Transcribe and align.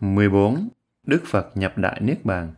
14. 0.00 0.68
Đức 1.06 1.22
Phật 1.26 1.56
nhập 1.56 1.78
Đại 1.78 2.00
Niết 2.00 2.24
Bàn 2.24 2.54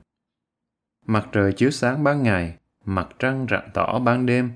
Mặt 1.07 1.29
trời 1.33 1.53
chiếu 1.53 1.71
sáng 1.71 2.05
ban 2.05 2.23
ngày, 2.23 2.57
mặt 2.85 3.09
trăng 3.19 3.47
rạng 3.51 3.71
tỏ 3.75 3.99
ban 3.99 4.27
đêm, 4.27 4.53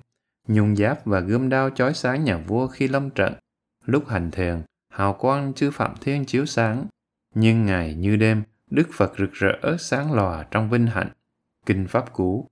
nhung 0.49 0.77
giáp 0.77 1.07
và 1.07 1.21
gươm 1.21 1.49
đao 1.49 1.71
chói 1.71 1.95
sáng 1.95 2.25
nhà 2.25 2.39
vua 2.39 2.67
khi 2.67 2.89
lâm 2.89 3.11
trận. 3.11 3.35
Lúc 3.85 4.09
hành 4.09 4.31
thiền, 4.31 4.63
hào 4.89 5.13
quang 5.13 5.55
chư 5.55 5.71
Phạm 5.71 5.95
Thiên 6.01 6.25
chiếu 6.25 6.47
sáng, 6.47 6.87
nhưng 7.35 7.67
ngày 7.67 7.95
như 7.95 8.17
đêm, 8.17 8.43
Đức 8.71 8.89
Phật 8.93 9.13
rực 9.19 9.33
rỡ 9.33 9.77
sáng 9.79 10.13
lòa 10.13 10.47
trong 10.51 10.71
vinh 10.71 10.87
hạnh. 10.87 11.09
Kinh 11.67 11.87
Pháp 11.87 12.13
Cú 12.13 12.49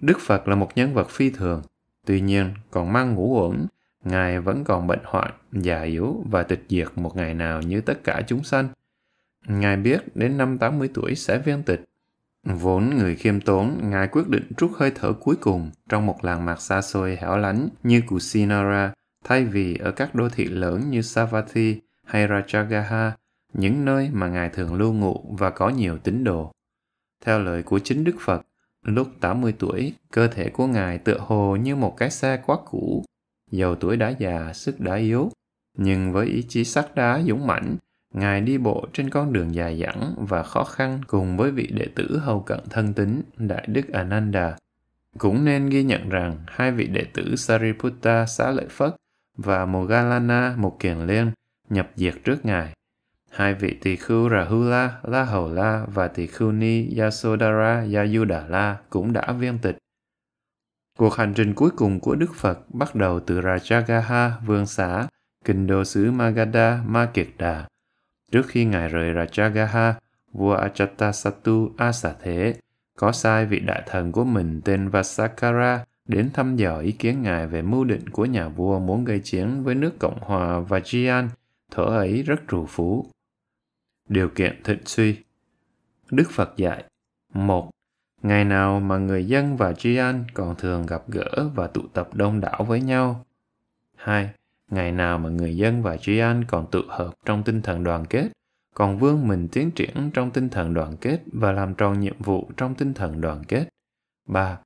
Đức 0.00 0.18
Phật 0.20 0.48
là 0.48 0.54
một 0.54 0.70
nhân 0.74 0.94
vật 0.94 1.10
phi 1.10 1.30
thường, 1.30 1.62
tuy 2.06 2.20
nhiên 2.20 2.54
còn 2.70 2.92
mang 2.92 3.14
ngũ 3.14 3.42
uẩn, 3.42 3.66
Ngài 4.04 4.40
vẫn 4.40 4.64
còn 4.64 4.86
bệnh 4.86 5.02
hoạn, 5.04 5.30
già 5.52 5.82
yếu 5.82 6.24
và 6.30 6.42
tịch 6.42 6.64
diệt 6.68 6.88
một 6.96 7.16
ngày 7.16 7.34
nào 7.34 7.62
như 7.62 7.80
tất 7.80 8.04
cả 8.04 8.22
chúng 8.26 8.44
sanh. 8.44 8.68
Ngài 9.46 9.76
biết 9.76 10.16
đến 10.16 10.38
năm 10.38 10.58
80 10.58 10.90
tuổi 10.94 11.14
sẽ 11.14 11.38
viên 11.38 11.62
tịch. 11.62 11.84
Vốn 12.46 12.90
người 12.96 13.16
khiêm 13.16 13.40
tốn, 13.40 13.90
Ngài 13.90 14.08
quyết 14.08 14.28
định 14.28 14.52
trút 14.56 14.70
hơi 14.74 14.92
thở 14.94 15.12
cuối 15.12 15.36
cùng 15.40 15.70
trong 15.88 16.06
một 16.06 16.24
làng 16.24 16.44
mạc 16.44 16.60
xa 16.60 16.82
xôi 16.82 17.16
hẻo 17.20 17.36
lánh 17.36 17.68
như 17.82 18.02
Kusinara, 18.08 18.92
thay 19.24 19.44
vì 19.44 19.76
ở 19.76 19.90
các 19.90 20.14
đô 20.14 20.28
thị 20.28 20.44
lớn 20.44 20.90
như 20.90 21.02
Savatthi 21.02 21.80
hay 22.06 22.28
Rajagaha, 22.28 23.10
những 23.52 23.84
nơi 23.84 24.10
mà 24.12 24.28
Ngài 24.28 24.48
thường 24.48 24.74
lưu 24.74 24.92
ngụ 24.92 25.36
và 25.38 25.50
có 25.50 25.68
nhiều 25.68 25.98
tín 25.98 26.24
đồ. 26.24 26.52
Theo 27.24 27.38
lời 27.38 27.62
của 27.62 27.78
chính 27.78 28.04
Đức 28.04 28.16
Phật, 28.20 28.42
lúc 28.82 29.08
80 29.20 29.54
tuổi, 29.58 29.92
cơ 30.10 30.28
thể 30.28 30.50
của 30.50 30.66
Ngài 30.66 30.98
tựa 30.98 31.18
hồ 31.18 31.56
như 31.56 31.76
một 31.76 31.96
cái 31.96 32.10
xe 32.10 32.42
quá 32.46 32.56
cũ, 32.64 33.04
dầu 33.50 33.74
tuổi 33.74 33.96
đã 33.96 34.08
già, 34.08 34.52
sức 34.54 34.80
đã 34.80 34.94
yếu. 34.94 35.30
Nhưng 35.78 36.12
với 36.12 36.26
ý 36.26 36.42
chí 36.48 36.64
sắt 36.64 36.94
đá 36.94 37.22
dũng 37.26 37.46
mãnh, 37.46 37.76
Ngài 38.12 38.40
đi 38.40 38.58
bộ 38.58 38.86
trên 38.92 39.10
con 39.10 39.32
đường 39.32 39.54
dài 39.54 39.78
dẳng 39.78 40.14
và 40.18 40.42
khó 40.42 40.64
khăn 40.64 41.00
cùng 41.06 41.36
với 41.36 41.50
vị 41.50 41.66
đệ 41.74 41.86
tử 41.94 42.18
hầu 42.18 42.40
cận 42.40 42.60
thân 42.70 42.94
tín, 42.94 43.22
Đại 43.36 43.64
Đức 43.66 43.92
Ananda. 43.92 44.56
Cũng 45.18 45.44
nên 45.44 45.68
ghi 45.68 45.82
nhận 45.82 46.08
rằng 46.08 46.36
hai 46.46 46.72
vị 46.72 46.86
đệ 46.86 47.04
tử 47.14 47.36
Sariputta 47.36 48.26
Xá 48.26 48.50
Lợi 48.50 48.66
Phất 48.70 48.96
và 49.36 49.66
Mogalana 49.66 50.54
Một 50.58 50.76
Kiền 50.80 50.98
Liên 50.98 51.30
nhập 51.68 51.90
diệt 51.96 52.14
trước 52.24 52.44
Ngài. 52.44 52.72
Hai 53.30 53.54
vị 53.54 53.78
tỳ 53.82 53.96
khưu 53.96 54.30
Rahula, 54.30 55.00
La 55.02 55.24
Hầu 55.24 55.52
La 55.52 55.86
và 55.94 56.08
tỳ 56.08 56.26
khưu 56.26 56.52
Ni 56.52 56.96
Yasodhara 56.98 57.86
Yayudala 57.94 58.78
cũng 58.90 59.12
đã 59.12 59.32
viên 59.32 59.58
tịch. 59.58 59.76
Cuộc 60.98 61.14
hành 61.14 61.34
trình 61.34 61.54
cuối 61.54 61.70
cùng 61.76 62.00
của 62.00 62.14
Đức 62.14 62.34
Phật 62.34 62.58
bắt 62.68 62.94
đầu 62.94 63.20
từ 63.20 63.40
Rajagaha, 63.40 64.30
vương 64.46 64.66
xã, 64.66 65.06
kinh 65.44 65.66
đô 65.66 65.84
xứ 65.84 66.10
Magadha, 66.10 66.82
Ma 66.86 67.06
Kiệt 67.14 67.28
Đà. 67.38 67.66
Trước 68.32 68.46
khi 68.46 68.64
Ngài 68.64 68.88
rời 68.88 69.14
Rajagaha, 69.14 69.92
vua 70.32 70.56
Ajatasattu 70.56 71.70
Asa 71.76 72.14
Thế 72.22 72.54
có 72.96 73.12
sai 73.12 73.46
vị 73.46 73.60
đại 73.60 73.82
thần 73.86 74.12
của 74.12 74.24
mình 74.24 74.60
tên 74.64 74.88
Vasakara 74.88 75.84
đến 76.08 76.30
thăm 76.34 76.56
dò 76.56 76.78
ý 76.78 76.92
kiến 76.92 77.22
Ngài 77.22 77.46
về 77.46 77.62
mưu 77.62 77.84
định 77.84 78.08
của 78.08 78.24
nhà 78.24 78.48
vua 78.48 78.78
muốn 78.78 79.04
gây 79.04 79.20
chiến 79.20 79.62
với 79.64 79.74
nước 79.74 79.98
Cộng 79.98 80.20
hòa 80.20 80.60
Vajian, 80.60 81.28
thở 81.70 81.82
ấy 81.82 82.22
rất 82.22 82.40
trù 82.48 82.66
phú. 82.66 83.06
Điều 84.08 84.28
kiện 84.28 84.62
thịnh 84.64 84.82
suy 84.84 85.16
Đức 86.10 86.30
Phật 86.30 86.56
dạy 86.56 86.84
một 87.34 87.70
Ngày 88.22 88.44
nào 88.44 88.80
mà 88.80 88.98
người 88.98 89.26
dân 89.26 89.56
và 89.56 89.72
tri 89.72 89.98
còn 90.34 90.56
thường 90.56 90.86
gặp 90.86 91.02
gỡ 91.08 91.48
và 91.54 91.66
tụ 91.66 91.82
tập 91.92 92.08
đông 92.14 92.40
đảo 92.40 92.64
với 92.64 92.80
nhau. 92.80 93.24
2. 93.96 94.30
Ngày 94.72 94.92
nào 94.92 95.18
mà 95.18 95.28
người 95.28 95.56
dân 95.56 95.82
và 95.82 95.96
tri 95.96 96.18
an 96.18 96.44
còn 96.48 96.66
tự 96.70 96.84
hợp 96.88 97.14
trong 97.24 97.42
tinh 97.42 97.62
thần 97.62 97.84
đoàn 97.84 98.04
kết, 98.06 98.28
còn 98.74 98.98
vương 98.98 99.28
mình 99.28 99.48
tiến 99.48 99.70
triển 99.70 100.10
trong 100.14 100.30
tinh 100.30 100.48
thần 100.48 100.74
đoàn 100.74 100.96
kết 100.96 101.20
và 101.32 101.52
làm 101.52 101.74
tròn 101.74 102.00
nhiệm 102.00 102.22
vụ 102.22 102.50
trong 102.56 102.74
tinh 102.74 102.94
thần 102.94 103.20
đoàn 103.20 103.44
kết. 103.48 103.68
3. 104.28 104.58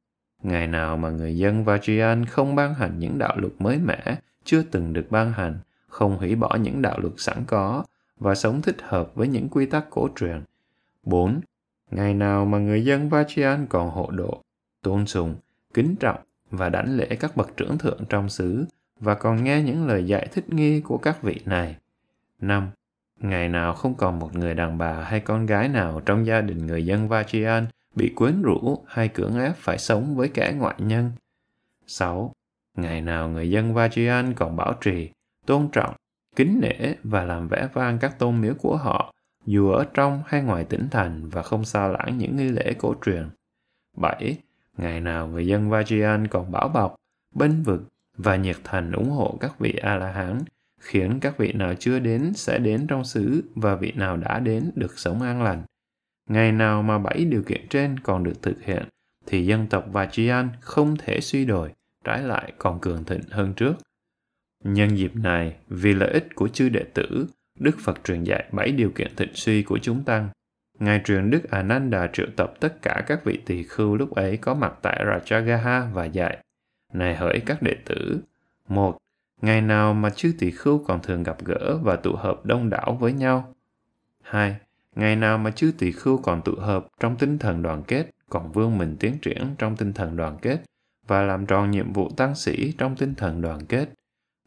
Ngày 0.42 0.66
nào 0.66 0.96
mà 0.96 1.10
người 1.10 1.38
dân 1.38 1.64
và 1.64 1.78
tri 1.78 1.98
an 1.98 2.24
không 2.24 2.54
ban 2.54 2.74
hành 2.74 2.98
những 2.98 3.18
đạo 3.18 3.36
luật 3.36 3.52
mới 3.58 3.78
mẻ, 3.78 4.16
chưa 4.44 4.62
từng 4.62 4.92
được 4.92 5.06
ban 5.10 5.32
hành, 5.32 5.58
không 5.88 6.18
hủy 6.18 6.34
bỏ 6.34 6.56
những 6.60 6.82
đạo 6.82 6.98
luật 6.98 7.14
sẵn 7.16 7.44
có 7.46 7.84
và 8.16 8.34
sống 8.34 8.62
thích 8.62 8.76
hợp 8.82 9.14
với 9.14 9.28
những 9.28 9.48
quy 9.48 9.66
tắc 9.66 9.90
cổ 9.90 10.08
truyền. 10.16 10.42
4 11.02 11.40
Ngày 11.90 12.14
nào 12.14 12.44
mà 12.44 12.58
người 12.58 12.84
dân 12.84 13.08
Vachian 13.08 13.66
còn 13.66 13.90
hộ 13.90 14.10
độ, 14.10 14.42
tôn 14.82 15.06
sùng, 15.06 15.36
kính 15.74 15.96
trọng 16.00 16.20
và 16.50 16.68
đảnh 16.68 16.96
lễ 16.96 17.16
các 17.20 17.36
bậc 17.36 17.56
trưởng 17.56 17.78
thượng 17.78 18.00
trong 18.08 18.28
xứ 18.28 18.64
và 19.00 19.14
còn 19.14 19.44
nghe 19.44 19.62
những 19.62 19.86
lời 19.86 20.06
dạy 20.06 20.28
thích 20.32 20.48
nghi 20.48 20.80
của 20.80 20.98
các 20.98 21.22
vị 21.22 21.40
này. 21.44 21.76
5. 22.40 22.70
Ngày 23.20 23.48
nào 23.48 23.74
không 23.74 23.94
còn 23.94 24.18
một 24.18 24.34
người 24.34 24.54
đàn 24.54 24.78
bà 24.78 24.92
hay 24.92 25.20
con 25.20 25.46
gái 25.46 25.68
nào 25.68 26.00
trong 26.06 26.26
gia 26.26 26.40
đình 26.40 26.66
người 26.66 26.86
dân 26.86 27.08
Vachian 27.08 27.66
bị 27.94 28.12
quyến 28.16 28.42
rũ 28.42 28.84
hay 28.86 29.08
cưỡng 29.08 29.40
ép 29.40 29.56
phải 29.56 29.78
sống 29.78 30.16
với 30.16 30.28
kẻ 30.28 30.54
ngoại 30.58 30.74
nhân. 30.78 31.10
6. 31.86 32.32
Ngày 32.76 33.00
nào 33.00 33.28
người 33.28 33.50
dân 33.50 33.74
Vachian 33.74 34.34
còn 34.34 34.56
bảo 34.56 34.72
trì, 34.80 35.10
tôn 35.46 35.68
trọng, 35.72 35.94
kính 36.36 36.60
nể 36.62 36.94
và 37.04 37.24
làm 37.24 37.48
vẻ 37.48 37.68
vang 37.72 37.98
các 37.98 38.18
tôn 38.18 38.40
miếu 38.40 38.54
của 38.54 38.76
họ 38.76 39.12
dù 39.46 39.70
ở 39.70 39.86
trong 39.94 40.22
hay 40.26 40.42
ngoài 40.42 40.64
tỉnh 40.64 40.88
thành 40.90 41.28
và 41.28 41.42
không 41.42 41.64
sao 41.64 41.92
lãng 41.92 42.18
những 42.18 42.36
nghi 42.36 42.48
lễ 42.48 42.74
cổ 42.78 42.94
truyền. 43.04 43.28
7. 43.96 44.38
Ngày 44.76 45.00
nào 45.00 45.28
người 45.28 45.46
dân 45.46 45.70
Vajian 45.70 46.26
còn 46.30 46.52
bảo 46.52 46.68
bọc, 46.68 46.96
bênh 47.34 47.62
vực 47.62 47.82
và 48.16 48.36
nhiệt 48.36 48.56
thành 48.64 48.92
ủng 48.92 49.10
hộ 49.10 49.38
các 49.40 49.58
vị 49.58 49.72
A-la-hán, 49.82 50.38
khiến 50.80 51.18
các 51.20 51.38
vị 51.38 51.52
nào 51.52 51.74
chưa 51.74 51.98
đến 51.98 52.32
sẽ 52.34 52.58
đến 52.58 52.86
trong 52.86 53.04
xứ 53.04 53.44
và 53.54 53.74
vị 53.74 53.92
nào 53.96 54.16
đã 54.16 54.38
đến 54.38 54.70
được 54.74 54.98
sống 54.98 55.22
an 55.22 55.42
lành. 55.42 55.62
Ngày 56.30 56.52
nào 56.52 56.82
mà 56.82 56.98
bảy 56.98 57.24
điều 57.24 57.42
kiện 57.42 57.68
trên 57.68 57.98
còn 57.98 58.24
được 58.24 58.42
thực 58.42 58.62
hiện, 58.62 58.82
thì 59.26 59.46
dân 59.46 59.66
tộc 59.66 59.92
Vajian 59.92 60.48
không 60.60 60.96
thể 60.96 61.20
suy 61.20 61.44
đổi, 61.44 61.72
trái 62.04 62.22
lại 62.22 62.52
còn 62.58 62.80
cường 62.80 63.04
thịnh 63.04 63.22
hơn 63.30 63.54
trước. 63.56 63.74
Nhân 64.64 64.96
dịp 64.96 65.16
này, 65.16 65.56
vì 65.68 65.92
lợi 65.94 66.12
ích 66.12 66.34
của 66.34 66.48
chư 66.48 66.68
đệ 66.68 66.84
tử, 66.94 67.26
Đức 67.58 67.76
Phật 67.80 68.00
truyền 68.04 68.24
dạy 68.24 68.44
bảy 68.52 68.72
điều 68.72 68.90
kiện 68.90 69.16
thịnh 69.16 69.34
suy 69.34 69.62
của 69.62 69.78
chúng 69.82 70.04
tăng. 70.04 70.28
Ngài 70.78 71.00
truyền 71.04 71.30
Đức 71.30 71.50
Ananda 71.50 72.06
triệu 72.12 72.26
tập 72.36 72.54
tất 72.60 72.82
cả 72.82 73.04
các 73.06 73.24
vị 73.24 73.40
tỳ 73.46 73.62
khưu 73.62 73.96
lúc 73.96 74.14
ấy 74.14 74.36
có 74.36 74.54
mặt 74.54 74.74
tại 74.82 75.04
Rajagaha 75.04 75.92
và 75.92 76.04
dạy. 76.04 76.38
Này 76.96 77.16
hỡi 77.16 77.40
các 77.46 77.62
đệ 77.62 77.76
tử. 77.84 78.20
một 78.68 78.98
Ngày 79.42 79.60
nào 79.60 79.94
mà 79.94 80.10
chư 80.10 80.32
tỳ 80.38 80.50
khưu 80.50 80.84
còn 80.84 81.02
thường 81.02 81.22
gặp 81.22 81.44
gỡ 81.44 81.78
và 81.82 81.96
tụ 81.96 82.16
hợp 82.16 82.46
đông 82.46 82.70
đảo 82.70 82.96
với 83.00 83.12
nhau. 83.12 83.54
hai 84.22 84.56
Ngày 84.94 85.16
nào 85.16 85.38
mà 85.38 85.50
chư 85.50 85.72
tỳ 85.78 85.92
khưu 85.92 86.18
còn 86.18 86.42
tụ 86.42 86.54
hợp 86.54 86.86
trong 87.00 87.16
tinh 87.16 87.38
thần 87.38 87.62
đoàn 87.62 87.82
kết, 87.82 88.10
còn 88.30 88.52
vương 88.52 88.78
mình 88.78 88.96
tiến 89.00 89.18
triển 89.22 89.54
trong 89.58 89.76
tinh 89.76 89.92
thần 89.92 90.16
đoàn 90.16 90.38
kết 90.42 90.58
và 91.06 91.22
làm 91.22 91.46
tròn 91.46 91.70
nhiệm 91.70 91.92
vụ 91.92 92.10
tăng 92.16 92.34
sĩ 92.34 92.72
trong 92.78 92.96
tinh 92.96 93.14
thần 93.14 93.42
đoàn 93.42 93.66
kết. 93.66 93.88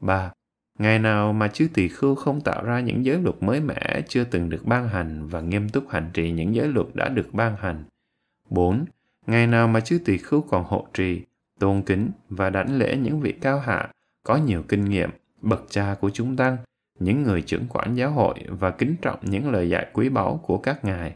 ba 0.01 0.31
Ngày 0.79 0.99
nào 0.99 1.33
mà 1.33 1.47
chư 1.47 1.67
tỳ 1.73 1.87
khưu 1.87 2.15
không 2.15 2.41
tạo 2.41 2.63
ra 2.63 2.79
những 2.79 3.05
giới 3.05 3.21
luật 3.21 3.35
mới 3.43 3.61
mẻ 3.61 4.01
chưa 4.07 4.23
từng 4.23 4.49
được 4.49 4.65
ban 4.65 4.87
hành 4.87 5.27
và 5.27 5.41
nghiêm 5.41 5.69
túc 5.69 5.89
hành 5.89 6.09
trì 6.13 6.31
những 6.31 6.55
giới 6.55 6.67
luật 6.67 6.87
đã 6.93 7.09
được 7.09 7.33
ban 7.33 7.55
hành. 7.55 7.83
4. 8.49 8.85
Ngày 9.27 9.47
nào 9.47 9.67
mà 9.67 9.79
chư 9.79 9.99
tỳ 10.05 10.17
khưu 10.17 10.41
còn 10.41 10.63
hộ 10.63 10.87
trì, 10.93 11.21
tôn 11.59 11.81
kính 11.81 12.11
và 12.29 12.49
đảnh 12.49 12.77
lễ 12.77 12.97
những 12.97 13.19
vị 13.19 13.31
cao 13.41 13.59
hạ, 13.59 13.89
có 14.23 14.35
nhiều 14.37 14.63
kinh 14.67 14.85
nghiệm, 14.85 15.09
bậc 15.41 15.63
cha 15.69 15.95
của 16.01 16.09
chúng 16.09 16.35
tăng, 16.35 16.57
những 16.99 17.23
người 17.23 17.41
trưởng 17.41 17.67
quản 17.69 17.95
giáo 17.95 18.11
hội 18.11 18.35
và 18.47 18.71
kính 18.71 18.95
trọng 19.01 19.19
những 19.21 19.51
lời 19.51 19.69
dạy 19.69 19.87
quý 19.93 20.09
báu 20.09 20.39
của 20.43 20.57
các 20.57 20.85
ngài. 20.85 21.15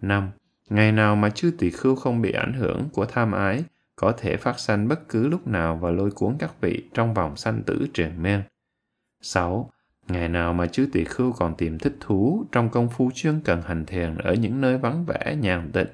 5. 0.00 0.30
Ngày 0.70 0.92
nào 0.92 1.16
mà 1.16 1.30
chư 1.30 1.52
tỳ 1.58 1.70
khưu 1.70 1.96
không 1.96 2.22
bị 2.22 2.32
ảnh 2.32 2.52
hưởng 2.52 2.88
của 2.92 3.06
tham 3.06 3.32
ái, 3.32 3.64
có 3.96 4.12
thể 4.18 4.36
phát 4.36 4.58
sanh 4.58 4.88
bất 4.88 5.08
cứ 5.08 5.28
lúc 5.28 5.46
nào 5.46 5.76
và 5.76 5.90
lôi 5.90 6.10
cuốn 6.10 6.36
các 6.38 6.60
vị 6.60 6.82
trong 6.94 7.14
vòng 7.14 7.36
sanh 7.36 7.62
tử 7.62 7.86
triền 7.94 8.22
miên. 8.22 8.42
6. 9.20 9.70
Ngày 10.08 10.28
nào 10.28 10.54
mà 10.54 10.66
chư 10.66 10.88
tỳ 10.92 11.04
khưu 11.04 11.32
còn 11.32 11.54
tìm 11.54 11.78
thích 11.78 11.96
thú 12.00 12.44
trong 12.52 12.68
công 12.68 12.88
phu 12.88 13.10
chuyên 13.14 13.40
cần 13.44 13.62
hành 13.62 13.86
thiền 13.86 14.16
ở 14.18 14.34
những 14.34 14.60
nơi 14.60 14.78
vắng 14.78 15.04
vẻ 15.04 15.36
nhàn 15.40 15.70
tịnh. 15.72 15.88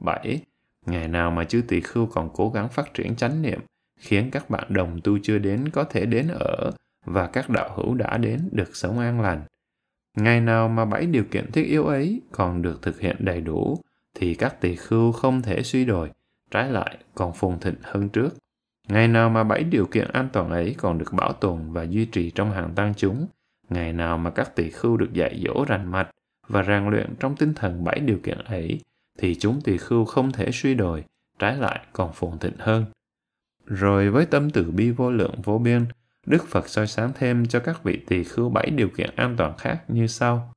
7. 0.00 0.42
Ngày 0.90 1.08
nào 1.08 1.30
mà 1.30 1.44
chư 1.44 1.62
tỳ 1.68 1.80
khưu 1.80 2.06
còn 2.06 2.30
cố 2.34 2.50
gắng 2.50 2.68
phát 2.68 2.94
triển 2.94 3.16
chánh 3.16 3.42
niệm, 3.42 3.60
khiến 3.98 4.30
các 4.30 4.50
bạn 4.50 4.64
đồng 4.68 5.00
tu 5.04 5.18
chưa 5.22 5.38
đến 5.38 5.68
có 5.68 5.84
thể 5.84 6.06
đến 6.06 6.28
ở 6.28 6.70
và 7.06 7.26
các 7.26 7.50
đạo 7.50 7.70
hữu 7.76 7.94
đã 7.94 8.16
đến 8.16 8.48
được 8.52 8.76
sống 8.76 8.98
an 8.98 9.20
lành. 9.20 9.42
Ngày 10.16 10.40
nào 10.40 10.68
mà 10.68 10.84
bảy 10.84 11.06
điều 11.06 11.24
kiện 11.24 11.52
thiết 11.52 11.62
yếu 11.62 11.86
ấy 11.86 12.20
còn 12.32 12.62
được 12.62 12.82
thực 12.82 13.00
hiện 13.00 13.16
đầy 13.18 13.40
đủ, 13.40 13.78
thì 14.14 14.34
các 14.34 14.60
tỳ 14.60 14.76
khưu 14.76 15.12
không 15.12 15.42
thể 15.42 15.62
suy 15.62 15.84
đồi, 15.84 16.10
trái 16.50 16.70
lại 16.70 16.98
còn 17.14 17.32
phồn 17.32 17.58
thịnh 17.58 17.76
hơn 17.82 18.08
trước. 18.08 18.28
Ngày 18.88 19.08
nào 19.08 19.30
mà 19.30 19.44
bảy 19.44 19.64
điều 19.64 19.86
kiện 19.86 20.08
an 20.12 20.28
toàn 20.32 20.50
ấy 20.50 20.74
còn 20.78 20.98
được 20.98 21.12
bảo 21.12 21.32
tồn 21.32 21.72
và 21.72 21.82
duy 21.82 22.04
trì 22.04 22.30
trong 22.30 22.50
hàng 22.52 22.72
tăng 22.74 22.94
chúng, 22.96 23.26
ngày 23.68 23.92
nào 23.92 24.18
mà 24.18 24.30
các 24.30 24.56
tỳ 24.56 24.70
khưu 24.70 24.96
được 24.96 25.12
dạy 25.12 25.42
dỗ 25.44 25.64
rành 25.68 25.90
mạch 25.90 26.10
và 26.48 26.62
rèn 26.62 26.90
luyện 26.90 27.14
trong 27.20 27.36
tinh 27.36 27.54
thần 27.54 27.84
bảy 27.84 28.00
điều 28.00 28.18
kiện 28.22 28.38
ấy, 28.38 28.80
thì 29.20 29.34
chúng 29.34 29.60
tỳ 29.60 29.76
khưu 29.76 30.04
không 30.04 30.32
thể 30.32 30.50
suy 30.52 30.74
đồi, 30.74 31.04
trái 31.38 31.56
lại 31.56 31.80
còn 31.92 32.12
phồn 32.12 32.38
thịnh 32.38 32.56
hơn. 32.58 32.84
Rồi 33.66 34.10
với 34.10 34.26
tâm 34.26 34.50
từ 34.50 34.70
bi 34.70 34.90
vô 34.90 35.10
lượng 35.10 35.34
vô 35.44 35.58
biên, 35.58 35.84
Đức 36.26 36.46
Phật 36.48 36.68
soi 36.68 36.86
sáng 36.86 37.12
thêm 37.14 37.46
cho 37.46 37.60
các 37.60 37.84
vị 37.84 38.00
tỳ 38.06 38.24
khưu 38.24 38.48
bảy 38.48 38.70
điều 38.70 38.88
kiện 38.88 39.10
an 39.16 39.34
toàn 39.38 39.56
khác 39.58 39.82
như 39.88 40.06
sau. 40.06 40.52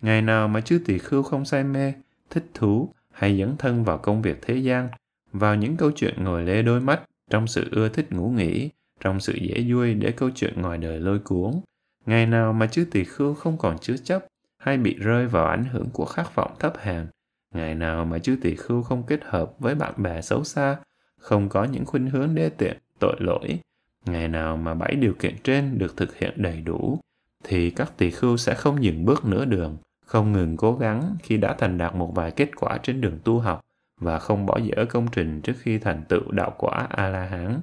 Ngày 0.00 0.22
nào 0.22 0.48
mà 0.48 0.60
chư 0.60 0.80
tỳ 0.84 0.98
khưu 0.98 1.22
không 1.22 1.44
say 1.44 1.64
mê, 1.64 1.92
thích 2.30 2.44
thú 2.54 2.94
hay 3.12 3.38
dấn 3.38 3.56
thân 3.56 3.84
vào 3.84 3.98
công 3.98 4.22
việc 4.22 4.38
thế 4.42 4.54
gian, 4.56 4.88
vào 5.32 5.56
những 5.56 5.76
câu 5.76 5.90
chuyện 5.90 6.24
ngồi 6.24 6.44
lê 6.44 6.62
đôi 6.62 6.80
mắt, 6.80 7.02
trong 7.30 7.46
sự 7.46 7.68
ưa 7.70 7.88
thích 7.88 8.12
ngủ 8.12 8.30
nghỉ, 8.30 8.70
trong 9.00 9.20
sự 9.20 9.34
dễ 9.34 9.64
vui 9.68 9.94
để 9.94 10.12
câu 10.12 10.30
chuyện 10.34 10.62
ngoài 10.62 10.78
đời 10.78 11.00
lôi 11.00 11.18
cuốn. 11.18 11.60
Ngày 12.06 12.26
nào 12.26 12.52
mà 12.52 12.66
chư 12.66 12.84
tỳ 12.90 13.04
khưu 13.04 13.34
không 13.34 13.58
còn 13.58 13.78
chứa 13.78 13.96
chấp 13.96 14.26
hay 14.58 14.76
bị 14.76 14.94
rơi 14.94 15.26
vào 15.26 15.46
ảnh 15.46 15.64
hưởng 15.64 15.90
của 15.92 16.04
khát 16.04 16.34
vọng 16.34 16.54
thấp 16.58 16.72
hèn, 16.78 17.06
ngày 17.54 17.74
nào 17.74 18.04
mà 18.04 18.18
chư 18.18 18.36
tỳ 18.42 18.54
khưu 18.54 18.82
không 18.82 19.02
kết 19.02 19.20
hợp 19.24 19.52
với 19.58 19.74
bạn 19.74 19.94
bè 19.96 20.22
xấu 20.22 20.44
xa, 20.44 20.76
không 21.18 21.48
có 21.48 21.64
những 21.64 21.84
khuynh 21.84 22.10
hướng 22.10 22.34
đê 22.34 22.48
tiện, 22.48 22.78
tội 22.98 23.16
lỗi, 23.18 23.58
ngày 24.04 24.28
nào 24.28 24.56
mà 24.56 24.74
bảy 24.74 24.94
điều 24.94 25.14
kiện 25.18 25.36
trên 25.42 25.78
được 25.78 25.96
thực 25.96 26.16
hiện 26.16 26.32
đầy 26.36 26.60
đủ, 26.60 26.98
thì 27.44 27.70
các 27.70 27.92
tỳ 27.96 28.10
khưu 28.10 28.36
sẽ 28.36 28.54
không 28.54 28.84
dừng 28.84 29.04
bước 29.04 29.24
nửa 29.24 29.44
đường, 29.44 29.76
không 30.06 30.32
ngừng 30.32 30.56
cố 30.56 30.76
gắng 30.76 31.16
khi 31.22 31.36
đã 31.36 31.54
thành 31.58 31.78
đạt 31.78 31.94
một 31.94 32.12
vài 32.14 32.30
kết 32.30 32.50
quả 32.56 32.78
trên 32.82 33.00
đường 33.00 33.18
tu 33.24 33.38
học 33.38 33.64
và 34.00 34.18
không 34.18 34.46
bỏ 34.46 34.58
dở 34.58 34.84
công 34.84 35.06
trình 35.12 35.40
trước 35.40 35.54
khi 35.58 35.78
thành 35.78 36.02
tựu 36.08 36.30
đạo 36.30 36.54
quả 36.58 36.86
A-la-hán. 36.90 37.60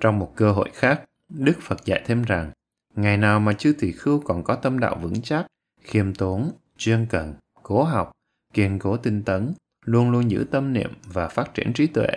Trong 0.00 0.18
một 0.18 0.32
cơ 0.36 0.52
hội 0.52 0.70
khác, 0.72 1.02
Đức 1.28 1.56
Phật 1.60 1.84
dạy 1.84 2.02
thêm 2.06 2.22
rằng, 2.22 2.50
ngày 2.94 3.16
nào 3.16 3.40
mà 3.40 3.52
chư 3.52 3.74
tỳ 3.78 3.92
khưu 3.92 4.20
còn 4.20 4.44
có 4.44 4.54
tâm 4.54 4.78
đạo 4.78 4.98
vững 5.02 5.22
chắc, 5.22 5.46
khiêm 5.80 6.14
tốn, 6.14 6.50
chuyên 6.76 7.06
cần, 7.10 7.34
cố 7.62 7.82
học, 7.82 8.12
kiên 8.54 8.78
cố 8.78 8.96
tinh 8.96 9.22
tấn, 9.22 9.54
luôn 9.84 10.10
luôn 10.10 10.30
giữ 10.30 10.46
tâm 10.50 10.72
niệm 10.72 10.90
và 11.12 11.28
phát 11.28 11.54
triển 11.54 11.72
trí 11.72 11.86
tuệ, 11.86 12.08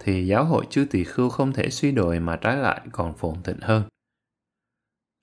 thì 0.00 0.26
giáo 0.26 0.44
hội 0.44 0.66
chư 0.70 0.86
tỳ 0.90 1.04
khưu 1.04 1.28
không 1.28 1.52
thể 1.52 1.70
suy 1.70 1.92
đồi 1.92 2.20
mà 2.20 2.36
trái 2.36 2.56
lại 2.56 2.80
còn 2.92 3.16
phồn 3.16 3.42
thịnh 3.42 3.60
hơn. 3.60 3.82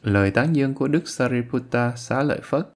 Lời 0.01 0.31
tán 0.31 0.55
dương 0.55 0.73
của 0.73 0.87
Đức 0.87 1.09
Sariputta 1.09 1.93
xá 1.95 2.23
lợi 2.23 2.39
Phất 2.43 2.67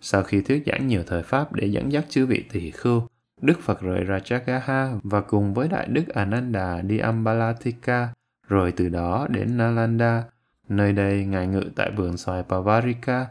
Sau 0.00 0.22
khi 0.22 0.40
thuyết 0.40 0.62
giảng 0.66 0.86
nhiều 0.86 1.04
thời 1.06 1.22
Pháp 1.22 1.52
để 1.52 1.66
dẫn 1.66 1.92
dắt 1.92 2.04
chư 2.08 2.26
vị 2.26 2.44
tỳ 2.52 2.70
khưu, 2.70 3.02
Đức 3.40 3.60
Phật 3.60 3.80
rời 3.80 4.04
Rajagaha 4.04 5.00
và 5.02 5.20
cùng 5.20 5.54
với 5.54 5.68
Đại 5.68 5.86
Đức 5.88 6.08
Ananda 6.08 6.82
đi 6.82 6.98
Ambalatika, 6.98 8.08
rồi 8.48 8.72
từ 8.72 8.88
đó 8.88 9.26
đến 9.30 9.56
Nalanda. 9.56 10.24
Nơi 10.68 10.92
đây 10.92 11.24
Ngài 11.24 11.46
ngự 11.46 11.64
tại 11.76 11.90
vườn 11.96 12.16
xoài 12.16 12.42
Pavarika. 12.42 13.26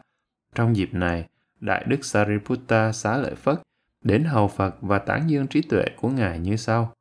Trong 0.56 0.76
dịp 0.76 0.94
này, 0.94 1.28
Đại 1.62 1.86
Đức 1.88 2.06
Sariputta 2.06 2.92
xá 2.92 3.18
lợi 3.18 3.36
Phất 3.36 3.62
đến 4.04 4.24
hầu 4.24 4.48
Phật 4.48 4.76
và 4.82 5.00
tán 5.00 5.30
dương 5.30 5.48
trí 5.48 5.62
tuệ 5.62 5.86
của 5.98 6.10
Ngài 6.10 6.40
như 6.40 6.56
sau. 6.56 6.94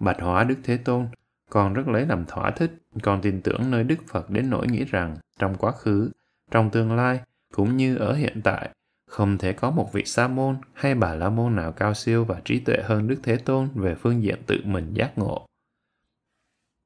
Bạch 0.00 0.20
hóa 0.20 0.44
Đức 0.44 0.56
Thế 0.64 0.76
Tôn, 0.76 1.08
con 1.50 1.74
rất 1.74 1.88
lấy 1.88 2.06
làm 2.06 2.24
thỏa 2.26 2.50
thích, 2.50 2.70
con 3.02 3.20
tin 3.22 3.40
tưởng 3.42 3.70
nơi 3.70 3.84
Đức 3.84 3.98
Phật 4.08 4.30
đến 4.30 4.50
nỗi 4.50 4.66
nghĩ 4.68 4.84
rằng 4.84 5.16
trong 5.38 5.54
quá 5.54 5.72
khứ, 5.72 6.10
trong 6.50 6.70
tương 6.70 6.96
lai, 6.96 7.20
cũng 7.54 7.76
như 7.76 7.96
ở 7.96 8.14
hiện 8.14 8.40
tại, 8.44 8.70
không 9.06 9.38
thể 9.38 9.52
có 9.52 9.70
một 9.70 9.92
vị 9.92 10.04
sa 10.04 10.28
môn 10.28 10.56
hay 10.72 10.94
bà 10.94 11.14
la 11.14 11.30
môn 11.30 11.56
nào 11.56 11.72
cao 11.72 11.94
siêu 11.94 12.24
và 12.24 12.40
trí 12.44 12.58
tuệ 12.60 12.76
hơn 12.84 13.08
Đức 13.08 13.16
Thế 13.22 13.36
Tôn 13.36 13.68
về 13.74 13.94
phương 13.94 14.22
diện 14.22 14.42
tự 14.46 14.56
mình 14.64 14.94
giác 14.94 15.18
ngộ. 15.18 15.46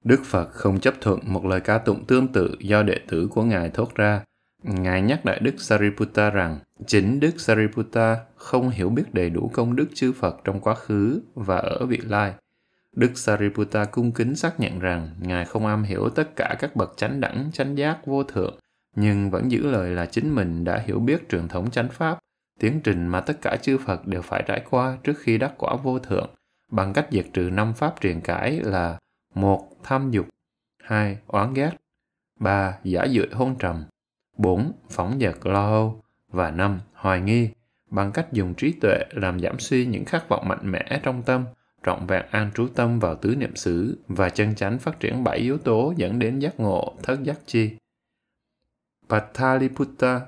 Đức 0.05 0.21
Phật 0.25 0.51
không 0.51 0.81
chấp 0.81 0.95
thuận 1.01 1.21
một 1.25 1.45
lời 1.45 1.61
ca 1.61 1.79
tụng 1.79 2.05
tương 2.05 2.33
tự 2.33 2.57
do 2.61 2.83
đệ 2.83 3.01
tử 3.09 3.29
của 3.31 3.45
Ngài 3.45 3.71
thốt 3.71 3.95
ra. 3.95 4.25
Ngài 4.65 5.03
nhắc 5.03 5.27
lại 5.27 5.41
Đức 5.41 5.55
Sariputta 5.59 6.31
rằng 6.31 6.59
chính 6.87 7.21
Đức 7.21 7.41
Sariputta 7.41 8.17
không 8.37 8.71
hiểu 8.71 8.89
biết 8.89 9.15
đầy 9.15 9.31
đủ 9.31 9.51
công 9.53 9.77
đức 9.77 9.87
chư 9.95 10.13
Phật 10.13 10.41
trong 10.45 10.61
quá 10.61 10.75
khứ 10.75 11.23
và 11.35 11.57
ở 11.57 11.87
vị 11.87 11.97
lai. 11.97 12.35
Đức 12.93 13.11
Sariputta 13.15 13.85
cung 13.85 14.13
kính 14.13 14.37
xác 14.37 14.61
nhận 14.61 14.79
rằng 14.79 15.09
Ngài 15.21 15.45
không 15.45 15.67
am 15.67 15.83
hiểu 15.83 16.09
tất 16.09 16.37
cả 16.37 16.57
các 16.59 16.77
bậc 16.77 16.93
chánh 16.97 17.21
đẳng, 17.21 17.51
chánh 17.53 17.79
giác, 17.79 18.07
vô 18.07 18.23
thượng, 18.23 18.59
nhưng 18.97 19.31
vẫn 19.31 19.51
giữ 19.51 19.71
lời 19.71 19.91
là 19.91 20.07
chính 20.07 20.35
mình 20.35 20.65
đã 20.65 20.83
hiểu 20.87 20.99
biết 20.99 21.29
truyền 21.29 21.49
thống 21.49 21.71
chánh 21.71 21.89
pháp, 21.89 22.19
tiến 22.61 22.81
trình 22.85 23.07
mà 23.07 23.21
tất 23.21 23.39
cả 23.43 23.57
chư 23.63 23.79
Phật 23.79 24.07
đều 24.07 24.23
phải 24.23 24.45
trải 24.47 24.63
qua 24.71 24.99
trước 25.03 25.19
khi 25.19 25.39
đắc 25.39 25.55
quả 25.59 25.77
vô 25.83 25.99
thượng, 25.99 26.31
bằng 26.71 26.93
cách 26.93 27.07
diệt 27.11 27.27
trừ 27.33 27.51
năm 27.53 27.75
pháp 27.75 27.95
truyền 28.01 28.21
cãi 28.21 28.61
là 28.63 28.99
một 29.35 29.69
Tham 29.83 30.11
dục 30.11 30.27
2. 30.83 31.19
Oán 31.27 31.55
ghét 31.55 31.71
3. 32.41 32.79
Giả 32.85 33.05
dự 33.05 33.35
hôn 33.35 33.57
trầm 33.59 33.85
4. 34.37 34.73
Phóng 34.91 35.19
dật 35.21 35.47
lo 35.47 35.67
âu 35.67 36.03
và 36.29 36.51
5. 36.51 36.81
Hoài 36.95 37.21
nghi 37.21 37.51
bằng 37.91 38.13
cách 38.13 38.33
dùng 38.33 38.55
trí 38.55 38.73
tuệ 38.73 38.99
làm 39.11 39.41
giảm 39.41 39.59
suy 39.59 39.87
những 39.87 40.05
khát 40.05 40.29
vọng 40.29 40.49
mạnh 40.49 40.73
mẽ 40.73 41.01
trong 41.03 41.23
tâm, 41.23 41.45
trọn 41.87 42.07
vẹn 42.07 42.27
an 42.31 42.51
trú 42.55 42.69
tâm 42.75 42.99
vào 42.99 43.15
tứ 43.15 43.35
niệm 43.37 43.57
xứ 43.57 43.99
và 44.09 44.31
chân 44.31 44.55
chánh 44.55 44.79
phát 44.79 45.01
triển 45.01 45.25
bảy 45.25 45.39
yếu 45.39 45.59
tố 45.59 45.95
dẫn 45.97 46.19
đến 46.19 46.39
giác 46.39 46.61
ngộ, 46.61 46.95
thất 47.03 47.23
giác 47.23 47.39
chi. 47.47 47.71
Pathaliputta 49.09 50.21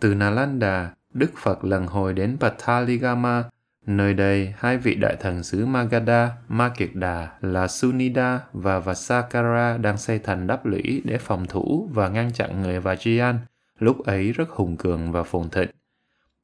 Từ 0.00 0.14
Nalanda, 0.14 0.94
Đức 1.12 1.30
Phật 1.36 1.64
lần 1.64 1.86
hồi 1.86 2.12
đến 2.12 2.36
Pathaligama, 2.40 3.44
nơi 3.86 4.14
đây 4.14 4.54
hai 4.56 4.78
vị 4.78 4.94
đại 4.94 5.16
thần 5.20 5.42
xứ 5.42 5.66
Magadha, 5.66 6.30
Ma 6.48 6.68
Kiệt 6.68 6.90
Đà 6.94 7.28
là 7.40 7.68
Sunida 7.68 8.40
và 8.52 8.78
Vasakara 8.78 9.76
đang 9.76 9.98
xây 9.98 10.18
thành 10.18 10.46
đắp 10.46 10.66
lũy 10.66 11.02
để 11.04 11.18
phòng 11.18 11.46
thủ 11.46 11.88
và 11.92 12.08
ngăn 12.08 12.32
chặn 12.32 12.62
người 12.62 12.80
Vajian, 12.80 13.34
lúc 13.78 14.06
ấy 14.06 14.32
rất 14.32 14.48
hùng 14.48 14.76
cường 14.76 15.12
và 15.12 15.22
phồn 15.22 15.50
thịnh. 15.50 15.70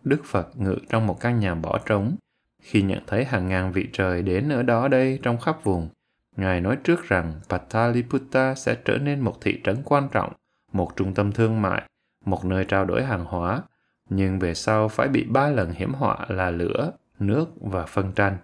Đức 0.04 0.24
Phật 0.24 0.56
ngự 0.56 0.76
trong 0.88 1.06
một 1.06 1.20
căn 1.20 1.40
nhà 1.40 1.54
bỏ 1.54 1.78
trống, 1.78 2.16
khi 2.62 2.82
nhận 2.82 3.02
thấy 3.06 3.24
hàng 3.24 3.48
ngàn 3.48 3.72
vị 3.72 3.88
trời 3.92 4.22
đến 4.22 4.48
ở 4.48 4.62
đó 4.62 4.88
đây 4.88 5.18
trong 5.22 5.38
khắp 5.38 5.64
vùng, 5.64 5.88
Ngài 6.36 6.60
nói 6.60 6.76
trước 6.84 7.08
rằng 7.08 7.32
Pataliputta 7.48 8.54
sẽ 8.54 8.76
trở 8.84 8.98
nên 8.98 9.20
một 9.20 9.40
thị 9.40 9.60
trấn 9.64 9.82
quan 9.84 10.08
trọng, 10.12 10.32
một 10.72 10.96
trung 10.96 11.14
tâm 11.14 11.32
thương 11.32 11.62
mại, 11.62 11.82
một 12.24 12.44
nơi 12.44 12.64
trao 12.64 12.84
đổi 12.84 13.04
hàng 13.04 13.24
hóa, 13.24 13.62
nhưng 14.08 14.38
về 14.38 14.54
sau 14.54 14.88
phải 14.88 15.08
bị 15.08 15.24
ba 15.24 15.48
lần 15.48 15.72
hiểm 15.72 15.94
họa 15.94 16.26
là 16.28 16.50
lửa, 16.50 16.92
nước 17.22 17.48
và 17.60 17.86
phân 17.86 18.12
tranh. 18.12 18.36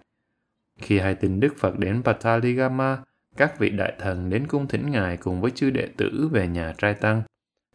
Khi 0.79 0.99
hai 0.99 1.15
tin 1.15 1.39
Đức 1.39 1.55
Phật 1.57 1.79
đến 1.79 2.03
Pataligama, 2.03 2.97
các 3.37 3.59
vị 3.59 3.69
đại 3.69 3.93
thần 3.99 4.29
đến 4.29 4.47
cung 4.47 4.67
thỉnh 4.67 4.91
Ngài 4.91 5.17
cùng 5.17 5.41
với 5.41 5.51
chư 5.51 5.69
đệ 5.69 5.87
tử 5.97 6.29
về 6.31 6.47
nhà 6.47 6.73
trai 6.77 6.93
tăng. 6.93 7.21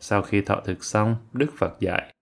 Sau 0.00 0.22
khi 0.22 0.40
thọ 0.40 0.60
thực 0.64 0.84
xong, 0.84 1.16
Đức 1.32 1.50
Phật 1.58 1.80
dạy, 1.80 2.14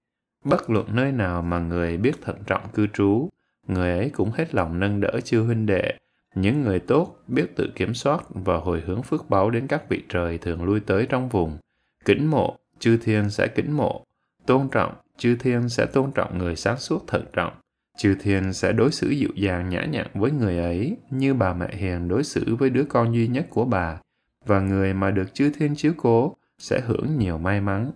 bất 0.45 0.71
luận 0.71 0.87
nơi 0.93 1.13
nào 1.13 1.43
mà 1.43 1.59
người 1.59 1.97
biết 1.97 2.23
thận 2.23 2.37
trọng 2.47 2.69
cư 2.69 2.87
trú, 2.87 3.29
người 3.67 3.99
ấy 3.99 4.11
cũng 4.11 4.31
hết 4.31 4.55
lòng 4.55 4.81
nâng 4.81 5.01
đỡ 5.01 5.21
chư 5.25 5.43
huynh 5.43 5.67
đệ. 5.67 5.95
Những 6.35 6.63
người 6.63 6.81
tốt 6.81 7.17
biết 7.27 7.57
tự 7.57 7.73
kiểm 7.75 7.95
soát 7.95 8.25
và 8.29 8.57
hồi 8.57 8.81
hướng 8.87 9.03
phước 9.03 9.31
báo 9.31 9.51
đến 9.51 9.67
các 9.67 9.89
vị 9.89 10.03
trời 10.09 10.39
thường 10.39 10.63
lui 10.63 10.81
tới 10.81 11.07
trong 11.07 11.29
vùng. 11.29 11.59
Kính 12.05 12.27
mộ, 12.27 12.57
chư 12.79 12.97
thiên 12.97 13.31
sẽ 13.31 13.49
kính 13.49 13.73
mộ. 13.73 14.05
Tôn 14.47 14.69
trọng, 14.69 14.95
chư 15.17 15.37
thiên 15.37 15.69
sẽ 15.69 15.87
tôn 15.87 16.13
trọng 16.13 16.39
người 16.39 16.57
sáng 16.57 16.79
suốt 16.79 17.07
thận 17.07 17.25
trọng. 17.33 17.53
Chư 17.99 18.15
thiên 18.21 18.53
sẽ 18.53 18.73
đối 18.73 18.93
xử 18.93 19.09
dịu 19.11 19.31
dàng 19.35 19.69
nhã 19.69 19.85
nhặn 19.85 20.07
với 20.15 20.31
người 20.31 20.59
ấy 20.59 20.97
như 21.11 21.35
bà 21.35 21.55
mẹ 21.55 21.75
hiền 21.77 22.09
đối 22.09 22.25
xử 22.25 22.57
với 22.57 22.71
đứa 22.71 22.85
con 22.85 23.15
duy 23.15 23.29
nhất 23.29 23.47
của 23.51 23.65
bà, 23.65 24.01
và 24.47 24.61
người 24.61 24.95
mà 24.95 25.11
được 25.11 25.35
chư 25.35 25.51
thiên 25.51 25.75
chiếu 25.77 25.93
cố 25.97 26.37
sẽ 26.59 26.81
hưởng 26.81 27.19
nhiều 27.19 27.39
may 27.39 27.61
mắn. 27.61 27.91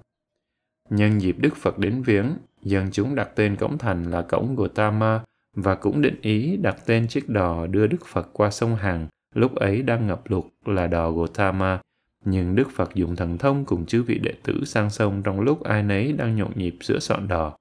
Nhân 0.91 1.21
dịp 1.21 1.37
Đức 1.39 1.57
Phật 1.57 1.79
đến 1.79 2.03
viếng, 2.03 2.37
dân 2.63 2.89
chúng 2.93 3.15
đặt 3.15 3.29
tên 3.35 3.57
cổng 3.57 3.79
thành 3.79 4.11
là 4.11 4.23
cổng 4.23 4.57
Gotama 4.57 5.21
và 5.57 5.75
cũng 5.75 6.03
định 6.03 6.17
ý 6.23 6.57
đặt 6.57 6.77
tên 6.87 7.09
chiếc 7.09 7.29
đò 7.29 7.67
đưa 7.67 7.87
Đức 7.87 8.07
Phật 8.07 8.29
qua 8.33 8.51
sông 8.51 8.77
Hằng 8.77 9.07
lúc 9.35 9.55
ấy 9.55 9.83
đang 9.83 10.07
ngập 10.07 10.23
lụt 10.31 10.45
là 10.65 10.87
đò 10.87 11.11
Gotama. 11.11 11.81
Nhưng 12.25 12.55
Đức 12.55 12.71
Phật 12.75 12.95
dùng 12.95 13.17
thần 13.17 13.39
thông 13.39 13.65
cùng 13.65 13.87
chư 13.87 14.03
vị 14.03 14.19
đệ 14.19 14.33
tử 14.43 14.65
sang 14.65 14.91
sông 14.91 15.23
trong 15.23 15.41
lúc 15.41 15.63
ai 15.63 15.83
nấy 15.83 16.13
đang 16.13 16.37
nhộn 16.37 16.51
nhịp 16.55 16.77
giữa 16.81 16.99
soạn 16.99 17.29
đò. 17.29 17.57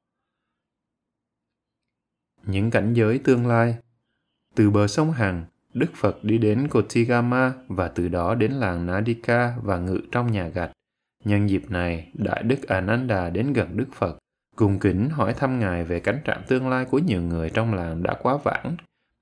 Những 2.45 2.71
cảnh 2.71 2.93
giới 2.93 3.19
tương 3.19 3.47
lai 3.47 3.75
Từ 4.55 4.69
bờ 4.69 4.87
sông 4.87 5.11
Hằng, 5.11 5.45
Đức 5.73 5.89
Phật 5.95 6.23
đi 6.23 6.37
đến 6.37 6.67
Kotigama 6.67 7.53
và 7.67 7.87
từ 7.87 8.07
đó 8.07 8.35
đến 8.35 8.51
làng 8.51 8.85
Nadika 8.85 9.55
và 9.63 9.77
ngự 9.77 9.99
trong 10.11 10.31
nhà 10.31 10.47
gạch. 10.47 10.71
Nhân 11.25 11.49
dịp 11.49 11.71
này, 11.71 12.11
Đại 12.13 12.43
Đức 12.43 12.67
Ananda 12.67 13.29
đến 13.29 13.53
gần 13.53 13.77
Đức 13.77 13.87
Phật 13.93 14.17
Cùng 14.55 14.79
kính 14.79 15.09
hỏi 15.09 15.33
thăm 15.33 15.59
Ngài 15.59 15.83
về 15.83 15.99
cánh 15.99 16.19
trạng 16.25 16.41
tương 16.47 16.69
lai 16.69 16.85
của 16.85 16.99
nhiều 16.99 17.21
người 17.21 17.49
trong 17.49 17.73
làng 17.73 18.03
đã 18.03 18.13
quá 18.13 18.37
vãng. 18.43 18.75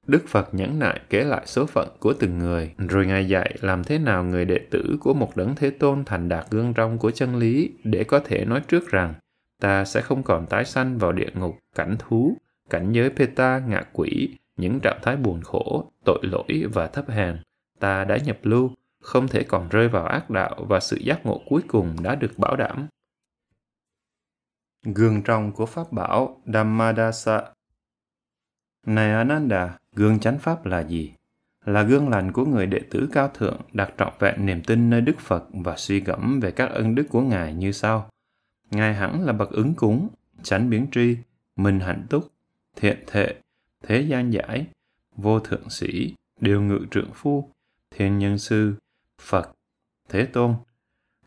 Đức 0.07 0.23
Phật 0.27 0.53
nhẫn 0.53 0.79
nại 0.79 0.99
kể 1.09 1.23
lại 1.23 1.41
số 1.45 1.65
phận 1.65 1.89
của 1.99 2.13
từng 2.13 2.39
người, 2.39 2.73
rồi 2.77 3.05
Ngài 3.05 3.27
dạy 3.27 3.57
làm 3.61 3.83
thế 3.83 3.97
nào 3.97 4.23
người 4.23 4.45
đệ 4.45 4.59
tử 4.71 4.97
của 4.99 5.13
một 5.13 5.35
đấng 5.35 5.55
Thế 5.55 5.69
Tôn 5.69 6.05
thành 6.05 6.29
đạt 6.29 6.45
gương 6.49 6.73
trong 6.73 6.97
của 6.97 7.11
chân 7.11 7.35
lý 7.35 7.71
để 7.83 8.03
có 8.03 8.19
thể 8.19 8.45
nói 8.45 8.61
trước 8.67 8.91
rằng 8.91 9.13
ta 9.61 9.85
sẽ 9.85 10.01
không 10.01 10.23
còn 10.23 10.45
tái 10.45 10.65
sanh 10.65 10.97
vào 10.97 11.11
địa 11.11 11.29
ngục, 11.33 11.57
cảnh 11.75 11.95
thú, 11.99 12.37
cảnh 12.71 12.91
giới 12.91 13.09
Peta, 13.09 13.59
ngạ 13.67 13.83
quỷ, 13.93 14.37
những 14.57 14.79
trạng 14.79 14.99
thái 15.01 15.17
buồn 15.17 15.41
khổ, 15.41 15.91
tội 16.05 16.19
lỗi 16.23 16.63
và 16.73 16.87
thấp 16.87 17.09
hèn. 17.09 17.37
Ta 17.79 18.03
đã 18.03 18.17
nhập 18.17 18.37
lưu, 18.43 18.71
không 19.01 19.27
thể 19.27 19.43
còn 19.43 19.69
rơi 19.69 19.87
vào 19.87 20.05
ác 20.05 20.29
đạo 20.29 20.65
và 20.69 20.79
sự 20.79 20.97
giác 20.97 21.25
ngộ 21.25 21.41
cuối 21.49 21.61
cùng 21.67 21.95
đã 22.03 22.15
được 22.15 22.37
bảo 22.37 22.55
đảm. 22.55 22.87
Gương 24.95 25.21
trong 25.21 25.51
của 25.51 25.65
Pháp 25.65 25.91
bảo 25.91 26.41
Dhammadasa 26.53 27.41
Này 28.85 29.11
Ananda, 29.11 29.77
gương 29.95 30.19
chánh 30.19 30.39
Pháp 30.39 30.65
là 30.65 30.79
gì? 30.79 31.13
Là 31.65 31.83
gương 31.83 32.09
lành 32.09 32.31
của 32.31 32.45
người 32.45 32.65
đệ 32.65 32.79
tử 32.89 33.09
cao 33.11 33.27
thượng 33.27 33.61
đặt 33.73 33.93
trọn 33.97 34.13
vẹn 34.19 34.45
niềm 34.45 34.61
tin 34.63 34.89
nơi 34.89 35.01
Đức 35.01 35.19
Phật 35.19 35.45
và 35.53 35.75
suy 35.77 35.99
gẫm 35.99 36.39
về 36.39 36.51
các 36.51 36.69
ân 36.69 36.95
đức 36.95 37.05
của 37.09 37.21
Ngài 37.21 37.53
như 37.53 37.71
sau. 37.71 38.09
Ngài 38.71 38.93
hẳn 38.93 39.25
là 39.25 39.33
bậc 39.33 39.51
ứng 39.51 39.73
cúng, 39.73 40.07
chánh 40.43 40.69
biến 40.69 40.87
tri, 40.91 41.17
minh 41.55 41.79
hạnh 41.79 42.05
túc, 42.09 42.31
thiện 42.75 43.03
thệ, 43.07 43.35
thế 43.83 44.01
gian 44.01 44.33
giải, 44.33 44.65
vô 45.15 45.39
thượng 45.39 45.69
sĩ, 45.69 46.13
điều 46.39 46.61
ngự 46.61 46.79
trượng 46.91 47.09
phu, 47.13 47.49
thiên 47.91 48.19
nhân 48.19 48.37
sư, 48.37 48.73
Phật, 49.21 49.51
Thế 50.09 50.25
Tôn. 50.25 50.55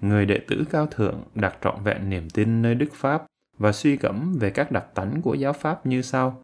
Người 0.00 0.26
đệ 0.26 0.40
tử 0.48 0.64
cao 0.70 0.86
thượng 0.86 1.22
đặt 1.34 1.58
trọn 1.62 1.82
vẹn 1.84 2.10
niềm 2.10 2.30
tin 2.30 2.62
nơi 2.62 2.74
Đức 2.74 2.88
Pháp 2.92 3.26
và 3.58 3.72
suy 3.72 3.96
gẫm 3.96 4.38
về 4.40 4.50
các 4.50 4.72
đặc 4.72 4.86
tánh 4.94 5.22
của 5.22 5.34
giáo 5.34 5.52
Pháp 5.52 5.86
như 5.86 6.02
sau. 6.02 6.42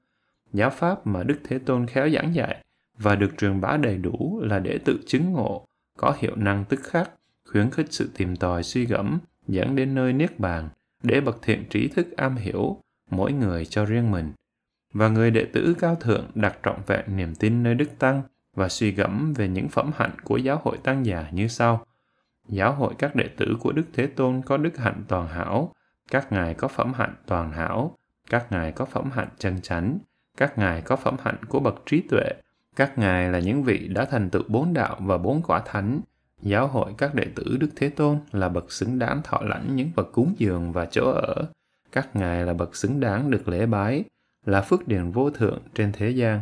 Giáo 0.52 0.71
Pháp 0.71 1.07
mà 1.07 1.23
Đức 1.23 1.38
Thế 1.45 1.59
Tôn 1.59 1.87
khéo 1.87 2.11
giảng 2.11 2.35
dạy 2.35 2.64
và 2.99 3.16
được 3.16 3.30
truyền 3.38 3.61
bá 3.61 3.76
đầy 3.76 3.99
đủ 3.99 4.40
là 4.45 4.59
để 4.59 4.78
tự 4.85 4.99
chứng 5.07 5.33
ngộ, 5.33 5.66
có 5.99 6.14
hiệu 6.19 6.37
năng 6.37 6.64
tức 6.64 6.80
khắc, 6.83 7.11
khuyến 7.49 7.71
khích 7.71 7.87
sự 7.90 8.11
tìm 8.16 8.37
tòi 8.37 8.62
suy 8.62 8.87
gẫm, 8.87 9.19
dẫn 9.49 9.76
đến 9.76 9.95
nơi 9.95 10.12
niết 10.12 10.38
bàn, 10.38 10.69
để 11.02 11.21
bậc 11.21 11.42
thiện 11.42 11.64
trí 11.71 11.88
thức 11.88 12.16
am 12.16 12.37
hiểu, 12.37 12.80
mỗi 13.11 13.33
người 13.33 13.64
cho 13.64 13.85
riêng 13.85 14.11
mình. 14.11 14.33
Và 14.94 15.09
người 15.09 15.30
đệ 15.30 15.44
tử 15.44 15.75
cao 15.78 15.94
thượng 15.94 16.30
đặt 16.35 16.59
trọn 16.64 16.76
vẹn 16.87 17.16
niềm 17.16 17.35
tin 17.35 17.62
nơi 17.62 17.75
Đức 17.75 17.99
Tăng 17.99 18.23
và 18.54 18.68
suy 18.68 18.90
gẫm 18.90 19.32
về 19.32 19.49
những 19.49 19.68
phẩm 19.68 19.90
hạnh 19.97 20.16
của 20.25 20.37
giáo 20.37 20.61
hội 20.64 20.78
tăng 20.82 21.06
già 21.06 21.26
như 21.32 21.49
sau. 21.49 21.87
Giáo 22.49 22.73
hội 22.73 22.94
các 22.99 23.14
đệ 23.14 23.28
tử 23.37 23.56
của 23.61 23.73
Đức 23.73 23.85
Thế 23.92 24.06
Tôn 24.06 24.42
có 24.42 24.56
đức 24.56 24.78
hạnh 24.78 25.02
toàn 25.09 25.28
hảo, 25.28 25.75
các 26.11 26.32
ngài 26.32 26.54
có 26.54 26.68
phẩm 26.68 26.92
hạnh 26.92 27.14
toàn 27.26 27.52
hảo, 27.52 27.97
các 28.30 28.52
ngài 28.52 28.73
có 28.73 28.85
phẩm 28.85 29.11
hạnh 29.11 29.28
chân 29.38 29.61
chánh, 29.62 29.99
các 30.37 30.59
ngài 30.59 30.80
có 30.80 30.97
phẩm 30.97 31.16
hạnh 31.23 31.44
của 31.49 31.61
bậc 31.61 31.82
trí 31.87 32.00
tuệ, 32.00 32.30
các 32.76 32.99
ngài 32.99 33.30
là 33.30 33.38
những 33.38 33.62
vị 33.62 33.88
đã 33.88 34.04
thành 34.04 34.30
tựu 34.30 34.42
bốn 34.49 34.75
đạo 34.75 34.97
và 35.00 35.18
bốn 35.18 35.42
quả 35.42 35.62
thánh. 35.66 36.00
Giáo 36.42 36.66
hội 36.66 36.94
các 36.99 37.14
đệ 37.14 37.26
tử 37.35 37.56
Đức 37.61 37.68
Thế 37.76 37.88
Tôn 37.88 38.18
là 38.32 38.49
bậc 38.49 38.73
xứng 38.73 38.99
đáng 38.99 39.20
thọ 39.25 39.40
lãnh 39.42 39.76
những 39.76 39.90
vật 39.97 40.09
cúng 40.12 40.35
dường 40.38 40.73
và 40.73 40.87
chỗ 40.87 41.11
ở. 41.11 41.35
Các 41.92 42.16
ngài 42.16 42.44
là 42.44 42.52
bậc 42.52 42.76
xứng 42.76 43.00
đáng 43.00 43.30
được 43.30 43.49
lễ 43.49 43.66
bái, 43.66 44.04
là 44.47 44.62
phước 44.62 44.88
điền 44.88 45.11
vô 45.11 45.30
thượng 45.30 45.62
trên 45.75 45.92
thế 45.92 46.11
gian. 46.11 46.40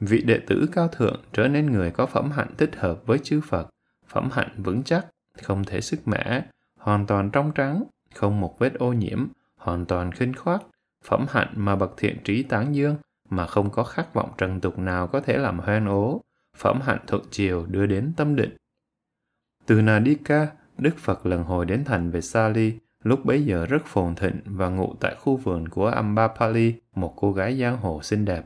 Vị 0.00 0.22
đệ 0.22 0.40
tử 0.46 0.68
cao 0.72 0.88
thượng 0.88 1.22
trở 1.32 1.48
nên 1.48 1.72
người 1.72 1.90
có 1.90 2.06
phẩm 2.06 2.30
hạnh 2.30 2.54
thích 2.58 2.76
hợp 2.76 3.06
với 3.06 3.18
chư 3.18 3.40
Phật, 3.40 3.70
phẩm 4.06 4.28
hạnh 4.32 4.50
vững 4.56 4.82
chắc, 4.82 5.06
không 5.42 5.64
thể 5.64 5.80
sức 5.80 6.08
mẻ, 6.08 6.44
hoàn 6.78 7.06
toàn 7.06 7.30
trong 7.30 7.52
trắng, 7.54 7.84
không 8.14 8.40
một 8.40 8.58
vết 8.58 8.74
ô 8.74 8.92
nhiễm, 8.92 9.26
hoàn 9.56 9.86
toàn 9.86 10.12
khinh 10.12 10.34
khoát, 10.34 10.62
phẩm 11.04 11.26
hạnh 11.28 11.52
mà 11.56 11.76
bậc 11.76 11.94
thiện 11.96 12.18
trí 12.24 12.42
tán 12.42 12.74
dương, 12.74 12.96
mà 13.28 13.46
không 13.46 13.70
có 13.70 13.84
khát 13.84 14.14
vọng 14.14 14.32
trần 14.38 14.60
tục 14.60 14.78
nào 14.78 15.06
có 15.06 15.20
thể 15.20 15.38
làm 15.38 15.58
hoen 15.58 15.86
ố, 15.86 16.20
phẩm 16.56 16.80
hạnh 16.80 17.00
thuận 17.06 17.22
chiều 17.30 17.66
đưa 17.66 17.86
đến 17.86 18.12
tâm 18.16 18.36
định. 18.36 18.56
Từ 19.66 19.82
Nadika, 19.82 20.46
Đức 20.78 20.98
Phật 20.98 21.26
lần 21.26 21.42
hồi 21.42 21.66
đến 21.66 21.84
thành 21.84 22.10
Vesali, 22.10 22.78
lúc 23.02 23.24
bấy 23.24 23.44
giờ 23.44 23.66
rất 23.66 23.86
phồn 23.86 24.14
thịnh 24.14 24.40
và 24.44 24.68
ngụ 24.68 24.94
tại 25.00 25.14
khu 25.18 25.36
vườn 25.36 25.68
của 25.68 25.86
Ambapali, 25.86 26.74
một 26.94 27.14
cô 27.16 27.32
gái 27.32 27.58
giang 27.58 27.76
hồ 27.76 28.02
xinh 28.02 28.24
đẹp. 28.24 28.44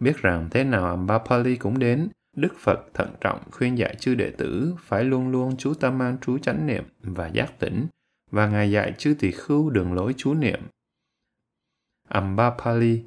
Biết 0.00 0.16
rằng 0.16 0.48
thế 0.50 0.64
nào 0.64 0.86
Ambapali 0.86 1.56
cũng 1.56 1.78
đến, 1.78 2.08
Đức 2.36 2.54
Phật 2.58 2.80
thận 2.94 3.08
trọng 3.20 3.40
khuyên 3.50 3.78
dạy 3.78 3.94
chư 3.94 4.14
đệ 4.14 4.30
tử 4.30 4.74
phải 4.80 5.04
luôn 5.04 5.28
luôn 5.28 5.56
chú 5.56 5.74
tâm 5.74 5.98
mang 5.98 6.18
trú 6.20 6.38
chánh 6.38 6.66
niệm 6.66 6.84
và 7.02 7.26
giác 7.26 7.58
tỉnh, 7.58 7.86
và 8.30 8.48
Ngài 8.48 8.70
dạy 8.70 8.92
chư 8.98 9.14
tỳ 9.18 9.30
khưu 9.30 9.70
đường 9.70 9.92
lối 9.92 10.14
chú 10.16 10.34
niệm. 10.34 10.60
Ambapali 12.08 13.02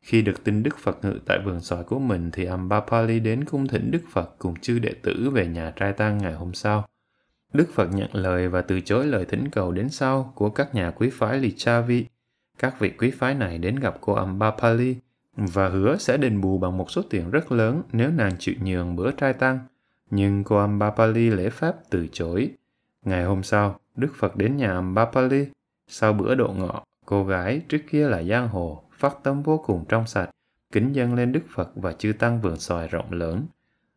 Khi 0.00 0.22
được 0.22 0.44
tin 0.44 0.62
Đức 0.62 0.78
Phật 0.78 1.04
ngự 1.04 1.18
tại 1.26 1.38
vườn 1.44 1.60
xoài 1.60 1.84
của 1.84 1.98
mình 1.98 2.30
thì 2.32 2.44
Ambapali 2.44 3.20
đến 3.20 3.44
cung 3.44 3.68
thỉnh 3.68 3.90
Đức 3.90 4.02
Phật 4.12 4.34
cùng 4.38 4.60
chư 4.60 4.78
đệ 4.78 4.94
tử 5.02 5.30
về 5.30 5.46
nhà 5.46 5.72
trai 5.76 5.92
tăng 5.92 6.18
ngày 6.18 6.32
hôm 6.32 6.54
sau. 6.54 6.88
Đức 7.52 7.68
Phật 7.74 7.88
nhận 7.94 8.10
lời 8.12 8.48
và 8.48 8.62
từ 8.62 8.80
chối 8.80 9.06
lời 9.06 9.24
thỉnh 9.24 9.48
cầu 9.52 9.72
đến 9.72 9.88
sau 9.88 10.32
của 10.34 10.50
các 10.50 10.74
nhà 10.74 10.90
quý 10.90 11.10
phái 11.12 11.38
Lichavi. 11.38 12.06
Các 12.58 12.80
vị 12.80 12.90
quý 12.98 13.10
phái 13.10 13.34
này 13.34 13.58
đến 13.58 13.76
gặp 13.76 13.94
cô 14.00 14.12
Ambapali 14.12 14.96
và 15.36 15.68
hứa 15.68 15.96
sẽ 15.96 16.16
đền 16.16 16.40
bù 16.40 16.58
bằng 16.58 16.78
một 16.78 16.90
số 16.90 17.02
tiền 17.10 17.30
rất 17.30 17.52
lớn 17.52 17.82
nếu 17.92 18.10
nàng 18.10 18.32
chịu 18.38 18.54
nhường 18.62 18.96
bữa 18.96 19.10
trai 19.10 19.32
tăng. 19.32 19.58
Nhưng 20.10 20.44
cô 20.44 20.56
Ambapali 20.56 21.30
lễ 21.30 21.50
phép 21.50 21.72
từ 21.90 22.06
chối. 22.12 22.50
Ngày 23.04 23.24
hôm 23.24 23.42
sau, 23.42 23.80
Đức 23.96 24.12
Phật 24.16 24.36
đến 24.36 24.56
nhà 24.56 24.72
Ambapali. 24.72 25.46
Sau 25.88 26.12
bữa 26.12 26.34
độ 26.34 26.54
ngọ, 26.58 26.84
cô 27.06 27.24
gái 27.24 27.60
trước 27.68 27.80
kia 27.90 28.08
là 28.08 28.22
giang 28.22 28.48
hồ, 28.48 28.82
phát 28.92 29.16
tâm 29.22 29.42
vô 29.42 29.62
cùng 29.66 29.84
trong 29.88 30.06
sạch, 30.06 30.30
kính 30.72 30.92
dâng 30.92 31.14
lên 31.14 31.32
Đức 31.32 31.42
Phật 31.54 31.70
và 31.74 31.92
chư 31.92 32.12
tăng 32.12 32.40
vườn 32.40 32.56
xoài 32.56 32.88
rộng 32.88 33.12
lớn. 33.12 33.46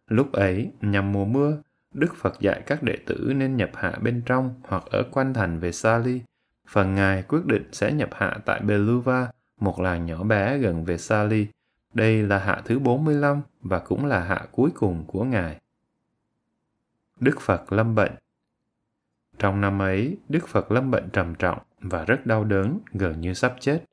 Lúc 0.07 0.31
ấy, 0.31 0.71
nhằm 0.81 1.11
mùa 1.11 1.25
mưa, 1.25 1.57
Đức 1.95 2.15
Phật 2.15 2.39
dạy 2.39 2.63
các 2.65 2.83
đệ 2.83 2.97
tử 3.05 3.33
nên 3.35 3.57
nhập 3.57 3.69
hạ 3.73 3.93
bên 4.01 4.21
trong 4.25 4.61
hoặc 4.63 4.83
ở 4.85 5.03
quanh 5.11 5.33
thành 5.33 5.59
về 5.59 5.71
Sali. 5.71 6.21
Phần 6.67 6.95
Ngài 6.95 7.23
quyết 7.23 7.45
định 7.45 7.69
sẽ 7.71 7.91
nhập 7.91 8.09
hạ 8.13 8.37
tại 8.45 8.59
Beluva, 8.59 9.27
một 9.59 9.79
làng 9.79 10.05
nhỏ 10.05 10.23
bé 10.23 10.57
gần 10.57 10.85
về 10.85 10.97
Sali. 10.97 11.47
Đây 11.93 12.23
là 12.23 12.37
hạ 12.39 12.61
thứ 12.65 12.79
45 12.79 13.41
và 13.61 13.79
cũng 13.79 14.05
là 14.05 14.23
hạ 14.23 14.45
cuối 14.51 14.69
cùng 14.75 15.05
của 15.07 15.23
Ngài. 15.23 15.59
Đức 17.19 17.41
Phật 17.41 17.73
lâm 17.73 17.95
bệnh 17.95 18.11
Trong 19.39 19.61
năm 19.61 19.81
ấy, 19.81 20.17
Đức 20.29 20.47
Phật 20.47 20.71
lâm 20.71 20.91
bệnh 20.91 21.09
trầm 21.09 21.35
trọng 21.35 21.59
và 21.79 22.05
rất 22.05 22.25
đau 22.25 22.43
đớn, 22.43 22.79
gần 22.93 23.21
như 23.21 23.33
sắp 23.33 23.55
chết. 23.59 23.83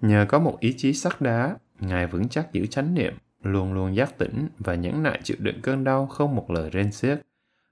Nhờ 0.00 0.26
có 0.28 0.38
một 0.38 0.56
ý 0.60 0.74
chí 0.76 0.92
sắt 0.92 1.20
đá, 1.20 1.56
Ngài 1.80 2.06
vững 2.06 2.28
chắc 2.28 2.52
giữ 2.52 2.66
chánh 2.66 2.94
niệm, 2.94 3.14
luôn 3.46 3.72
luôn 3.72 3.96
giác 3.96 4.18
tỉnh 4.18 4.48
và 4.58 4.74
nhẫn 4.74 5.02
nại 5.02 5.20
chịu 5.22 5.36
đựng 5.40 5.60
cơn 5.62 5.84
đau 5.84 6.06
không 6.06 6.34
một 6.34 6.50
lời 6.50 6.70
rên 6.70 6.92
xiết. 6.92 7.20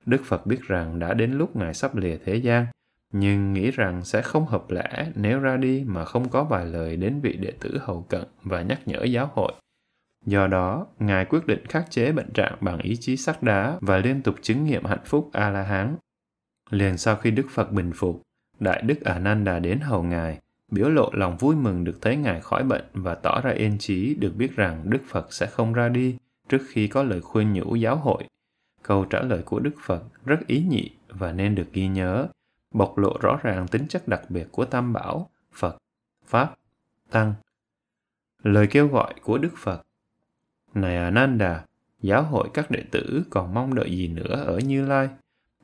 Đức 0.06 0.20
Phật 0.24 0.46
biết 0.46 0.62
rằng 0.62 0.98
đã 0.98 1.14
đến 1.14 1.32
lúc 1.32 1.56
Ngài 1.56 1.74
sắp 1.74 1.96
lìa 1.96 2.16
thế 2.24 2.36
gian, 2.36 2.66
nhưng 3.12 3.52
nghĩ 3.52 3.70
rằng 3.70 4.04
sẽ 4.04 4.22
không 4.22 4.46
hợp 4.46 4.70
lẽ 4.70 5.06
nếu 5.14 5.38
ra 5.40 5.56
đi 5.56 5.84
mà 5.86 6.04
không 6.04 6.28
có 6.28 6.44
vài 6.44 6.66
lời 6.66 6.96
đến 6.96 7.20
vị 7.20 7.36
đệ 7.36 7.52
tử 7.60 7.78
hầu 7.82 8.02
cận 8.02 8.24
và 8.42 8.62
nhắc 8.62 8.80
nhở 8.86 9.04
giáo 9.04 9.30
hội. 9.34 9.52
Do 10.26 10.46
đó, 10.46 10.86
Ngài 10.98 11.24
quyết 11.24 11.46
định 11.46 11.66
khắc 11.68 11.90
chế 11.90 12.12
bệnh 12.12 12.32
trạng 12.32 12.56
bằng 12.60 12.78
ý 12.78 12.96
chí 12.96 13.16
sắt 13.16 13.42
đá 13.42 13.78
và 13.80 13.98
liên 13.98 14.22
tục 14.22 14.34
chứng 14.42 14.64
nghiệm 14.64 14.84
hạnh 14.84 15.04
phúc 15.04 15.30
A-la-hán. 15.32 15.96
Liền 16.70 16.98
sau 16.98 17.16
khi 17.16 17.30
Đức 17.30 17.46
Phật 17.50 17.72
bình 17.72 17.92
phục, 17.94 18.22
Đại 18.60 18.82
Đức 18.82 19.00
A-nan-đà 19.00 19.58
đến 19.58 19.80
hầu 19.80 20.02
Ngài, 20.02 20.38
biểu 20.74 20.90
lộ 20.90 21.10
lòng 21.12 21.36
vui 21.36 21.56
mừng 21.56 21.84
được 21.84 21.98
thấy 22.00 22.16
Ngài 22.16 22.40
khỏi 22.40 22.64
bệnh 22.64 22.84
và 22.92 23.14
tỏ 23.14 23.40
ra 23.40 23.50
yên 23.50 23.78
trí 23.78 24.14
được 24.14 24.32
biết 24.36 24.56
rằng 24.56 24.82
Đức 24.84 25.00
Phật 25.08 25.32
sẽ 25.32 25.46
không 25.46 25.72
ra 25.72 25.88
đi 25.88 26.16
trước 26.48 26.62
khi 26.68 26.88
có 26.88 27.02
lời 27.02 27.20
khuyên 27.20 27.52
nhủ 27.52 27.74
giáo 27.74 27.96
hội. 27.96 28.24
Câu 28.82 29.04
trả 29.04 29.20
lời 29.20 29.42
của 29.42 29.60
Đức 29.60 29.74
Phật 29.86 30.02
rất 30.24 30.46
ý 30.46 30.64
nhị 30.68 30.90
và 31.08 31.32
nên 31.32 31.54
được 31.54 31.72
ghi 31.72 31.88
nhớ 31.88 32.26
bộc 32.74 32.98
lộ 32.98 33.18
rõ 33.20 33.38
ràng 33.42 33.68
tính 33.68 33.88
chất 33.88 34.08
đặc 34.08 34.22
biệt 34.28 34.46
của 34.52 34.64
Tam 34.64 34.92
Bảo, 34.92 35.30
Phật, 35.52 35.76
Pháp, 36.26 36.54
Tăng. 37.10 37.34
Lời 38.42 38.66
kêu 38.66 38.88
gọi 38.88 39.14
của 39.22 39.38
Đức 39.38 39.52
Phật 39.56 39.82
Này 40.74 40.96
Ananda, 40.96 41.64
giáo 42.02 42.22
hội 42.22 42.48
các 42.54 42.70
đệ 42.70 42.84
tử 42.90 43.24
còn 43.30 43.54
mong 43.54 43.74
đợi 43.74 43.90
gì 43.90 44.08
nữa 44.08 44.44
ở 44.46 44.58
Như 44.58 44.86
Lai? 44.86 45.08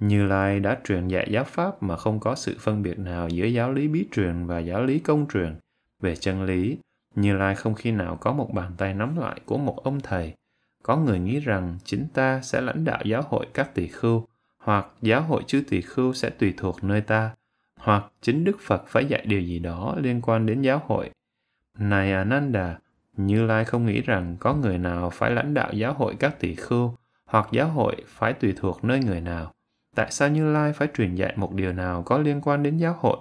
Như 0.00 0.26
Lai 0.26 0.60
đã 0.60 0.78
truyền 0.84 1.08
dạy 1.08 1.28
giáo 1.30 1.44
Pháp 1.44 1.82
mà 1.82 1.96
không 1.96 2.20
có 2.20 2.34
sự 2.34 2.56
phân 2.60 2.82
biệt 2.82 2.98
nào 2.98 3.28
giữa 3.28 3.46
giáo 3.46 3.72
lý 3.72 3.88
bí 3.88 4.06
truyền 4.12 4.46
và 4.46 4.58
giáo 4.58 4.84
lý 4.84 4.98
công 4.98 5.26
truyền. 5.32 5.54
Về 6.00 6.16
chân 6.16 6.42
lý, 6.42 6.78
Như 7.14 7.36
Lai 7.36 7.54
không 7.54 7.74
khi 7.74 7.90
nào 7.90 8.16
có 8.20 8.32
một 8.32 8.50
bàn 8.54 8.72
tay 8.76 8.94
nắm 8.94 9.16
lại 9.16 9.40
của 9.44 9.58
một 9.58 9.84
ông 9.84 10.00
thầy. 10.00 10.34
Có 10.82 10.96
người 10.96 11.18
nghĩ 11.18 11.40
rằng 11.40 11.78
chính 11.84 12.06
ta 12.14 12.40
sẽ 12.40 12.60
lãnh 12.60 12.84
đạo 12.84 13.00
giáo 13.04 13.22
hội 13.28 13.46
các 13.54 13.74
tỳ 13.74 13.86
khưu, 13.86 14.26
hoặc 14.58 14.86
giáo 15.02 15.22
hội 15.22 15.42
chư 15.46 15.62
tỳ 15.68 15.80
khưu 15.80 16.12
sẽ 16.12 16.30
tùy 16.30 16.54
thuộc 16.56 16.84
nơi 16.84 17.00
ta, 17.00 17.30
hoặc 17.76 18.04
chính 18.20 18.44
Đức 18.44 18.56
Phật 18.60 18.84
phải 18.86 19.04
dạy 19.04 19.22
điều 19.26 19.40
gì 19.40 19.58
đó 19.58 19.96
liên 19.98 20.20
quan 20.22 20.46
đến 20.46 20.62
giáo 20.62 20.82
hội. 20.86 21.10
Này 21.78 22.12
Ananda, 22.12 22.78
Như 23.16 23.46
Lai 23.46 23.64
không 23.64 23.86
nghĩ 23.86 24.00
rằng 24.00 24.36
có 24.40 24.54
người 24.54 24.78
nào 24.78 25.10
phải 25.10 25.30
lãnh 25.30 25.54
đạo 25.54 25.72
giáo 25.72 25.92
hội 25.92 26.16
các 26.18 26.40
tỳ 26.40 26.54
khưu, 26.54 26.94
hoặc 27.24 27.48
giáo 27.52 27.68
hội 27.68 27.96
phải 28.06 28.32
tùy 28.32 28.54
thuộc 28.56 28.84
nơi 28.84 28.98
người 28.98 29.20
nào. 29.20 29.52
Tại 29.94 30.10
sao 30.10 30.28
Như 30.28 30.52
Lai 30.52 30.72
phải 30.72 30.88
truyền 30.94 31.14
dạy 31.14 31.32
một 31.36 31.54
điều 31.54 31.72
nào 31.72 32.02
có 32.02 32.18
liên 32.18 32.40
quan 32.40 32.62
đến 32.62 32.76
giáo 32.76 32.96
hội? 33.00 33.16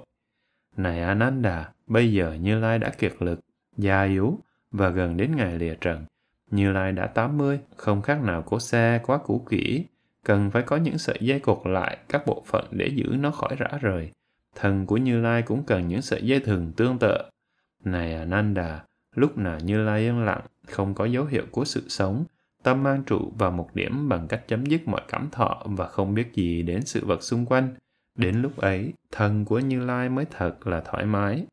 Này 0.78 1.02
Ananda, 1.02 1.72
bây 1.88 2.14
giờ 2.14 2.34
Như 2.34 2.60
Lai 2.60 2.80
đã 2.80 2.90
kiệt 2.90 3.14
lực, 3.20 3.40
già 3.78 4.04
yếu 4.04 4.40
và 4.72 4.90
gần 4.90 5.18
đến 5.18 5.36
ngày 5.36 5.60
lìa 5.60 5.76
trần. 5.82 6.06
Như 6.52 6.72
Lai 6.72 6.92
đã 6.92 7.08
80, 7.08 7.60
không 7.76 8.02
khác 8.02 8.24
nào 8.24 8.42
của 8.42 8.60
xe 8.60 9.02
quá 9.06 9.18
cũ 9.18 9.46
kỹ, 9.50 9.86
cần 10.24 10.52
phải 10.52 10.62
có 10.62 10.78
những 10.78 10.98
sợi 10.98 11.18
dây 11.22 11.40
cột 11.40 11.62
lại 11.64 11.98
các 12.10 12.26
bộ 12.26 12.44
phận 12.46 12.68
để 12.72 12.88
giữ 12.88 13.06
nó 13.20 13.32
khỏi 13.32 13.56
rã 13.58 13.68
rời. 13.82 14.12
Thần 14.56 14.86
của 14.86 14.98
Như 14.98 15.22
Lai 15.22 15.42
cũng 15.42 15.64
cần 15.64 15.88
những 15.88 16.02
sợi 16.02 16.22
dây 16.22 16.40
thừng 16.40 16.72
tương 16.78 17.00
tự. 17.00 17.18
Này 17.84 18.16
Ananda, 18.16 18.84
lúc 19.16 19.38
nào 19.38 19.60
Như 19.60 19.84
Lai 19.84 20.02
yên 20.02 20.26
lặng, 20.26 20.42
không 20.68 20.94
có 20.94 21.06
dấu 21.06 21.26
hiệu 21.26 21.44
của 21.52 21.66
sự 21.66 21.84
sống, 21.90 22.26
tâm 22.64 22.84
mang 22.84 23.04
trụ 23.04 23.32
vào 23.38 23.52
một 23.52 23.70
điểm 23.74 24.10
bằng 24.10 24.28
cách 24.28 24.48
chấm 24.48 24.66
dứt 24.66 24.88
mọi 24.88 25.02
cảm 25.08 25.30
thọ 25.32 25.64
và 25.66 25.88
không 25.88 26.14
biết 26.14 26.34
gì 26.34 26.64
đến 26.64 26.86
sự 26.86 27.06
vật 27.06 27.24
xung 27.24 27.46
quanh. 27.46 27.76
Đến 28.16 28.42
lúc 28.42 28.58
ấy, 28.58 28.94
thần 29.12 29.46
của 29.46 29.60
Như 29.60 29.80
Lai 29.80 30.10
mới 30.10 30.26
thật 30.26 30.68
là 30.68 30.82
thoải 30.82 31.06
mái. 31.06 31.46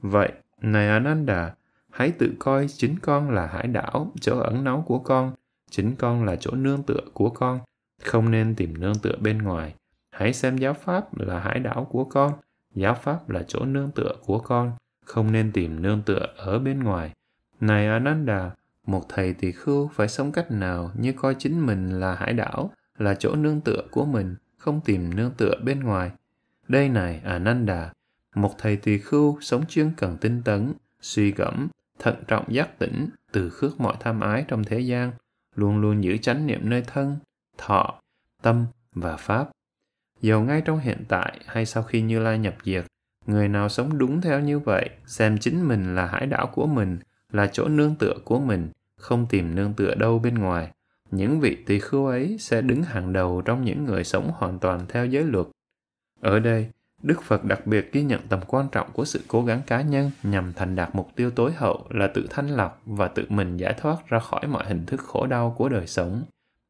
Vậy, 0.00 0.32
này 0.60 0.88
Ananda, 0.88 1.54
hãy 1.90 2.10
tự 2.10 2.32
coi 2.38 2.68
chính 2.68 2.98
con 3.02 3.30
là 3.30 3.46
hải 3.46 3.66
đảo, 3.66 4.12
chỗ 4.20 4.38
ẩn 4.38 4.64
náu 4.64 4.84
của 4.86 4.98
con, 4.98 5.32
chính 5.70 5.96
con 5.96 6.24
là 6.24 6.36
chỗ 6.36 6.50
nương 6.50 6.82
tựa 6.82 7.00
của 7.12 7.30
con, 7.30 7.60
không 8.02 8.30
nên 8.30 8.54
tìm 8.54 8.80
nương 8.80 8.98
tựa 9.02 9.16
bên 9.20 9.38
ngoài. 9.38 9.74
Hãy 10.10 10.32
xem 10.32 10.56
giáo 10.56 10.74
pháp 10.74 11.18
là 11.18 11.40
hải 11.40 11.58
đảo 11.58 11.84
của 11.90 12.04
con, 12.04 12.32
giáo 12.74 12.94
pháp 12.94 13.30
là 13.30 13.42
chỗ 13.48 13.64
nương 13.64 13.90
tựa 13.90 14.14
của 14.26 14.38
con, 14.38 14.72
không 15.04 15.32
nên 15.32 15.52
tìm 15.52 15.82
nương 15.82 16.02
tựa 16.02 16.26
ở 16.36 16.58
bên 16.58 16.84
ngoài. 16.84 17.12
Này 17.60 17.86
Ananda, 17.88 18.50
một 18.90 19.08
thầy 19.08 19.34
tỳ 19.34 19.52
khưu 19.52 19.88
phải 19.94 20.08
sống 20.08 20.32
cách 20.32 20.50
nào 20.50 20.90
như 20.98 21.12
coi 21.12 21.34
chính 21.38 21.66
mình 21.66 22.00
là 22.00 22.14
hải 22.14 22.32
đảo, 22.32 22.70
là 22.98 23.14
chỗ 23.14 23.34
nương 23.34 23.60
tựa 23.60 23.82
của 23.90 24.04
mình, 24.04 24.36
không 24.58 24.80
tìm 24.84 25.16
nương 25.16 25.30
tựa 25.30 25.54
bên 25.64 25.80
ngoài. 25.80 26.10
Đây 26.68 26.88
này 26.88 27.20
à 27.24 27.32
Ananda, 27.32 27.92
một 28.34 28.54
thầy 28.58 28.76
tỳ 28.76 28.98
khưu 28.98 29.38
sống 29.40 29.66
chuyên 29.66 29.92
cần 29.96 30.16
tinh 30.20 30.42
tấn, 30.44 30.72
suy 31.00 31.32
gẫm, 31.32 31.68
thận 31.98 32.14
trọng 32.28 32.54
giác 32.54 32.78
tỉnh, 32.78 33.08
từ 33.32 33.50
khước 33.50 33.80
mọi 33.80 33.96
tham 34.00 34.20
ái 34.20 34.44
trong 34.48 34.64
thế 34.64 34.80
gian, 34.80 35.12
luôn 35.54 35.80
luôn 35.80 36.04
giữ 36.04 36.16
chánh 36.16 36.46
niệm 36.46 36.60
nơi 36.62 36.82
thân, 36.86 37.16
thọ, 37.58 38.00
tâm 38.42 38.66
và 38.92 39.16
pháp. 39.16 39.48
Dầu 40.20 40.40
ngay 40.40 40.62
trong 40.64 40.78
hiện 40.78 41.04
tại 41.08 41.40
hay 41.46 41.66
sau 41.66 41.82
khi 41.82 42.02
Như 42.02 42.18
Lai 42.18 42.38
nhập 42.38 42.54
diệt, 42.64 42.84
người 43.26 43.48
nào 43.48 43.68
sống 43.68 43.98
đúng 43.98 44.20
theo 44.20 44.40
như 44.40 44.58
vậy, 44.58 44.90
xem 45.06 45.38
chính 45.38 45.68
mình 45.68 45.94
là 45.94 46.06
hải 46.06 46.26
đảo 46.26 46.46
của 46.46 46.66
mình, 46.66 46.98
là 47.32 47.46
chỗ 47.46 47.68
nương 47.68 47.94
tựa 47.94 48.14
của 48.24 48.40
mình, 48.40 48.68
không 49.00 49.26
tìm 49.30 49.54
nương 49.54 49.74
tựa 49.74 49.94
đâu 49.94 50.18
bên 50.18 50.34
ngoài, 50.34 50.70
những 51.10 51.40
vị 51.40 51.56
tỳ 51.66 51.78
khưu 51.80 52.06
ấy 52.06 52.36
sẽ 52.40 52.60
đứng 52.60 52.82
hàng 52.82 53.12
đầu 53.12 53.42
trong 53.44 53.64
những 53.64 53.84
người 53.84 54.04
sống 54.04 54.30
hoàn 54.34 54.58
toàn 54.58 54.80
theo 54.88 55.06
giới 55.06 55.24
luật. 55.24 55.46
Ở 56.20 56.38
đây, 56.38 56.70
Đức 57.02 57.22
Phật 57.22 57.44
đặc 57.44 57.66
biệt 57.66 57.92
ghi 57.92 58.02
nhận 58.02 58.20
tầm 58.28 58.40
quan 58.46 58.68
trọng 58.72 58.90
của 58.92 59.04
sự 59.04 59.20
cố 59.28 59.44
gắng 59.44 59.60
cá 59.66 59.80
nhân 59.80 60.10
nhằm 60.22 60.52
thành 60.52 60.76
đạt 60.76 60.94
mục 60.94 61.08
tiêu 61.16 61.30
tối 61.30 61.52
hậu 61.52 61.86
là 61.90 62.06
tự 62.14 62.26
thanh 62.30 62.48
lọc 62.48 62.82
và 62.86 63.08
tự 63.08 63.24
mình 63.28 63.56
giải 63.56 63.74
thoát 63.78 63.96
ra 64.08 64.18
khỏi 64.18 64.46
mọi 64.46 64.64
hình 64.66 64.86
thức 64.86 65.00
khổ 65.00 65.26
đau 65.26 65.54
của 65.58 65.68
đời 65.68 65.86
sống. 65.86 66.22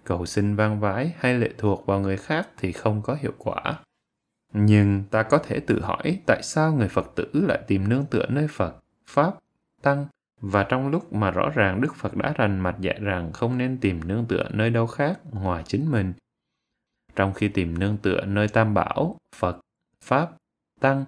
Cầu 0.05 0.27
xin 0.27 0.57
vang 0.57 0.81
vái 0.81 1.15
hay 1.19 1.35
lệ 1.35 1.51
thuộc 1.59 1.87
vào 1.87 2.01
người 2.01 2.17
khác 2.17 2.49
thì 2.59 2.73
không 2.73 3.03
có 3.03 3.17
hiệu 3.21 3.33
quả. 3.39 3.81
Nhưng 4.53 5.05
ta 5.11 5.23
có 5.23 5.39
thể 5.39 5.61
tự 5.61 5.81
hỏi 5.81 6.21
tại 6.27 6.43
sao 6.43 6.73
người 6.73 6.89
Phật 6.89 7.13
tử 7.17 7.29
lại 7.33 7.59
tìm 7.67 7.89
nương 7.89 8.07
tựa 8.07 8.27
nơi 8.29 8.47
Phật, 8.49 8.77
Pháp, 9.07 9.35
Tăng 9.83 10.07
và 10.41 10.63
trong 10.63 10.89
lúc 10.89 11.13
mà 11.13 11.31
rõ 11.31 11.51
ràng 11.55 11.81
Đức 11.81 11.95
Phật 11.95 12.17
đã 12.17 12.33
rành 12.37 12.61
mạch 12.61 12.81
dạy 12.81 12.99
rằng 13.01 13.33
không 13.33 13.59
nên 13.59 13.79
tìm 13.81 14.01
nương 14.09 14.27
tựa 14.27 14.49
nơi 14.53 14.71
đâu 14.71 14.87
khác 14.87 15.21
ngoài 15.33 15.63
chính 15.67 15.91
mình. 15.91 16.13
Trong 17.17 17.33
khi 17.33 17.49
tìm 17.49 17.79
nương 17.79 17.97
tựa 17.97 18.21
nơi 18.27 18.49
Tam 18.49 18.75
Bảo, 18.75 19.17
Phật, 19.37 19.61
Pháp, 20.05 20.31
Tăng, 20.81 21.05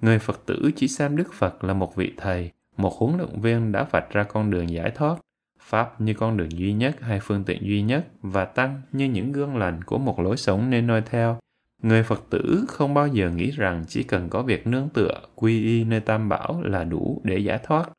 người 0.00 0.18
Phật 0.18 0.42
tử 0.46 0.70
chỉ 0.76 0.88
xem 0.88 1.16
Đức 1.16 1.32
Phật 1.32 1.64
là 1.64 1.74
một 1.74 1.96
vị 1.96 2.12
thầy, 2.16 2.50
một 2.76 2.92
huấn 2.98 3.16
luyện 3.16 3.40
viên 3.40 3.72
đã 3.72 3.84
vạch 3.90 4.10
ra 4.10 4.22
con 4.22 4.50
đường 4.50 4.70
giải 4.70 4.90
thoát, 4.90 5.16
Pháp 5.60 6.00
như 6.00 6.14
con 6.14 6.36
đường 6.36 6.52
duy 6.52 6.72
nhất 6.72 7.00
hay 7.00 7.20
phương 7.20 7.44
tiện 7.44 7.62
duy 7.62 7.82
nhất 7.82 8.06
và 8.22 8.44
Tăng 8.44 8.82
như 8.92 9.04
những 9.04 9.32
gương 9.32 9.56
lành 9.56 9.84
của 9.84 9.98
một 9.98 10.20
lối 10.20 10.36
sống 10.36 10.70
nên 10.70 10.86
noi 10.86 11.02
theo. 11.06 11.38
Người 11.82 12.02
Phật 12.02 12.24
tử 12.30 12.64
không 12.68 12.94
bao 12.94 13.08
giờ 13.08 13.30
nghĩ 13.30 13.50
rằng 13.50 13.84
chỉ 13.88 14.02
cần 14.02 14.28
có 14.28 14.42
việc 14.42 14.66
nương 14.66 14.88
tựa, 14.88 15.20
quy 15.34 15.64
y 15.64 15.84
nơi 15.84 16.00
Tam 16.00 16.28
Bảo 16.28 16.62
là 16.62 16.84
đủ 16.84 17.20
để 17.24 17.38
giải 17.38 17.58
thoát. 17.62 17.90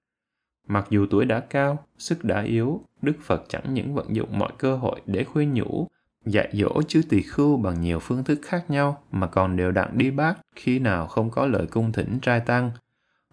Mặc 0.68 0.88
dù 0.90 1.06
tuổi 1.10 1.26
đã 1.26 1.40
cao, 1.40 1.86
sức 1.98 2.24
đã 2.24 2.42
yếu, 2.42 2.82
Đức 3.02 3.16
Phật 3.22 3.44
chẳng 3.48 3.74
những 3.74 3.94
vận 3.94 4.16
dụng 4.16 4.40
mọi 4.40 4.52
cơ 4.58 4.76
hội 4.76 5.02
để 5.06 5.24
khuyên 5.24 5.54
nhủ, 5.54 5.88
dạy 6.26 6.50
dỗ 6.54 6.82
chứ 6.88 7.02
tỳ 7.10 7.22
khưu 7.22 7.58
bằng 7.58 7.82
nhiều 7.82 8.00
phương 8.00 8.24
thức 8.24 8.40
khác 8.46 8.70
nhau 8.70 9.04
mà 9.12 9.28
còn 9.28 9.58
đều 9.58 9.72
đặn 9.72 9.98
đi 9.98 10.12
bác 10.12 10.34
khi 10.56 10.80
nào 10.80 11.08
không 11.08 11.30
có 11.30 11.46
lời 11.46 11.68
cung 11.68 11.92
thỉnh 11.92 12.20
trai 12.22 12.40
tăng. 12.40 12.72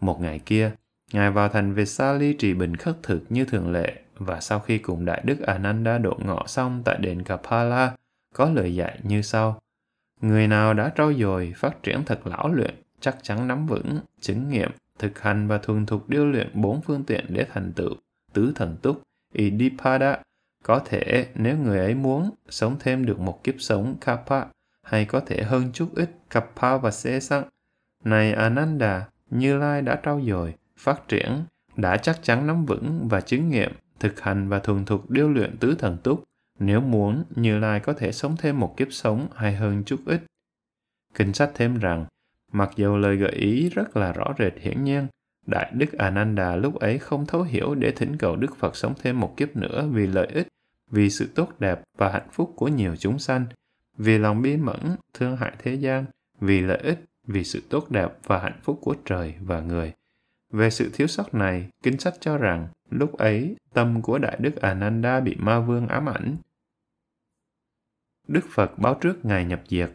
Một 0.01 0.21
ngày 0.21 0.39
kia, 0.39 0.73
Ngài 1.13 1.31
vào 1.31 1.49
thành 1.49 1.75
Vesali 1.75 2.33
trì 2.33 2.55
bình 2.55 2.77
khất 2.77 3.03
thực 3.03 3.23
như 3.29 3.45
thường 3.45 3.73
lệ 3.73 3.93
và 4.19 4.41
sau 4.41 4.61
khi 4.61 4.79
cùng 4.79 5.05
Đại 5.05 5.23
Đức 5.25 5.41
Ananda 5.41 5.99
độ 5.99 6.19
ngọ 6.25 6.45
xong 6.47 6.83
tại 6.85 6.99
đền 7.01 7.23
Kapala, 7.23 7.93
có 8.35 8.51
lời 8.51 8.75
dạy 8.75 8.99
như 9.03 9.23
sau. 9.23 9.61
Người 10.21 10.49
nào 10.49 10.75
đã 10.75 10.93
trau 10.97 11.13
dồi, 11.15 11.53
phát 11.57 11.83
triển 11.83 12.05
thật 12.07 12.27
lão 12.27 12.49
luyện, 12.55 12.75
chắc 13.01 13.17
chắn 13.23 13.49
nắm 13.49 13.67
vững, 13.67 13.99
chứng 14.21 14.49
nghiệm, 14.51 14.71
thực 15.03 15.21
hành 15.21 15.49
và 15.49 15.59
thuần 15.59 15.87
thục 15.87 16.09
điêu 16.09 16.27
luyện 16.27 16.51
bốn 16.55 16.83
phương 16.83 17.05
tiện 17.05 17.27
để 17.29 17.47
thành 17.53 17.73
tựu 17.73 17.95
tứ 18.33 18.53
thần 18.55 18.77
túc 18.83 19.03
Idipada 19.33 20.19
có 20.63 20.79
thể 20.79 21.27
nếu 21.35 21.57
người 21.57 21.79
ấy 21.79 21.95
muốn 21.95 22.31
sống 22.49 22.77
thêm 22.81 23.07
được 23.07 23.21
một 23.21 23.45
kiếp 23.45 23.55
sống 23.59 23.97
Kappa 24.01 24.45
hay 24.83 25.05
có 25.05 25.21
thể 25.21 25.43
hơn 25.43 25.71
chút 25.73 25.89
ít 25.95 26.11
Kappa 26.31 26.77
và 26.77 26.91
Xê 26.91 27.21
Sắc. 27.21 27.47
Này 28.05 28.33
Ananda, 28.33 29.09
Như 29.31 29.59
Lai 29.59 29.83
đã 29.83 30.01
trau 30.05 30.21
dồi, 30.29 30.55
phát 30.77 31.09
triển, 31.09 31.45
đã 31.77 31.97
chắc 31.97 32.23
chắn 32.23 32.47
nắm 32.47 32.67
vững 32.67 33.09
và 33.09 33.21
chứng 33.21 33.49
nghiệm, 33.49 33.73
thực 34.01 34.21
hành 34.21 34.49
và 34.49 34.59
thuần 34.59 34.85
thục 34.85 35.11
điêu 35.11 35.29
luyện 35.29 35.57
tứ 35.57 35.75
thần 35.79 35.99
túc. 36.03 36.25
Nếu 36.59 36.81
muốn, 36.81 37.25
Như 37.37 37.59
Lai 37.59 37.81
có 37.81 37.93
thể 37.93 38.13
sống 38.13 38.37
thêm 38.39 38.61
một 38.61 38.77
kiếp 38.77 38.89
sống 38.91 39.29
hay 39.35 39.57
hơn 39.57 39.83
chút 39.87 40.01
ít. 40.07 40.21
Kinh 41.15 41.33
sách 41.33 41.51
thêm 41.55 41.79
rằng, 41.79 42.07
Mặc 42.53 42.71
dù 42.77 42.97
lời 42.97 43.17
gợi 43.17 43.33
ý 43.33 43.69
rất 43.69 43.97
là 43.97 44.13
rõ 44.13 44.35
rệt 44.39 44.53
hiển 44.61 44.85
nhiên, 44.85 45.07
Đại 45.47 45.73
Đức 45.75 45.93
Ananda 45.93 46.57
lúc 46.57 46.75
ấy 46.75 46.99
không 46.99 47.27
thấu 47.27 47.43
hiểu 47.43 47.75
để 47.75 47.93
thỉnh 47.93 48.17
cầu 48.19 48.37
Đức 48.37 48.57
Phật 48.57 48.77
sống 48.77 48.95
thêm 49.03 49.21
một 49.21 49.35
kiếp 49.37 49.57
nữa 49.57 49.89
vì 49.93 50.07
lợi 50.07 50.27
ích, 50.27 50.49
vì 50.91 51.11
sự 51.11 51.29
tốt 51.35 51.61
đẹp 51.61 51.83
và 51.99 52.13
hạnh 52.13 52.29
phúc 52.33 52.53
của 52.57 52.69
nhiều 52.69 52.97
chúng 52.97 53.19
sanh, 53.19 53.47
vì 53.99 54.19
lòng 54.19 54.43
bi 54.43 54.57
mẫn, 54.57 54.97
thương 55.15 55.37
hại 55.37 55.53
thế 55.59 55.75
gian, 55.75 56.05
vì 56.41 56.61
lợi 56.61 56.79
ích, 56.79 57.05
vì 57.27 57.45
sự 57.45 57.63
tốt 57.71 57.91
đẹp 57.91 58.09
và 58.27 58.39
hạnh 58.39 58.61
phúc 58.63 58.79
của 58.83 58.95
trời 59.05 59.35
và 59.41 59.61
người. 59.61 59.93
Về 60.51 60.71
sự 60.71 60.91
thiếu 60.95 61.07
sót 61.07 61.35
này, 61.35 61.69
Kinh 61.83 61.99
sách 61.99 62.15
cho 62.21 62.39
rằng 62.39 62.69
lúc 62.91 63.19
ấy 63.19 63.57
tâm 63.73 64.03
của 64.03 64.19
Đại 64.19 64.37
Đức 64.41 64.57
Ananda 64.57 65.21
bị 65.21 65.37
ma 65.39 65.61
vương 65.61 65.89
ám 65.89 66.09
ảnh. 66.09 66.37
Đức 68.29 68.45
Phật 68.51 68.79
báo 68.79 68.95
trước 69.01 69.25
Ngài 69.25 69.45
nhập 69.45 69.63
diệt 69.69 69.91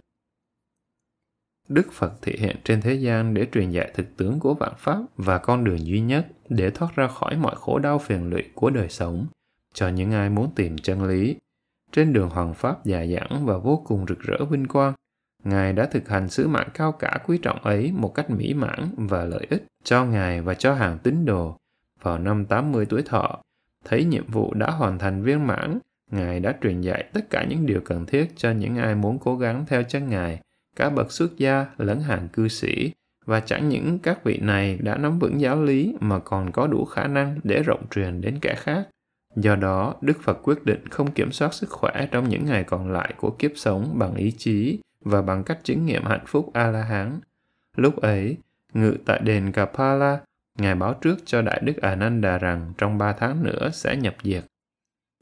Đức 1.70 1.92
Phật 1.92 2.22
thể 2.22 2.34
hiện 2.40 2.56
trên 2.64 2.82
thế 2.82 2.94
gian 2.94 3.34
để 3.34 3.48
truyền 3.54 3.70
dạy 3.70 3.92
thực 3.94 4.18
tướng 4.18 4.40
của 4.40 4.54
vạn 4.54 4.74
pháp 4.78 5.00
và 5.18 5.38
con 5.38 5.64
đường 5.64 5.86
duy 5.86 6.00
nhất 6.00 6.28
để 6.50 6.70
thoát 6.70 6.96
ra 6.96 7.08
khỏi 7.08 7.38
mọi 7.38 7.56
khổ 7.56 7.80
đau 7.80 8.00
phiền 8.00 8.30
lụy 8.30 8.44
của 8.54 8.70
đời 8.70 8.90
sống 8.90 9.28
cho 9.74 9.88
những 9.88 10.12
ai 10.12 10.30
muốn 10.30 10.50
tìm 10.56 10.78
chân 10.78 11.04
lý. 11.04 11.36
Trên 11.92 12.14
đường 12.14 12.30
hoàng 12.30 12.54
pháp 12.54 12.86
dài 12.86 13.16
dẳng 13.16 13.46
và 13.46 13.58
vô 13.58 13.84
cùng 13.86 14.06
rực 14.10 14.20
rỡ 14.20 14.46
vinh 14.50 14.68
quang, 14.68 14.94
Ngài 15.44 15.74
đã 15.74 15.86
thực 15.86 16.10
hành 16.10 16.30
sứ 16.30 16.48
mạng 16.48 16.70
cao 16.74 16.92
cả 16.92 17.18
quý 17.28 17.38
trọng 17.38 17.64
ấy 17.64 17.92
một 17.92 18.16
cách 18.16 18.30
mỹ 18.30 18.54
mãn 18.54 18.90
và 18.98 19.26
lợi 19.26 19.48
ích 19.50 19.66
cho 19.84 20.06
Ngài 20.06 20.42
và 20.42 20.54
cho 20.54 20.74
hàng 20.74 20.98
tín 21.04 21.26
đồ. 21.26 21.58
Vào 22.02 22.20
năm 22.20 22.46
80 22.46 22.86
tuổi 22.86 23.02
thọ, 23.02 23.40
thấy 23.86 24.04
nhiệm 24.04 24.26
vụ 24.28 24.54
đã 24.54 24.72
hoàn 24.72 25.00
thành 25.00 25.24
viên 25.24 25.48
mãn, 25.48 25.80
Ngài 26.12 26.40
đã 26.40 26.56
truyền 26.64 26.82
dạy 26.82 27.04
tất 27.14 27.30
cả 27.30 27.46
những 27.50 27.66
điều 27.66 27.82
cần 27.86 28.06
thiết 28.06 28.28
cho 28.36 28.52
những 28.52 28.78
ai 28.78 28.96
muốn 28.96 29.20
cố 29.20 29.38
gắng 29.38 29.66
theo 29.68 29.84
chân 29.84 30.10
Ngài 30.10 30.42
cả 30.78 30.90
bậc 30.90 31.12
xuất 31.12 31.38
gia 31.38 31.66
lẫn 31.78 32.02
hàng 32.02 32.28
cư 32.34 32.48
sĩ 32.48 32.92
và 33.26 33.40
chẳng 33.40 33.70
những 33.70 34.00
các 34.00 34.24
vị 34.24 34.38
này 34.42 34.78
đã 34.82 34.98
nắm 34.98 35.20
vững 35.20 35.42
giáo 35.42 35.64
lý 35.64 35.96
mà 36.00 36.20
còn 36.20 36.52
có 36.52 36.68
đủ 36.68 36.86
khả 36.86 37.08
năng 37.08 37.40
để 37.44 37.64
rộng 37.64 37.86
truyền 37.92 38.22
đến 38.22 38.40
kẻ 38.42 38.56
khác. 38.58 38.88
Do 39.36 39.56
đó, 39.56 39.96
Đức 40.02 40.22
Phật 40.24 40.40
quyết 40.44 40.66
định 40.66 40.88
không 40.88 41.12
kiểm 41.12 41.32
soát 41.32 41.54
sức 41.54 41.70
khỏe 41.70 42.08
trong 42.12 42.30
những 42.30 42.46
ngày 42.46 42.64
còn 42.64 42.92
lại 42.92 43.14
của 43.18 43.30
kiếp 43.30 43.52
sống 43.56 44.00
bằng 44.00 44.16
ý 44.16 44.32
chí 44.38 44.80
và 45.06 45.22
bằng 45.22 45.44
cách 45.44 45.60
chứng 45.64 45.86
nghiệm 45.86 46.04
hạnh 46.04 46.26
phúc 46.26 46.50
A-la-hán. 46.54 47.20
Lúc 47.76 48.02
ấy, 48.02 48.38
ngự 48.74 48.98
tại 49.06 49.20
đền 49.24 49.52
Kapala, 49.52 50.20
Ngài 50.58 50.76
báo 50.76 50.94
trước 50.94 51.18
cho 51.26 51.42
Đại 51.42 51.62
Đức 51.64 51.78
Ananda 51.82 52.38
rằng 52.38 52.74
trong 52.78 52.98
ba 52.98 53.14
tháng 53.14 53.44
nữa 53.44 53.70
sẽ 53.74 53.96
nhập 53.96 54.16
diệt. 54.24 54.44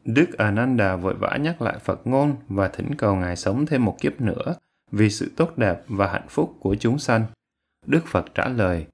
Đức 0.05 0.37
Ananda 0.37 0.95
vội 0.95 1.13
vã 1.13 1.37
nhắc 1.37 1.61
lại 1.61 1.75
Phật 1.83 2.07
ngôn 2.07 2.35
và 2.47 2.67
thỉnh 2.67 2.95
cầu 2.97 3.15
Ngài 3.15 3.35
sống 3.35 3.65
thêm 3.65 3.85
một 3.85 3.97
kiếp 4.01 4.21
nữa 4.21 4.55
vì 4.91 5.09
sự 5.09 5.31
tốt 5.35 5.57
đẹp 5.57 5.83
và 5.87 6.07
hạnh 6.07 6.27
phúc 6.29 6.55
của 6.59 6.75
chúng 6.75 6.99
sanh. 6.99 7.25
Đức 7.85 8.05
Phật 8.07 8.25
trả 8.35 8.47
lời, 8.47 8.85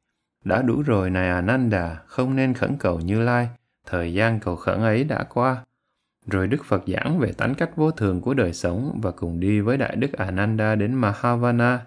đã 0.43 0.62
đủ 0.62 0.82
rồi 0.82 1.10
này 1.10 1.30
Ananda, 1.30 2.01
không 2.06 2.36
nên 2.36 2.54
khẩn 2.54 2.75
cầu 2.80 2.99
Như 2.99 3.21
Lai, 3.21 3.49
thời 3.86 4.13
gian 4.13 4.39
cầu 4.39 4.56
khẩn 4.56 4.80
ấy 4.80 5.04
đã 5.04 5.23
qua. 5.23 5.65
Rồi 6.27 6.47
Đức 6.47 6.65
Phật 6.65 6.84
giảng 6.88 7.19
về 7.19 7.32
tánh 7.32 7.56
cách 7.56 7.75
vô 7.75 7.91
thường 7.91 8.21
của 8.21 8.34
đời 8.34 8.54
sống 8.54 8.99
và 9.04 9.12
cùng 9.12 9.39
đi 9.39 9.60
với 9.60 9.77
Đại 9.77 9.95
Đức 9.95 10.13
Ananda 10.13 10.75
đến 10.75 10.93
Mahavana. 10.93 11.86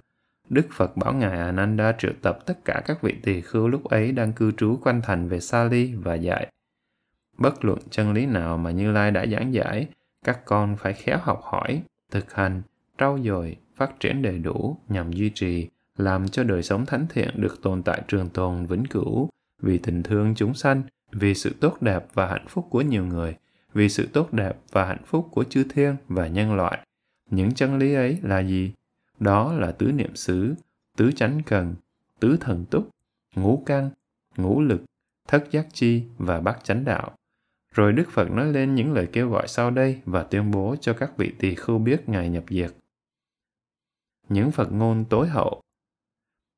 Đức 0.49 0.67
Phật 0.73 0.97
bảo 0.97 1.13
Ngài 1.13 1.39
Ananda 1.39 1.93
triệu 1.99 2.13
tập 2.23 2.39
tất 2.47 2.65
cả 2.65 2.83
các 2.87 3.03
vị 3.03 3.15
tỳ 3.23 3.41
khưu 3.41 3.69
lúc 3.69 3.85
ấy 3.85 4.13
đang 4.13 4.33
cư 4.33 4.53
trú 4.53 4.79
quanh 4.83 5.01
thành 5.03 5.29
về 5.29 5.41
Sali 5.41 5.95
và 5.95 6.15
dạy. 6.15 6.47
Bất 7.39 7.65
luận 7.65 7.79
chân 7.91 8.13
lý 8.13 8.27
nào 8.27 8.59
mà 8.59 8.71
Như 8.71 8.93
Lai 8.93 9.11
đã 9.11 9.27
giảng 9.27 9.55
giải, 9.55 9.87
các 10.25 10.45
con 10.45 10.77
phải 10.77 10.93
khéo 10.93 11.19
học 11.23 11.41
hỏi, 11.43 11.83
thực 12.11 12.35
hành, 12.35 12.63
trau 12.99 13.19
dồi, 13.25 13.57
phát 13.77 14.01
triển 14.01 14.23
đầy 14.23 14.39
đủ 14.39 14.77
nhằm 14.89 15.13
duy 15.13 15.31
trì, 15.31 15.69
làm 15.97 16.29
cho 16.29 16.45
đời 16.45 16.63
sống 16.63 16.87
thánh 16.87 17.07
thiện 17.11 17.31
được 17.41 17.63
tồn 17.63 17.83
tại 17.83 18.03
trường 18.09 18.29
tồn 18.29 18.67
vĩnh 18.67 18.87
cửu 18.87 19.29
vì 19.63 19.79
tình 19.79 20.03
thương 20.03 20.35
chúng 20.37 20.55
sanh, 20.55 20.83
vì 21.13 21.35
sự 21.35 21.55
tốt 21.61 21.83
đẹp 21.83 22.07
và 22.15 22.27
hạnh 22.27 22.47
phúc 22.49 22.67
của 22.71 22.81
nhiều 22.81 23.07
người, 23.07 23.37
vì 23.75 23.89
sự 23.89 24.09
tốt 24.13 24.33
đẹp 24.33 24.57
và 24.73 24.85
hạnh 24.85 25.03
phúc 25.07 25.29
của 25.31 25.45
chư 25.45 25.65
thiên 25.65 25.97
và 26.09 26.29
nhân 26.29 26.55
loại. 26.55 26.79
Những 27.31 27.55
chân 27.55 27.79
lý 27.79 27.95
ấy 27.95 28.19
là 28.23 28.41
gì? 28.41 28.73
Đó 29.21 29.53
là 29.53 29.73
tứ 29.73 29.93
niệm 29.93 30.17
xứ, 30.17 30.55
tứ 30.97 31.13
chánh 31.13 31.43
cần, 31.47 31.75
tứ 32.21 32.37
thần 32.41 32.65
túc, 32.71 32.89
ngũ 33.37 33.63
căn, 33.67 33.91
ngũ 34.37 34.61
lực, 34.61 34.83
thất 35.29 35.51
giác 35.51 35.67
chi 35.73 36.03
và 36.19 36.41
bát 36.41 36.65
chánh 36.65 36.85
đạo. 36.85 37.11
Rồi 37.75 37.93
Đức 37.93 38.11
Phật 38.11 38.31
nói 38.31 38.53
lên 38.53 38.75
những 38.75 38.93
lời 38.93 39.09
kêu 39.13 39.31
gọi 39.31 39.49
sau 39.49 39.71
đây 39.71 40.01
và 40.05 40.23
tuyên 40.23 40.51
bố 40.51 40.77
cho 40.81 40.93
các 40.93 41.17
vị 41.17 41.33
tỳ 41.39 41.55
khưu 41.55 41.79
biết 41.79 42.09
Ngài 42.09 42.29
nhập 42.29 42.45
diệt 42.51 42.71
những 44.29 44.51
Phật 44.51 44.73
ngôn 44.73 45.05
tối 45.05 45.29
hậu. 45.29 45.63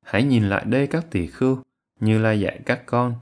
Hãy 0.04 0.22
nhìn 0.22 0.48
lại 0.48 0.64
đây 0.64 0.86
các 0.86 1.06
tỳ 1.10 1.26
khưu, 1.26 1.58
Như 2.00 2.18
Lai 2.18 2.40
dạy 2.40 2.60
các 2.66 2.82
con, 2.86 3.14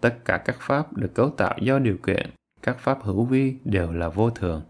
tất 0.00 0.16
cả 0.24 0.42
các 0.44 0.56
pháp 0.60 0.96
được 0.96 1.14
cấu 1.14 1.30
tạo 1.30 1.58
do 1.62 1.78
điều 1.78 1.96
kiện, 1.96 2.30
các 2.62 2.78
pháp 2.78 3.02
hữu 3.02 3.24
vi 3.24 3.54
đều 3.64 3.92
là 3.92 4.08
vô 4.08 4.30
thường. 4.30 4.62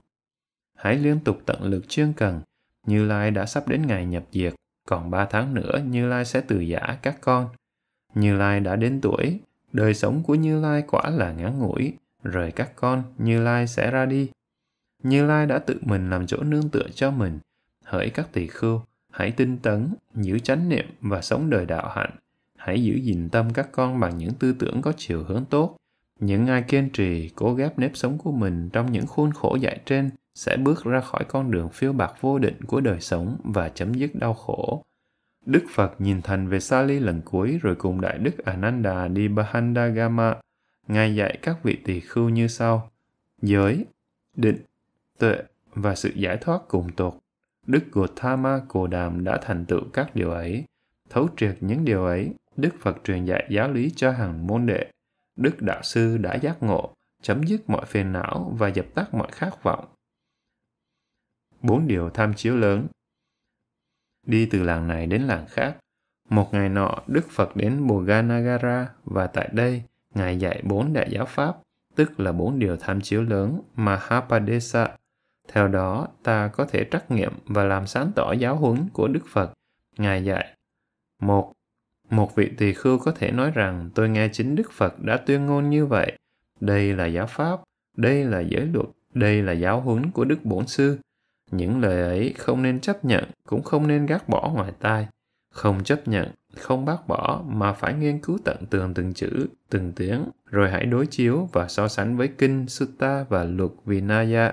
Hãy 0.77 0.97
liên 0.97 1.21
tục 1.21 1.39
tận 1.47 1.63
lực 1.63 1.89
chuyên 1.89 2.13
cần, 2.13 2.41
Như 2.87 3.05
Lai 3.05 3.31
đã 3.31 3.47
sắp 3.47 3.69
đến 3.69 3.87
ngày 3.87 4.07
nhập 4.07 4.25
diệt, 4.33 4.55
còn 4.87 5.11
ba 5.11 5.27
tháng 5.31 5.55
nữa 5.55 5.81
Như 5.87 6.09
Lai 6.09 6.25
sẽ 6.25 6.41
từ 6.41 6.61
giả 6.61 6.99
các 7.03 7.17
con. 7.21 7.49
Như 8.15 8.37
Lai 8.37 8.61
đã 8.61 8.77
đến 8.77 9.01
tuổi, 9.01 9.41
đời 9.73 9.95
sống 9.95 10.23
của 10.23 10.35
Như 10.35 10.61
Lai 10.61 10.83
quả 10.87 11.11
là 11.11 11.33
ngắn 11.33 11.59
ngủi, 11.59 11.93
rời 12.23 12.53
các 12.53 12.73
con 12.77 13.03
Như 13.19 13.43
Lai 13.43 13.67
sẽ 13.67 13.91
ra 13.91 14.07
đi. 14.07 14.31
Như 15.03 15.27
Lai 15.27 15.47
đã 15.47 15.59
tự 15.59 15.79
mình 15.83 16.11
làm 16.11 16.27
chỗ 16.27 16.43
nương 16.43 16.69
tựa 16.69 16.89
cho 16.95 17.11
mình. 17.11 17.39
Hỡi 17.85 18.11
các 18.11 18.29
tỳ 18.33 18.47
khưu, 18.47 18.81
hãy 19.13 19.31
tinh 19.31 19.59
tấn, 19.59 19.95
giữ 20.15 20.39
chánh 20.39 20.69
niệm 20.69 20.87
và 21.01 21.21
sống 21.21 21.51
đời 21.51 21.67
đạo 21.67 21.89
hạnh. 21.95 22.11
Hãy 22.57 22.85
giữ 22.85 22.95
gìn 22.95 23.29
tâm 23.29 23.53
các 23.53 23.69
con 23.73 24.01
bằng 24.01 24.19
những 24.19 24.35
tư 24.35 24.55
tưởng 24.59 24.83
có 24.83 24.93
chiều 24.97 25.25
hướng 25.25 25.45
tốt. 25.45 25.77
Những 26.21 26.47
ai 26.47 26.63
kiên 26.63 26.91
trì, 26.93 27.29
cố 27.29 27.55
ghép 27.55 27.79
nếp 27.79 27.97
sống 27.97 28.19
của 28.19 28.33
mình 28.33 28.71
trong 28.73 28.93
những 28.93 29.07
khuôn 29.07 29.33
khổ 29.33 29.57
dạy 29.61 29.81
trên 29.87 30.11
sẽ 30.35 30.57
bước 30.57 30.85
ra 30.85 31.01
khỏi 31.01 31.25
con 31.29 31.51
đường 31.51 31.69
phiêu 31.69 31.93
bạc 31.93 32.13
vô 32.21 32.39
định 32.39 32.65
của 32.67 32.81
đời 32.81 33.01
sống 33.01 33.37
và 33.45 33.69
chấm 33.69 33.95
dứt 33.95 34.15
đau 34.15 34.35
khổ. 34.35 34.85
Đức 35.47 35.65
Phật 35.75 36.01
nhìn 36.01 36.23
thành 36.23 36.49
về 36.49 36.61
Sali 36.61 36.99
lần 36.99 37.23
cuối 37.25 37.59
rồi 37.63 37.75
cùng 37.75 38.01
Đại 38.01 38.19
Đức 38.19 38.39
Ananda 38.45 39.09
đi 39.09 39.29
Bahandagama. 39.29 40.37
Ngài 40.89 41.15
dạy 41.15 41.39
các 41.43 41.63
vị 41.63 41.79
tỳ 41.85 42.01
khưu 42.01 42.29
như 42.29 42.49
sau. 42.49 42.91
Giới, 43.43 43.85
định, 44.37 44.59
tuệ 45.19 45.43
và 45.75 45.95
sự 45.95 46.11
giải 46.15 46.37
thoát 46.37 46.61
cùng 46.69 46.93
tột. 46.93 47.15
Đức 47.69 47.85
Gautama 47.93 48.61
Cồ 48.69 48.87
Đàm 48.87 49.25
đã 49.25 49.39
thành 49.43 49.65
tựu 49.65 49.81
các 49.93 50.15
điều 50.15 50.31
ấy. 50.31 50.65
Thấu 51.11 51.29
triệt 51.37 51.57
những 51.61 51.85
điều 51.85 52.05
ấy, 52.05 52.35
Đức 52.57 52.71
Phật 52.81 52.97
truyền 53.05 53.25
dạy 53.25 53.47
giáo 53.51 53.73
lý 53.73 53.93
cho 53.97 54.11
hàng 54.11 54.47
môn 54.47 54.67
đệ. 54.67 54.91
Đức 55.37 55.63
Đạo 55.63 55.83
Sư 55.83 56.19
đã 56.19 56.35
giác 56.35 56.63
ngộ, 56.63 56.95
chấm 57.23 57.43
dứt 57.47 57.71
mọi 57.71 57.87
phiền 57.87 58.13
não 58.13 58.55
và 58.59 58.69
dập 58.69 58.87
tắt 58.95 59.15
mọi 59.15 59.29
khát 59.33 59.63
vọng. 59.63 59.89
Bốn 61.63 61.87
điều 61.87 62.11
tham 62.11 62.35
chiếu 62.35 62.57
lớn 62.57 62.87
Đi 64.27 64.49
từ 64.51 64.63
làng 64.63 64.89
này 64.89 65.07
đến 65.07 65.23
làng 65.23 65.47
khác. 65.49 65.77
Một 66.29 66.49
ngày 66.53 66.69
nọ, 66.69 67.03
Đức 67.07 67.31
Phật 67.31 67.57
đến 67.57 67.87
Boganagara 67.87 68.89
và 69.05 69.27
tại 69.27 69.49
đây, 69.53 69.83
Ngài 70.15 70.39
dạy 70.39 70.63
bốn 70.65 70.93
đại 70.93 71.09
giáo 71.11 71.27
pháp, 71.27 71.57
tức 71.95 72.21
là 72.21 72.33
bốn 72.33 72.59
điều 72.59 72.77
tham 72.77 73.01
chiếu 73.01 73.23
lớn 73.23 73.61
Mahapadesa, 73.75 74.97
theo 75.53 75.69
đó, 75.69 76.09
ta 76.23 76.49
có 76.49 76.65
thể 76.65 76.85
trắc 76.91 77.11
nghiệm 77.11 77.33
và 77.47 77.65
làm 77.65 77.87
sáng 77.87 78.13
tỏ 78.15 78.33
giáo 78.33 78.57
huấn 78.57 78.89
của 78.93 79.09
Đức 79.09 79.27
Phật. 79.33 79.53
Ngài 79.99 80.25
dạy. 80.25 80.57
Một, 81.23 81.53
một 82.11 82.37
vị 82.37 82.51
tỳ 82.59 82.73
khưu 82.73 82.99
có 82.99 83.13
thể 83.13 83.31
nói 83.31 83.51
rằng 83.55 83.91
tôi 83.95 84.09
nghe 84.09 84.29
chính 84.33 84.55
Đức 84.55 84.73
Phật 84.73 85.01
đã 85.01 85.17
tuyên 85.17 85.47
ngôn 85.47 85.71
như 85.71 85.87
vậy. 85.87 86.19
Đây 86.61 86.95
là 86.95 87.07
giáo 87.07 87.27
pháp, 87.27 87.61
đây 87.97 88.25
là 88.25 88.41
giới 88.41 88.67
luật, 88.67 88.87
đây 89.15 89.43
là 89.43 89.53
giáo 89.53 89.81
huấn 89.81 90.11
của 90.11 90.25
Đức 90.25 90.45
Bổn 90.45 90.67
Sư. 90.67 90.99
Những 91.51 91.81
lời 91.81 92.03
ấy 92.03 92.35
không 92.39 92.63
nên 92.63 92.81
chấp 92.81 93.05
nhận, 93.05 93.25
cũng 93.47 93.63
không 93.63 93.87
nên 93.87 94.07
gác 94.07 94.29
bỏ 94.29 94.51
ngoài 94.55 94.73
tai. 94.81 95.07
Không 95.53 95.85
chấp 95.85 96.09
nhận, 96.09 96.31
không 96.57 96.85
bác 96.85 97.09
bỏ, 97.09 97.43
mà 97.47 97.73
phải 97.73 97.95
nghiên 97.95 98.19
cứu 98.19 98.39
tận 98.45 98.57
tường 98.71 98.95
từng 98.95 99.15
chữ, 99.15 99.47
từng 99.71 99.93
tiếng, 99.97 100.25
rồi 100.51 100.71
hãy 100.71 100.87
đối 100.87 101.07
chiếu 101.07 101.49
và 101.53 101.69
so 101.69 101.89
sánh 101.89 102.17
với 102.17 102.29
kinh, 102.29 102.69
sutta 102.69 103.25
và 103.29 103.45
luật 103.45 103.71
Vinaya 103.85 104.53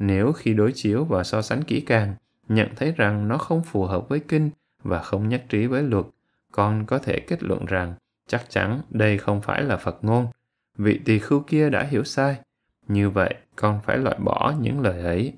nếu 0.00 0.32
khi 0.32 0.54
đối 0.54 0.72
chiếu 0.72 1.04
và 1.04 1.24
so 1.24 1.42
sánh 1.42 1.62
kỹ 1.62 1.80
càng, 1.80 2.14
nhận 2.48 2.68
thấy 2.76 2.92
rằng 2.96 3.28
nó 3.28 3.38
không 3.38 3.62
phù 3.62 3.84
hợp 3.84 4.08
với 4.08 4.20
kinh 4.28 4.50
và 4.82 5.02
không 5.02 5.28
nhất 5.28 5.44
trí 5.48 5.66
với 5.66 5.82
luật, 5.82 6.04
con 6.52 6.86
có 6.86 6.98
thể 6.98 7.20
kết 7.20 7.42
luận 7.42 7.66
rằng 7.66 7.94
chắc 8.26 8.50
chắn 8.50 8.80
đây 8.90 9.18
không 9.18 9.40
phải 9.40 9.62
là 9.62 9.76
Phật 9.76 10.04
ngôn. 10.04 10.26
Vị 10.78 11.00
tỳ 11.04 11.18
khưu 11.18 11.40
kia 11.40 11.70
đã 11.70 11.82
hiểu 11.82 12.04
sai. 12.04 12.36
Như 12.88 13.10
vậy, 13.10 13.34
con 13.56 13.80
phải 13.84 13.98
loại 13.98 14.18
bỏ 14.18 14.54
những 14.60 14.80
lời 14.80 15.00
ấy. 15.00 15.32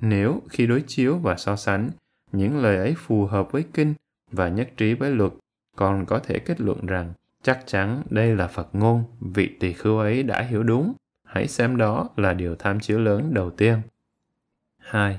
Nếu 0.00 0.42
khi 0.50 0.66
đối 0.66 0.84
chiếu 0.86 1.18
và 1.18 1.36
so 1.36 1.56
sánh, 1.56 1.90
những 2.32 2.58
lời 2.58 2.76
ấy 2.76 2.94
phù 2.98 3.26
hợp 3.26 3.52
với 3.52 3.64
kinh 3.74 3.94
và 4.30 4.48
nhất 4.48 4.70
trí 4.76 4.94
với 4.94 5.10
luật, 5.10 5.32
con 5.76 6.06
có 6.06 6.18
thể 6.18 6.38
kết 6.38 6.60
luận 6.60 6.86
rằng 6.86 7.12
chắc 7.42 7.60
chắn 7.66 8.02
đây 8.10 8.36
là 8.36 8.46
Phật 8.46 8.68
ngôn, 8.72 9.04
vị 9.20 9.56
tỳ 9.60 9.72
khưu 9.72 9.98
ấy 9.98 10.22
đã 10.22 10.42
hiểu 10.42 10.62
đúng. 10.62 10.92
Hãy 11.24 11.48
xem 11.48 11.76
đó 11.76 12.08
là 12.16 12.32
điều 12.32 12.54
tham 12.54 12.80
chiếu 12.80 12.98
lớn 12.98 13.34
đầu 13.34 13.50
tiên. 13.50 13.80
2. 14.82 15.18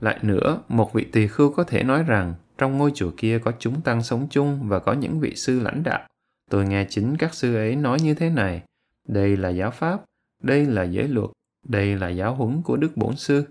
Lại 0.00 0.18
nữa, 0.22 0.62
một 0.68 0.92
vị 0.92 1.06
tỳ 1.12 1.26
khưu 1.26 1.52
có 1.52 1.64
thể 1.64 1.82
nói 1.82 2.02
rằng 2.02 2.34
trong 2.58 2.78
ngôi 2.78 2.92
chùa 2.94 3.10
kia 3.16 3.38
có 3.38 3.52
chúng 3.58 3.80
tăng 3.80 4.02
sống 4.02 4.26
chung 4.30 4.68
và 4.68 4.78
có 4.78 4.92
những 4.92 5.20
vị 5.20 5.34
sư 5.36 5.60
lãnh 5.60 5.82
đạo. 5.82 6.08
Tôi 6.50 6.66
nghe 6.66 6.86
chính 6.88 7.16
các 7.16 7.34
sư 7.34 7.54
ấy 7.54 7.76
nói 7.76 7.98
như 8.00 8.14
thế 8.14 8.30
này. 8.30 8.62
Đây 9.08 9.36
là 9.36 9.48
giáo 9.48 9.70
pháp, 9.70 10.00
đây 10.42 10.66
là 10.66 10.82
giới 10.82 11.08
luật, 11.08 11.30
đây 11.68 11.96
là 11.96 12.08
giáo 12.08 12.34
huấn 12.34 12.62
của 12.62 12.76
Đức 12.76 12.96
Bổn 12.96 13.16
Sư. 13.16 13.44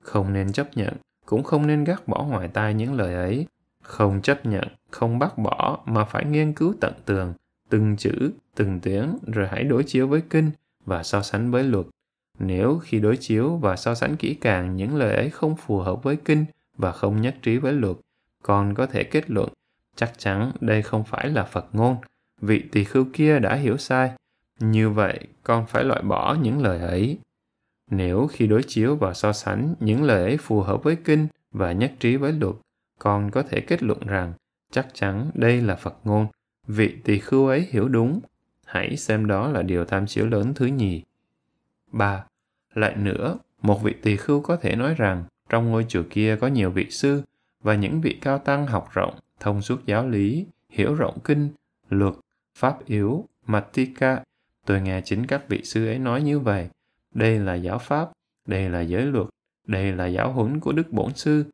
Không 0.00 0.32
nên 0.32 0.52
chấp 0.52 0.76
nhận, 0.76 0.96
cũng 1.26 1.42
không 1.42 1.66
nên 1.66 1.84
gác 1.84 2.08
bỏ 2.08 2.24
ngoài 2.24 2.48
tai 2.48 2.74
những 2.74 2.94
lời 2.94 3.14
ấy. 3.14 3.46
Không 3.82 4.22
chấp 4.22 4.46
nhận, 4.46 4.64
không 4.90 5.18
bác 5.18 5.38
bỏ 5.38 5.78
mà 5.86 6.04
phải 6.04 6.24
nghiên 6.24 6.52
cứu 6.52 6.74
tận 6.80 6.92
tường, 7.04 7.34
từng 7.68 7.96
chữ, 7.96 8.30
từng 8.54 8.80
tiếng 8.80 9.18
rồi 9.26 9.48
hãy 9.48 9.64
đối 9.64 9.82
chiếu 9.82 10.06
với 10.06 10.22
kinh 10.30 10.50
và 10.84 11.02
so 11.02 11.22
sánh 11.22 11.50
với 11.50 11.64
luật 11.64 11.86
nếu 12.38 12.78
khi 12.78 13.00
đối 13.00 13.16
chiếu 13.16 13.56
và 13.56 13.76
so 13.76 13.94
sánh 13.94 14.16
kỹ 14.16 14.34
càng 14.34 14.76
những 14.76 14.96
lời 14.96 15.16
ấy 15.16 15.30
không 15.30 15.56
phù 15.56 15.78
hợp 15.78 16.02
với 16.02 16.16
kinh 16.16 16.44
và 16.76 16.92
không 16.92 17.20
nhất 17.20 17.36
trí 17.42 17.56
với 17.56 17.72
luật, 17.72 17.96
con 18.42 18.74
có 18.74 18.86
thể 18.86 19.04
kết 19.04 19.30
luận 19.30 19.48
chắc 19.96 20.12
chắn 20.18 20.52
đây 20.60 20.82
không 20.82 21.04
phải 21.04 21.28
là 21.28 21.44
Phật 21.44 21.66
ngôn, 21.72 21.96
vị 22.40 22.64
tỳ 22.72 22.84
khưu 22.84 23.06
kia 23.12 23.38
đã 23.38 23.54
hiểu 23.54 23.76
sai. 23.76 24.10
Như 24.60 24.90
vậy, 24.90 25.18
con 25.42 25.66
phải 25.66 25.84
loại 25.84 26.02
bỏ 26.02 26.36
những 26.42 26.62
lời 26.62 26.78
ấy. 26.78 27.18
Nếu 27.90 28.26
khi 28.26 28.46
đối 28.46 28.62
chiếu 28.62 28.96
và 28.96 29.14
so 29.14 29.32
sánh 29.32 29.74
những 29.80 30.02
lời 30.02 30.22
ấy 30.22 30.36
phù 30.36 30.60
hợp 30.60 30.82
với 30.82 30.96
kinh 31.04 31.26
và 31.52 31.72
nhất 31.72 31.92
trí 32.00 32.16
với 32.16 32.32
luật, 32.32 32.54
con 32.98 33.30
có 33.30 33.42
thể 33.42 33.60
kết 33.60 33.82
luận 33.82 34.00
rằng 34.06 34.32
chắc 34.70 34.86
chắn 34.94 35.30
đây 35.34 35.60
là 35.60 35.76
Phật 35.76 35.94
ngôn, 36.04 36.26
vị 36.66 36.96
tỳ 37.04 37.18
khưu 37.18 37.46
ấy 37.46 37.68
hiểu 37.70 37.88
đúng. 37.88 38.20
Hãy 38.64 38.96
xem 38.96 39.26
đó 39.26 39.48
là 39.48 39.62
điều 39.62 39.84
tham 39.84 40.06
chiếu 40.06 40.26
lớn 40.26 40.52
thứ 40.54 40.66
nhì. 40.66 41.02
3. 41.96 42.24
Lại 42.74 42.96
nữa, 42.96 43.38
một 43.62 43.82
vị 43.82 43.94
tỳ 44.02 44.16
khưu 44.16 44.40
có 44.40 44.56
thể 44.56 44.76
nói 44.76 44.94
rằng 44.94 45.24
trong 45.48 45.70
ngôi 45.70 45.86
chùa 45.88 46.02
kia 46.10 46.36
có 46.40 46.46
nhiều 46.46 46.70
vị 46.70 46.90
sư 46.90 47.22
và 47.62 47.74
những 47.74 48.00
vị 48.00 48.18
cao 48.20 48.38
tăng 48.38 48.66
học 48.66 48.88
rộng, 48.92 49.14
thông 49.40 49.62
suốt 49.62 49.86
giáo 49.86 50.08
lý, 50.08 50.46
hiểu 50.70 50.94
rộng 50.94 51.18
kinh, 51.24 51.48
luật, 51.88 52.14
pháp 52.58 52.86
yếu, 52.86 53.24
matika. 53.46 54.22
Tôi 54.66 54.80
nghe 54.80 55.00
chính 55.04 55.26
các 55.26 55.48
vị 55.48 55.60
sư 55.64 55.86
ấy 55.86 55.98
nói 55.98 56.22
như 56.22 56.38
vậy. 56.38 56.68
Đây 57.14 57.38
là 57.38 57.54
giáo 57.54 57.78
pháp, 57.78 58.08
đây 58.46 58.68
là 58.68 58.80
giới 58.80 59.02
luật, 59.02 59.26
đây 59.66 59.92
là 59.92 60.06
giáo 60.06 60.32
huấn 60.32 60.60
của 60.60 60.72
Đức 60.72 60.92
Bổn 60.92 61.14
Sư. 61.14 61.44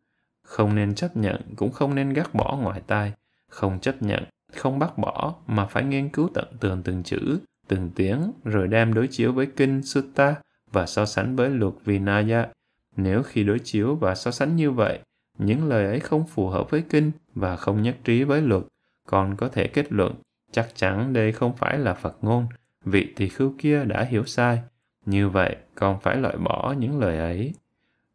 Không 0.43 0.75
nên 0.75 0.95
chấp 0.95 1.17
nhận, 1.17 1.41
cũng 1.57 1.73
không 1.73 1.95
nên 1.95 2.13
gác 2.13 2.35
bỏ 2.35 2.59
ngoài 2.63 2.83
tai. 2.87 3.13
Không 3.49 3.79
chấp 3.81 4.03
nhận, 4.03 4.25
không 4.57 4.79
bác 4.79 4.99
bỏ, 4.99 5.35
mà 5.47 5.67
phải 5.67 5.85
nghiên 5.85 6.09
cứu 6.09 6.31
tận 6.35 6.47
tường 6.61 6.83
từng 6.85 7.03
chữ, 7.03 7.39
từng 7.69 7.91
tiếng 7.95 8.33
rồi 8.45 8.69
đem 8.69 8.95
đối 8.95 9.07
chiếu 9.07 9.33
với 9.33 9.47
kinh 9.47 9.83
Sutta 9.83 10.35
và 10.73 10.87
so 10.87 11.07
sánh 11.07 11.37
với 11.37 11.51
luật 11.51 11.75
Vinaya. 11.85 12.49
Nếu 12.97 13.23
khi 13.23 13.45
đối 13.45 13.59
chiếu 13.59 13.95
và 13.95 14.15
so 14.15 14.31
sánh 14.31 14.57
như 14.57 14.71
vậy, 14.71 14.99
những 15.39 15.69
lời 15.69 15.87
ấy 15.87 16.01
không 16.01 16.27
phù 16.27 16.49
hợp 16.49 16.71
với 16.71 16.85
kinh 16.91 17.11
và 17.35 17.57
không 17.57 17.83
nhất 17.83 17.97
trí 18.05 18.25
với 18.25 18.43
luật, 18.43 18.63
còn 19.09 19.37
có 19.37 19.49
thể 19.49 19.67
kết 19.67 19.93
luận 19.93 20.15
chắc 20.53 20.69
chắn 20.75 21.13
đây 21.13 21.33
không 21.33 21.57
phải 21.57 21.79
là 21.79 21.95
Phật 21.95 22.17
ngôn, 22.21 22.47
vị 22.85 23.13
tỳ 23.17 23.29
khưu 23.29 23.55
kia 23.59 23.85
đã 23.85 24.05
hiểu 24.05 24.25
sai. 24.25 24.63
Như 25.07 25.29
vậy, 25.29 25.57
còn 25.75 26.01
phải 26.01 26.17
loại 26.17 26.37
bỏ 26.37 26.75
những 26.79 26.99
lời 26.99 27.19
ấy. 27.19 27.55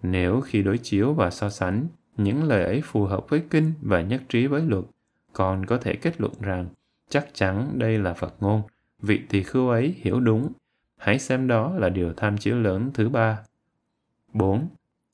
Nếu 0.03 0.41
khi 0.41 0.63
đối 0.63 0.77
chiếu 0.77 1.13
và 1.13 1.29
so 1.29 1.49
sánh, 1.49 1.87
những 2.17 2.43
lời 2.43 2.63
ấy 2.63 2.81
phù 2.85 3.05
hợp 3.05 3.29
với 3.29 3.41
kinh 3.49 3.73
và 3.81 4.01
nhất 4.01 4.21
trí 4.29 4.47
với 4.47 4.61
luật, 4.61 4.85
còn 5.33 5.65
có 5.65 5.77
thể 5.77 5.95
kết 5.95 6.21
luận 6.21 6.33
rằng 6.39 6.67
chắc 7.09 7.27
chắn 7.33 7.79
đây 7.79 7.97
là 7.97 8.13
Phật 8.13 8.35
ngôn, 8.39 8.61
vị 9.01 9.21
tỳ 9.29 9.43
khưu 9.43 9.69
ấy 9.69 9.95
hiểu 9.97 10.19
đúng. 10.19 10.51
Hãy 10.97 11.19
xem 11.19 11.47
đó 11.47 11.73
là 11.77 11.89
điều 11.89 12.13
tham 12.13 12.37
chiếu 12.37 12.55
lớn 12.55 12.91
thứ 12.93 13.09
ba. 13.09 13.39
4. 14.33 14.67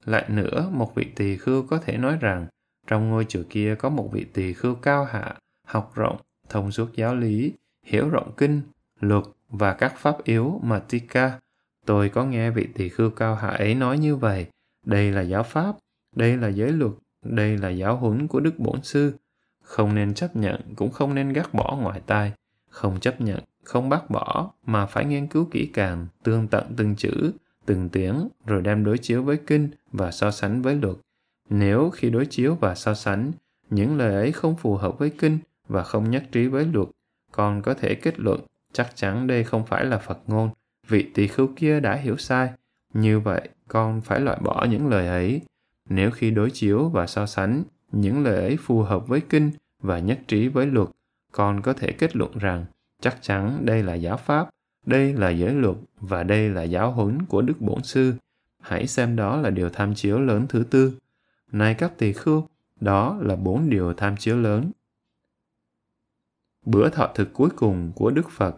Lại 0.06 0.26
nữa, 0.30 0.70
một 0.72 0.96
vị 0.96 1.06
tỳ 1.16 1.38
khưu 1.38 1.68
có 1.68 1.78
thể 1.78 1.98
nói 1.98 2.18
rằng 2.22 2.48
trong 2.88 3.10
ngôi 3.10 3.26
chùa 3.26 3.44
kia 3.50 3.76
có 3.76 3.90
một 3.90 4.10
vị 4.12 4.26
tỳ 4.34 4.54
khưu 4.54 4.76
cao 4.76 5.06
hạ, 5.06 5.36
học 5.68 5.92
rộng, 5.96 6.18
thông 6.50 6.72
suốt 6.72 6.96
giáo 6.96 7.16
lý, 7.16 7.54
hiểu 7.84 8.10
rộng 8.10 8.32
kinh, 8.38 8.62
luật 9.00 9.24
và 9.50 9.74
các 9.74 9.94
pháp 9.98 10.24
yếu 10.24 10.60
mà 10.64 10.80
tika. 10.80 11.40
Tôi 11.86 12.10
có 12.10 12.26
nghe 12.26 12.52
vị 12.52 12.68
tỳ 12.74 12.90
khưu 12.90 13.10
cao 13.10 13.36
hạ 13.36 13.50
ấy 13.50 13.76
nói 13.76 13.98
như 13.98 14.16
vậy. 14.16 14.48
Đây 14.86 15.12
là 15.12 15.22
giáo 15.22 15.44
pháp, 15.44 15.76
đây 16.16 16.38
là 16.38 16.48
giới 16.48 16.72
luật, 16.72 16.92
đây 17.24 17.58
là 17.58 17.70
giáo 17.70 17.98
huấn 17.98 18.28
của 18.28 18.40
Đức 18.40 18.60
Bổn 18.60 18.84
Sư. 18.84 19.14
Không 19.62 19.96
nên 19.96 20.14
chấp 20.14 20.36
nhận, 20.36 20.74
cũng 20.76 20.92
không 20.92 21.16
nên 21.16 21.34
gác 21.34 21.54
bỏ 21.54 21.78
ngoài 21.82 22.02
tai. 22.06 22.32
Không 22.70 23.00
chấp 23.00 23.22
nhận, 23.22 23.40
không 23.64 23.90
bác 23.90 24.10
bỏ 24.10 24.52
mà 24.66 24.86
phải 24.86 25.06
nghiên 25.06 25.28
cứu 25.28 25.48
kỹ 25.52 25.70
càng, 25.74 26.08
tương 26.24 26.48
tận 26.48 26.74
từng 26.78 26.96
chữ, 26.96 27.32
từng 27.66 27.90
tiếng 27.90 28.28
rồi 28.46 28.62
đem 28.62 28.84
đối 28.84 28.98
chiếu 28.98 29.24
với 29.24 29.38
kinh 29.48 29.70
và 29.92 30.12
so 30.12 30.32
sánh 30.32 30.62
với 30.62 30.76
luật. 30.76 30.96
Nếu 31.50 31.90
khi 31.90 32.10
đối 32.10 32.26
chiếu 32.26 32.56
và 32.56 32.76
so 32.76 32.94
sánh, 32.94 33.32
những 33.70 33.98
lời 33.98 34.14
ấy 34.14 34.32
không 34.32 34.56
phù 34.56 34.76
hợp 34.76 35.00
với 35.00 35.10
kinh 35.10 35.38
và 35.68 35.84
không 35.84 36.12
nhất 36.12 36.24
trí 36.32 36.48
với 36.48 36.66
luật, 36.74 36.88
con 37.32 37.62
có 37.62 37.74
thể 37.74 37.96
kết 37.96 38.20
luận 38.20 38.40
chắc 38.74 38.96
chắn 38.96 39.28
đây 39.28 39.44
không 39.44 39.66
phải 39.66 39.86
là 39.86 39.98
Phật 39.98 40.20
ngôn. 40.28 40.50
Vị 40.88 41.12
tỳ 41.14 41.28
khưu 41.28 41.50
kia 41.56 41.80
đã 41.80 41.96
hiểu 41.96 42.18
sai. 42.18 42.50
Như 42.94 43.20
vậy, 43.20 43.50
con 43.68 44.02
phải 44.02 44.20
loại 44.20 44.38
bỏ 44.42 44.66
những 44.70 44.88
lời 44.88 45.08
ấy. 45.08 45.42
Nếu 45.90 46.12
khi 46.12 46.32
đối 46.32 46.50
chiếu 46.50 46.90
và 46.90 47.08
so 47.08 47.26
sánh, 47.26 47.64
những 47.92 48.24
lời 48.24 48.36
ấy 48.36 48.58
phù 48.58 48.82
hợp 48.82 49.08
với 49.08 49.22
kinh 49.30 49.52
và 49.82 50.00
nhất 50.00 50.20
trí 50.28 50.48
với 50.48 50.66
luật, 50.66 50.88
con 51.32 51.62
có 51.62 51.74
thể 51.74 51.92
kết 51.92 52.16
luận 52.16 52.38
rằng 52.38 52.66
chắc 53.04 53.18
chắn 53.22 53.66
đây 53.66 53.84
là 53.84 53.94
giáo 53.94 54.18
pháp, 54.18 54.50
đây 54.86 55.14
là 55.14 55.30
giới 55.30 55.54
luật 55.54 55.76
và 56.00 56.24
đây 56.24 56.50
là 56.50 56.64
giáo 56.64 56.92
huấn 56.92 57.26
của 57.26 57.42
Đức 57.42 57.62
Bổn 57.62 57.84
Sư. 57.84 58.14
Hãy 58.62 58.88
xem 58.88 59.16
đó 59.16 59.38
là 59.38 59.50
điều 59.50 59.70
tham 59.70 59.96
chiếu 59.96 60.20
lớn 60.20 60.46
thứ 60.50 60.64
tư. 60.70 60.98
Này 61.52 61.74
các 61.74 61.98
tỳ 61.98 62.14
khưu, 62.14 62.48
đó 62.80 63.18
là 63.22 63.36
bốn 63.36 63.70
điều 63.70 63.94
tham 63.94 64.18
chiếu 64.18 64.38
lớn. 64.38 64.72
Bữa 66.66 66.90
thọ 66.90 67.12
thực 67.16 67.34
cuối 67.34 67.50
cùng 67.56 67.92
của 67.96 68.12
Đức 68.12 68.30
Phật 68.30 68.56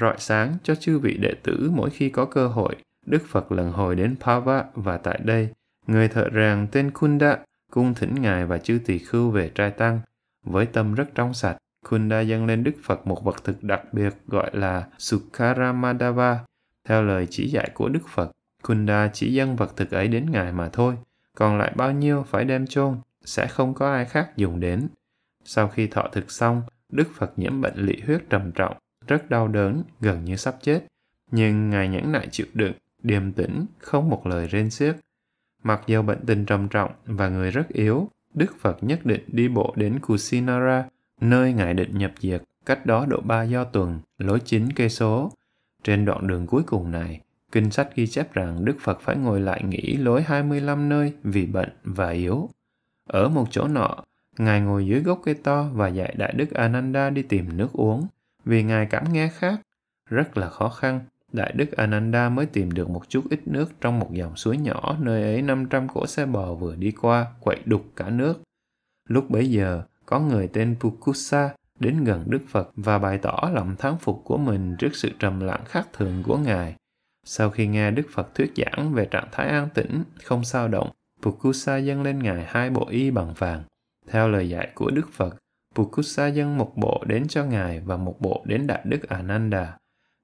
Rọi 0.00 0.16
sáng 0.18 0.56
cho 0.62 0.74
chư 0.74 0.98
vị 0.98 1.16
đệ 1.16 1.34
tử 1.42 1.70
mỗi 1.74 1.90
khi 1.90 2.10
có 2.10 2.24
cơ 2.24 2.48
hội, 2.48 2.76
Đức 3.06 3.22
Phật 3.26 3.52
lần 3.52 3.72
hồi 3.72 3.96
đến 3.96 4.16
Pava 4.20 4.64
và 4.74 4.96
tại 4.96 5.20
đây, 5.24 5.48
người 5.86 6.08
thợ 6.08 6.28
ràng 6.28 6.66
tên 6.72 6.90
Kunda 6.90 7.38
cung 7.70 7.94
thỉnh 7.94 8.14
Ngài 8.14 8.46
và 8.46 8.58
chư 8.58 8.78
tỳ 8.86 8.98
khưu 8.98 9.30
về 9.30 9.50
trai 9.54 9.70
tăng. 9.70 10.00
Với 10.42 10.66
tâm 10.66 10.94
rất 10.94 11.14
trong 11.14 11.34
sạch, 11.34 11.56
Kunda 11.88 12.20
dâng 12.20 12.46
lên 12.46 12.64
Đức 12.64 12.74
Phật 12.82 13.06
một 13.06 13.24
vật 13.24 13.44
thực 13.44 13.64
đặc 13.64 13.94
biệt 13.94 14.14
gọi 14.26 14.50
là 14.52 14.88
Sukkaramadava. 14.98 16.44
Theo 16.84 17.02
lời 17.02 17.26
chỉ 17.30 17.48
dạy 17.48 17.70
của 17.74 17.88
Đức 17.88 18.08
Phật, 18.08 18.30
Kunda 18.62 19.10
chỉ 19.12 19.34
dâng 19.34 19.56
vật 19.56 19.76
thực 19.76 19.90
ấy 19.90 20.08
đến 20.08 20.30
Ngài 20.30 20.52
mà 20.52 20.68
thôi, 20.68 20.96
còn 21.34 21.58
lại 21.58 21.72
bao 21.76 21.92
nhiêu 21.92 22.24
phải 22.28 22.44
đem 22.44 22.66
chôn, 22.66 22.96
sẽ 23.24 23.46
không 23.46 23.74
có 23.74 23.92
ai 23.92 24.04
khác 24.04 24.36
dùng 24.36 24.60
đến. 24.60 24.88
Sau 25.44 25.68
khi 25.68 25.86
thọ 25.86 26.08
thực 26.12 26.30
xong, 26.30 26.62
Đức 26.88 27.08
Phật 27.14 27.38
nhiễm 27.38 27.60
bệnh 27.60 27.76
lị 27.76 28.00
huyết 28.06 28.30
trầm 28.30 28.52
trọng, 28.52 28.76
rất 29.06 29.30
đau 29.30 29.48
đớn, 29.48 29.82
gần 30.00 30.24
như 30.24 30.36
sắp 30.36 30.56
chết. 30.62 30.80
Nhưng 31.30 31.70
Ngài 31.70 31.88
nhẫn 31.88 32.12
nại 32.12 32.28
chịu 32.30 32.46
đựng, 32.54 32.72
điềm 33.02 33.32
tĩnh, 33.32 33.66
không 33.78 34.08
một 34.08 34.26
lời 34.26 34.46
rên 34.46 34.70
xiết. 34.70 34.96
Mặc 35.62 35.82
dù 35.86 36.02
bệnh 36.02 36.26
tình 36.26 36.46
trầm 36.46 36.68
trọng 36.68 36.92
và 37.06 37.28
người 37.28 37.50
rất 37.50 37.68
yếu, 37.68 38.08
Đức 38.34 38.56
Phật 38.60 38.84
nhất 38.84 39.00
định 39.04 39.24
đi 39.26 39.48
bộ 39.48 39.74
đến 39.76 40.00
Kusinara, 40.00 40.84
nơi 41.20 41.52
Ngài 41.52 41.74
định 41.74 41.98
nhập 41.98 42.12
diệt, 42.20 42.42
cách 42.66 42.86
đó 42.86 43.06
độ 43.06 43.20
ba 43.20 43.42
do 43.42 43.64
tuần, 43.64 44.00
lối 44.18 44.40
chín 44.40 44.72
cây 44.72 44.88
số. 44.88 45.32
Trên 45.84 46.04
đoạn 46.04 46.26
đường 46.26 46.46
cuối 46.46 46.62
cùng 46.62 46.90
này, 46.90 47.20
kinh 47.52 47.70
sách 47.70 47.88
ghi 47.94 48.06
chép 48.06 48.32
rằng 48.32 48.64
Đức 48.64 48.76
Phật 48.80 49.00
phải 49.00 49.16
ngồi 49.16 49.40
lại 49.40 49.62
nghỉ 49.64 49.96
lối 49.96 50.22
25 50.22 50.88
nơi 50.88 51.12
vì 51.22 51.46
bệnh 51.46 51.70
và 51.84 52.10
yếu. 52.10 52.48
Ở 53.08 53.28
một 53.28 53.46
chỗ 53.50 53.68
nọ, 53.68 54.04
Ngài 54.38 54.60
ngồi 54.60 54.86
dưới 54.86 55.00
gốc 55.00 55.20
cây 55.24 55.34
to 55.34 55.68
và 55.72 55.88
dạy 55.88 56.14
Đại 56.18 56.32
Đức 56.32 56.50
Ananda 56.50 57.10
đi 57.10 57.22
tìm 57.22 57.56
nước 57.56 57.72
uống, 57.72 58.06
vì 58.44 58.62
Ngài 58.62 58.86
cảm 58.86 59.12
nghe 59.12 59.28
khác. 59.28 59.60
Rất 60.10 60.36
là 60.36 60.48
khó 60.48 60.68
khăn, 60.68 61.00
Đại 61.32 61.52
Đức 61.56 61.72
Ananda 61.72 62.28
mới 62.28 62.46
tìm 62.46 62.72
được 62.72 62.90
một 62.90 63.08
chút 63.08 63.24
ít 63.30 63.40
nước 63.46 63.72
trong 63.80 63.98
một 63.98 64.12
dòng 64.12 64.36
suối 64.36 64.56
nhỏ 64.56 64.96
nơi 65.00 65.22
ấy 65.22 65.42
500 65.42 65.88
cỗ 65.88 66.06
xe 66.06 66.26
bò 66.26 66.54
vừa 66.54 66.76
đi 66.76 66.90
qua, 66.90 67.26
quậy 67.40 67.58
đục 67.64 67.84
cả 67.96 68.10
nước. 68.10 68.42
Lúc 69.08 69.30
bấy 69.30 69.50
giờ, 69.50 69.82
có 70.10 70.20
người 70.20 70.48
tên 70.52 70.76
Pukusa 70.80 71.54
đến 71.78 72.04
gần 72.04 72.24
Đức 72.26 72.42
Phật 72.48 72.70
và 72.76 72.98
bày 72.98 73.18
tỏ 73.18 73.50
lòng 73.54 73.76
thán 73.78 73.94
phục 74.00 74.22
của 74.24 74.38
mình 74.38 74.76
trước 74.78 74.96
sự 74.96 75.10
trầm 75.18 75.40
lặng 75.40 75.64
khác 75.66 75.88
thường 75.92 76.22
của 76.26 76.36
Ngài. 76.36 76.74
Sau 77.24 77.50
khi 77.50 77.66
nghe 77.66 77.90
Đức 77.90 78.06
Phật 78.12 78.34
thuyết 78.34 78.52
giảng 78.56 78.92
về 78.92 79.04
trạng 79.04 79.28
thái 79.32 79.48
an 79.48 79.68
tĩnh, 79.74 80.02
không 80.24 80.44
sao 80.44 80.68
động, 80.68 80.90
Pukusa 81.22 81.76
dâng 81.76 82.02
lên 82.02 82.18
Ngài 82.18 82.44
hai 82.44 82.70
bộ 82.70 82.86
y 82.88 83.10
bằng 83.10 83.34
vàng. 83.38 83.62
Theo 84.08 84.28
lời 84.28 84.48
dạy 84.48 84.70
của 84.74 84.90
Đức 84.90 85.08
Phật, 85.12 85.36
Pukusa 85.74 86.26
dâng 86.26 86.58
một 86.58 86.72
bộ 86.76 87.04
đến 87.06 87.28
cho 87.28 87.44
Ngài 87.44 87.80
và 87.80 87.96
một 87.96 88.16
bộ 88.20 88.42
đến 88.44 88.66
Đại 88.66 88.82
Đức 88.84 89.08
Ananda. 89.08 89.76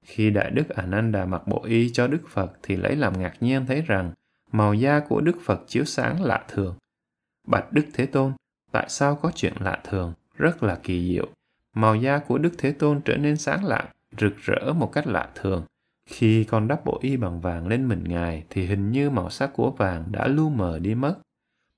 Khi 0.05 0.29
Đại 0.29 0.51
Đức 0.51 0.69
Ananda 0.69 1.25
mặc 1.25 1.47
bộ 1.47 1.63
y 1.63 1.89
cho 1.93 2.07
Đức 2.07 2.21
Phật 2.29 2.53
thì 2.63 2.75
lấy 2.75 2.95
làm 2.95 3.19
ngạc 3.19 3.33
nhiên 3.39 3.65
thấy 3.65 3.81
rằng 3.81 4.11
màu 4.51 4.73
da 4.73 4.99
của 4.99 5.21
Đức 5.21 5.37
Phật 5.45 5.61
chiếu 5.67 5.85
sáng 5.85 6.21
lạ 6.21 6.45
thường. 6.47 6.75
Bạch 7.47 7.71
Đức 7.71 7.85
Thế 7.93 8.05
Tôn, 8.05 8.33
tại 8.71 8.85
sao 8.89 9.15
có 9.15 9.31
chuyện 9.35 9.53
lạ 9.59 9.79
thường, 9.83 10.13
rất 10.37 10.63
là 10.63 10.79
kỳ 10.83 11.13
diệu. 11.13 11.27
Màu 11.73 11.95
da 11.95 12.19
của 12.19 12.37
Đức 12.37 12.51
Thế 12.57 12.71
Tôn 12.71 13.01
trở 13.05 13.17
nên 13.17 13.37
sáng 13.37 13.65
lạng, 13.65 13.85
rực 14.17 14.37
rỡ 14.37 14.73
một 14.73 14.91
cách 14.93 15.07
lạ 15.07 15.29
thường. 15.35 15.65
Khi 16.09 16.43
con 16.43 16.67
đắp 16.67 16.85
bộ 16.85 16.99
y 17.01 17.17
bằng 17.17 17.41
vàng 17.41 17.67
lên 17.67 17.87
mình 17.87 18.03
Ngài 18.03 18.43
thì 18.49 18.65
hình 18.65 18.91
như 18.91 19.09
màu 19.09 19.29
sắc 19.29 19.49
của 19.53 19.71
vàng 19.71 20.03
đã 20.11 20.27
lu 20.27 20.49
mờ 20.49 20.79
đi 20.79 20.95
mất. 20.95 21.15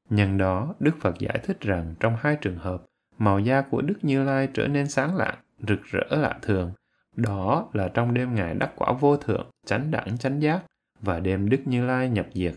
Nhân 0.10 0.38
đó, 0.38 0.76
Đức 0.80 0.96
Phật 1.02 1.20
giải 1.20 1.40
thích 1.44 1.62
rằng 1.62 1.96
trong 2.00 2.16
hai 2.20 2.36
trường 2.42 2.58
hợp, 2.58 2.84
màu 3.18 3.40
da 3.40 3.62
của 3.62 3.82
Đức 3.82 3.98
Như 4.02 4.24
Lai 4.24 4.48
trở 4.54 4.68
nên 4.68 4.90
sáng 4.90 5.16
lạng, 5.16 5.38
rực 5.68 5.84
rỡ 5.84 6.06
lạ 6.10 6.40
thường. 6.42 6.72
Đó 7.16 7.70
là 7.74 7.88
trong 7.94 8.14
đêm 8.14 8.36
Ngài 8.36 8.56
đắc 8.56 8.72
quả 8.76 8.92
vô 8.92 9.18
thượng, 9.18 9.50
chánh 9.66 9.92
đẳng 9.92 10.18
chánh 10.18 10.42
giác 10.42 10.64
và 11.02 11.20
đêm 11.20 11.50
Đức 11.50 11.60
Như 11.66 11.86
Lai 11.86 12.10
nhập 12.10 12.28
diệt. 12.34 12.56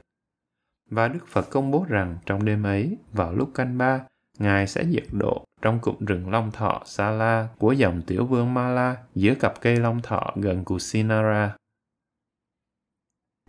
Và 0.91 1.09
Đức 1.09 1.27
Phật 1.29 1.51
công 1.51 1.71
bố 1.71 1.87
rằng 1.89 2.17
trong 2.27 2.45
đêm 2.45 2.63
ấy, 2.63 2.97
vào 3.13 3.35
lúc 3.35 3.51
canh 3.55 3.79
ba, 3.79 4.01
Ngài 4.43 4.67
sẽ 4.67 4.85
diệt 4.85 5.05
độ 5.13 5.45
trong 5.63 5.79
cụm 5.81 5.97
rừng 5.99 6.31
Long 6.31 6.51
Thọ 6.51 6.83
sala 6.85 7.49
của 7.59 7.73
dòng 7.73 8.03
tiểu 8.07 8.27
vương 8.27 8.55
Ma 8.55 8.69
La 8.69 8.97
giữa 9.15 9.35
cặp 9.35 9.61
cây 9.61 9.77
Long 9.77 10.03
Thọ 10.03 10.33
gần 10.37 10.65
Kusinara. 10.65 11.57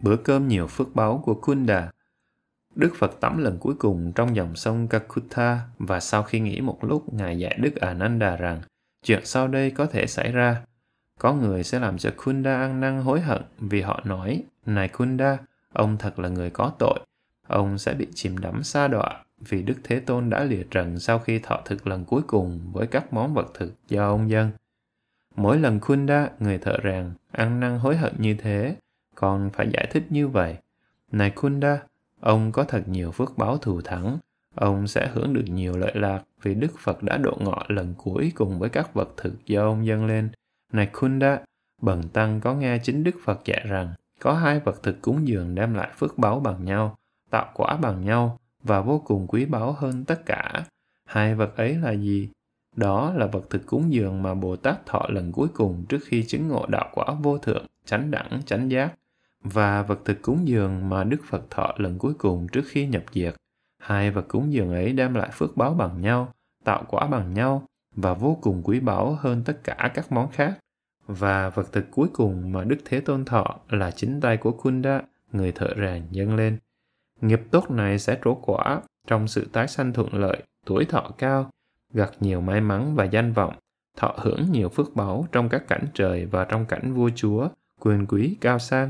Bữa 0.01 0.15
cơm 0.15 0.47
nhiều 0.47 0.67
phước 0.67 0.95
báu 0.95 1.21
của 1.25 1.33
Kunda 1.33 1.91
Đức 2.75 2.93
Phật 2.95 3.21
tắm 3.21 3.37
lần 3.37 3.57
cuối 3.59 3.75
cùng 3.79 4.11
trong 4.15 4.35
dòng 4.35 4.55
sông 4.55 4.87
Kakutha 4.87 5.59
và 5.79 5.99
sau 5.99 6.23
khi 6.23 6.39
nghỉ 6.39 6.61
một 6.61 6.83
lúc, 6.83 7.13
Ngài 7.13 7.39
dạy 7.39 7.57
Đức 7.61 7.75
Ananda 7.75 8.35
rằng 8.35 8.61
chuyện 9.03 9.25
sau 9.25 9.47
đây 9.47 9.71
có 9.71 9.85
thể 9.85 10.07
xảy 10.07 10.31
ra. 10.31 10.61
Có 11.19 11.33
người 11.33 11.63
sẽ 11.63 11.79
làm 11.79 11.97
cho 11.97 12.09
Kunda 12.17 12.55
ăn 12.55 12.79
năn 12.79 13.01
hối 13.01 13.21
hận 13.21 13.41
vì 13.59 13.81
họ 13.81 14.01
nói, 14.05 14.43
Này 14.65 14.87
Kunda, 14.87 15.37
ông 15.73 15.97
thật 15.97 16.19
là 16.19 16.29
người 16.29 16.49
có 16.49 16.71
tội. 16.79 16.99
Ông 17.47 17.77
sẽ 17.77 17.93
bị 17.93 18.07
chìm 18.13 18.37
đắm 18.37 18.63
xa 18.63 18.87
đọa 18.87 19.22
vì 19.49 19.61
Đức 19.61 19.75
Thế 19.83 19.99
Tôn 19.99 20.29
đã 20.29 20.43
lìa 20.43 20.63
trần 20.71 20.99
sau 20.99 21.19
khi 21.19 21.39
thọ 21.39 21.61
thực 21.65 21.87
lần 21.87 22.05
cuối 22.05 22.21
cùng 22.27 22.59
với 22.73 22.87
các 22.87 23.13
món 23.13 23.33
vật 23.33 23.51
thực 23.53 23.73
do 23.87 24.07
ông 24.07 24.29
dân. 24.29 24.51
Mỗi 25.35 25.59
lần 25.59 25.79
Kunda, 25.79 26.29
người 26.39 26.57
thợ 26.57 26.77
rằng 26.77 27.13
ăn 27.31 27.59
năn 27.59 27.79
hối 27.79 27.97
hận 27.97 28.13
như 28.17 28.35
thế, 28.39 28.75
còn 29.15 29.49
phải 29.53 29.69
giải 29.73 29.87
thích 29.91 30.03
như 30.09 30.27
vậy. 30.27 30.57
Này 31.11 31.29
Kunda, 31.29 31.79
Ông 32.23 32.51
có 32.51 32.63
thật 32.63 32.87
nhiều 32.87 33.11
phước 33.11 33.37
báo 33.37 33.57
thù 33.57 33.81
thắng. 33.81 34.17
Ông 34.55 34.87
sẽ 34.87 35.09
hưởng 35.13 35.33
được 35.33 35.43
nhiều 35.47 35.77
lợi 35.77 35.91
lạc 35.95 36.23
vì 36.41 36.55
Đức 36.55 36.79
Phật 36.79 37.03
đã 37.03 37.17
độ 37.17 37.37
ngọ 37.39 37.63
lần 37.67 37.93
cuối 37.97 38.31
cùng 38.35 38.59
với 38.59 38.69
các 38.69 38.93
vật 38.93 39.09
thực 39.17 39.45
do 39.45 39.61
ông 39.61 39.85
dâng 39.85 40.05
lên. 40.05 40.29
Này 40.71 40.89
Kunda, 40.93 41.39
Bần 41.81 42.09
Tăng 42.09 42.41
có 42.41 42.53
nghe 42.53 42.77
chính 42.77 43.03
Đức 43.03 43.15
Phật 43.25 43.45
dạy 43.45 43.65
rằng 43.67 43.93
có 44.19 44.33
hai 44.33 44.59
vật 44.59 44.83
thực 44.83 45.01
cúng 45.01 45.27
dường 45.27 45.55
đem 45.55 45.73
lại 45.73 45.89
phước 45.97 46.17
báo 46.17 46.39
bằng 46.39 46.65
nhau, 46.65 46.97
tạo 47.29 47.51
quả 47.53 47.77
bằng 47.77 48.05
nhau 48.05 48.39
và 48.63 48.81
vô 48.81 48.99
cùng 49.05 49.27
quý 49.27 49.45
báu 49.45 49.71
hơn 49.71 50.05
tất 50.05 50.25
cả. 50.25 50.63
Hai 51.05 51.35
vật 51.35 51.57
ấy 51.57 51.75
là 51.75 51.91
gì? 51.91 52.29
Đó 52.75 53.13
là 53.13 53.25
vật 53.25 53.49
thực 53.49 53.65
cúng 53.65 53.93
dường 53.93 54.23
mà 54.23 54.33
Bồ 54.33 54.55
Tát 54.55 54.85
thọ 54.85 55.05
lần 55.09 55.31
cuối 55.31 55.47
cùng 55.53 55.85
trước 55.89 55.99
khi 56.05 56.23
chứng 56.23 56.47
ngộ 56.47 56.65
đạo 56.67 56.89
quả 56.93 57.05
vô 57.21 57.37
thượng, 57.37 57.65
chánh 57.85 58.11
đẳng, 58.11 58.41
chánh 58.45 58.71
giác 58.71 58.93
và 59.43 59.83
vật 59.83 59.99
thực 60.05 60.21
cúng 60.21 60.47
dường 60.47 60.89
mà 60.89 61.03
Đức 61.03 61.21
Phật 61.29 61.49
thọ 61.49 61.73
lần 61.77 61.97
cuối 61.97 62.13
cùng 62.13 62.47
trước 62.47 62.63
khi 62.67 62.87
nhập 62.87 63.03
diệt. 63.13 63.35
Hai 63.79 64.11
vật 64.11 64.25
cúng 64.27 64.53
dường 64.53 64.71
ấy 64.71 64.93
đem 64.93 65.13
lại 65.13 65.29
phước 65.33 65.57
báo 65.57 65.73
bằng 65.73 66.01
nhau, 66.01 66.33
tạo 66.63 66.83
quả 66.87 67.07
bằng 67.07 67.33
nhau 67.33 67.67
và 67.95 68.13
vô 68.13 68.37
cùng 68.41 68.61
quý 68.63 68.79
báu 68.79 69.17
hơn 69.19 69.43
tất 69.45 69.63
cả 69.63 69.91
các 69.93 70.11
món 70.11 70.31
khác. 70.31 70.59
Và 71.07 71.49
vật 71.49 71.71
thực 71.71 71.91
cuối 71.91 72.07
cùng 72.13 72.51
mà 72.51 72.63
Đức 72.63 72.77
Thế 72.85 72.99
Tôn 72.99 73.25
thọ 73.25 73.59
là 73.69 73.91
chính 73.91 74.21
tay 74.21 74.37
của 74.37 74.51
Kunda, 74.51 75.01
người 75.31 75.51
thợ 75.51 75.67
rèn 75.77 76.03
dâng 76.11 76.35
lên. 76.35 76.57
Nghiệp 77.23 77.41
tốt 77.51 77.71
này 77.71 77.99
sẽ 77.99 78.17
trổ 78.23 78.35
quả 78.35 78.81
trong 79.07 79.27
sự 79.27 79.47
tái 79.53 79.67
sanh 79.67 79.93
thuận 79.93 80.13
lợi, 80.13 80.43
tuổi 80.65 80.85
thọ 80.85 81.11
cao, 81.17 81.49
gặt 81.93 82.11
nhiều 82.19 82.41
may 82.41 82.61
mắn 82.61 82.95
và 82.95 83.03
danh 83.03 83.33
vọng, 83.33 83.53
thọ 83.97 84.15
hưởng 84.17 84.51
nhiều 84.51 84.69
phước 84.69 84.95
báu 84.95 85.25
trong 85.31 85.49
các 85.49 85.67
cảnh 85.67 85.85
trời 85.93 86.25
và 86.25 86.45
trong 86.45 86.65
cảnh 86.65 86.93
vua 86.93 87.09
chúa, 87.15 87.47
quyền 87.79 88.05
quý 88.05 88.37
cao 88.41 88.59
sang, 88.59 88.89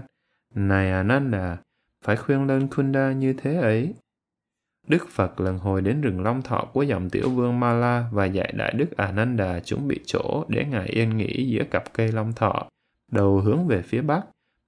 này 0.55 0.91
Ananda, 0.91 1.57
phải 2.05 2.15
khuyên 2.15 2.47
lên 2.47 2.67
Kunda 2.67 3.11
như 3.11 3.33
thế 3.33 3.55
ấy. 3.55 3.93
Đức 4.87 5.07
Phật 5.09 5.39
lần 5.39 5.57
hồi 5.57 5.81
đến 5.81 6.01
rừng 6.01 6.23
Long 6.23 6.41
Thọ 6.41 6.67
của 6.73 6.83
dòng 6.83 7.09
tiểu 7.09 7.29
vương 7.29 7.59
Mala 7.59 8.09
và 8.11 8.25
dạy 8.25 8.53
Đại 8.57 8.73
Đức 8.73 8.97
Ananda 8.97 9.59
chuẩn 9.59 9.87
bị 9.87 9.99
chỗ 10.05 10.45
để 10.47 10.65
Ngài 10.65 10.87
yên 10.87 11.17
nghỉ 11.17 11.47
giữa 11.49 11.63
cặp 11.71 11.93
cây 11.93 12.11
Long 12.11 12.33
Thọ, 12.33 12.67
đầu 13.11 13.39
hướng 13.39 13.67
về 13.67 13.81
phía 13.81 14.01
bắc. 14.01 14.21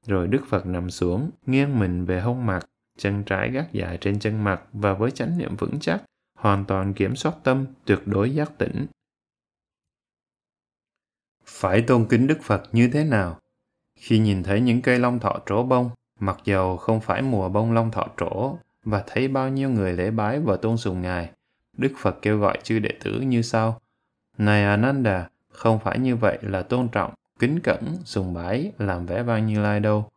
Rồi 0.08 0.28
Đức 0.28 0.42
Phật 0.50 0.66
nằm 0.66 0.90
xuống, 0.90 1.30
nghiêng 1.46 1.80
mình 1.80 2.06
về 2.06 2.22
hông 2.22 2.46
mặt, 2.46 2.66
chân 2.98 3.24
trái 3.24 3.52
gác 3.52 3.74
dài 3.74 3.98
trên 4.02 4.20
chân 4.20 4.44
mặt 4.44 4.62
và 4.74 4.94
với 4.94 5.12
chánh 5.12 5.38
niệm 5.38 5.56
vững 5.56 5.80
chắc, 5.82 6.04
hoàn 6.36 6.66
toàn 6.66 6.94
kiểm 6.94 7.16
soát 7.16 7.34
tâm, 7.44 7.66
tuyệt 7.86 8.00
đối 8.06 8.36
giác 8.36 8.52
tỉnh. 8.58 8.86
Phải 11.46 11.82
tôn 11.82 12.06
kính 12.10 12.28
Đức 12.28 12.38
Phật 12.44 12.64
như 12.72 12.90
thế 12.94 13.04
nào? 13.04 13.40
Khi 13.96 14.20
nhìn 14.20 14.44
thấy 14.44 14.62
những 14.62 14.82
cây 14.82 15.00
long 15.00 15.20
thọ 15.20 15.40
trổ 15.46 15.64
bông, 15.64 15.90
mặc 16.20 16.38
dầu 16.46 16.78
không 16.78 17.02
phải 17.02 17.22
mùa 17.22 17.50
bông 17.50 17.74
long 17.74 17.92
thọ 17.92 18.08
trổ, 18.18 18.58
và 18.84 19.04
thấy 19.08 19.28
bao 19.28 19.50
nhiêu 19.50 19.70
người 19.70 19.94
lễ 19.94 20.12
bái 20.12 20.40
và 20.40 20.58
tôn 20.58 20.78
sùng 20.78 21.02
Ngài, 21.02 21.30
Đức 21.78 21.92
Phật 21.98 22.18
kêu 22.22 22.40
gọi 22.40 22.58
chư 22.64 22.80
đệ 22.80 22.90
tử 23.04 23.22
như 23.22 23.42
sau. 23.42 23.82
Này 24.38 24.66
Ananda, 24.66 25.30
Không 25.52 25.80
phải 25.80 26.00
như 26.00 26.16
vậy 26.16 26.38
là 26.42 26.62
tôn 26.62 26.88
trọng, 26.88 27.14
kính 27.40 27.60
cẩn, 27.60 27.98
sùng 28.04 28.34
bái, 28.34 28.72
làm 28.78 29.06
vẻ 29.06 29.24
vang 29.24 29.46
như 29.48 29.62
lai 29.62 29.80
đâu. 29.80 30.10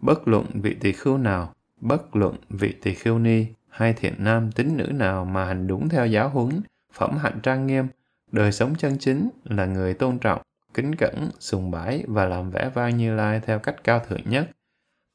Bất 0.00 0.28
luận 0.28 0.46
vị 0.54 0.76
tỳ 0.80 0.92
khưu 0.92 1.18
nào, 1.18 1.54
bất 1.80 2.16
luận 2.16 2.36
vị 2.50 2.74
tỳ 2.82 2.94
khưu 2.94 3.18
ni 3.18 3.46
hay 3.68 3.92
thiện 3.92 4.14
nam 4.18 4.52
tín 4.52 4.76
nữ 4.76 4.84
nào 4.84 5.24
mà 5.24 5.44
hành 5.44 5.66
đúng 5.66 5.88
theo 5.88 6.06
giáo 6.06 6.28
huấn, 6.28 6.60
phẩm 6.92 7.16
hạnh 7.16 7.40
trang 7.42 7.66
nghiêm, 7.66 7.86
đời 8.32 8.52
sống 8.52 8.74
chân 8.78 8.96
chính 8.98 9.28
là 9.44 9.66
người 9.66 9.94
tôn 9.94 10.18
trọng, 10.18 10.42
kính 10.74 10.94
cẩn, 10.94 11.30
sùng 11.38 11.70
bái 11.70 12.04
và 12.06 12.24
làm 12.24 12.50
vẻ 12.50 12.70
vang 12.74 12.96
như 12.96 13.14
lai 13.16 13.40
theo 13.46 13.58
cách 13.58 13.76
cao 13.84 14.00
thượng 14.08 14.30
nhất. 14.30 14.50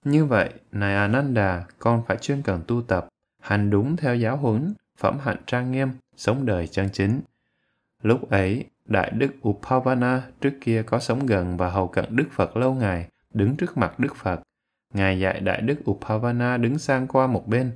Như 0.06 0.26
vậy, 0.26 0.50
này 0.72 0.96
Ananda, 0.96 1.66
con 1.80 2.04
phải 2.08 2.18
chuyên 2.18 2.42
cần 2.42 2.62
tu 2.68 2.82
tập, 2.82 3.08
hành 3.40 3.70
đúng 3.70 3.96
theo 3.98 4.16
giáo 4.16 4.38
huấn, 4.38 4.74
phẩm 4.98 5.18
hạnh 5.24 5.42
trang 5.48 5.72
nghiêm, 5.72 5.90
sống 6.16 6.46
đời 6.46 6.68
chân 6.68 6.90
chính. 6.94 7.22
Lúc 8.02 8.30
ấy, 8.30 8.66
Đại 8.86 9.12
Đức 9.12 9.34
Upavana 9.48 10.22
trước 10.42 10.54
kia 10.62 10.84
có 10.84 11.00
sống 11.00 11.26
gần 11.26 11.58
và 11.58 11.70
hầu 11.70 11.88
cận 11.88 12.06
Đức 12.16 12.28
Phật 12.32 12.58
lâu 12.58 12.74
ngày, 12.74 13.08
đứng 13.34 13.56
trước 13.56 13.78
mặt 13.78 14.00
Đức 14.00 14.16
Phật. 14.16 14.42
Ngài 14.94 15.20
dạy 15.20 15.40
Đại 15.40 15.62
Đức 15.62 15.90
Upavana 15.90 16.58
đứng 16.58 16.78
sang 16.78 17.08
qua 17.08 17.28
một 17.28 17.48
bên. 17.48 17.72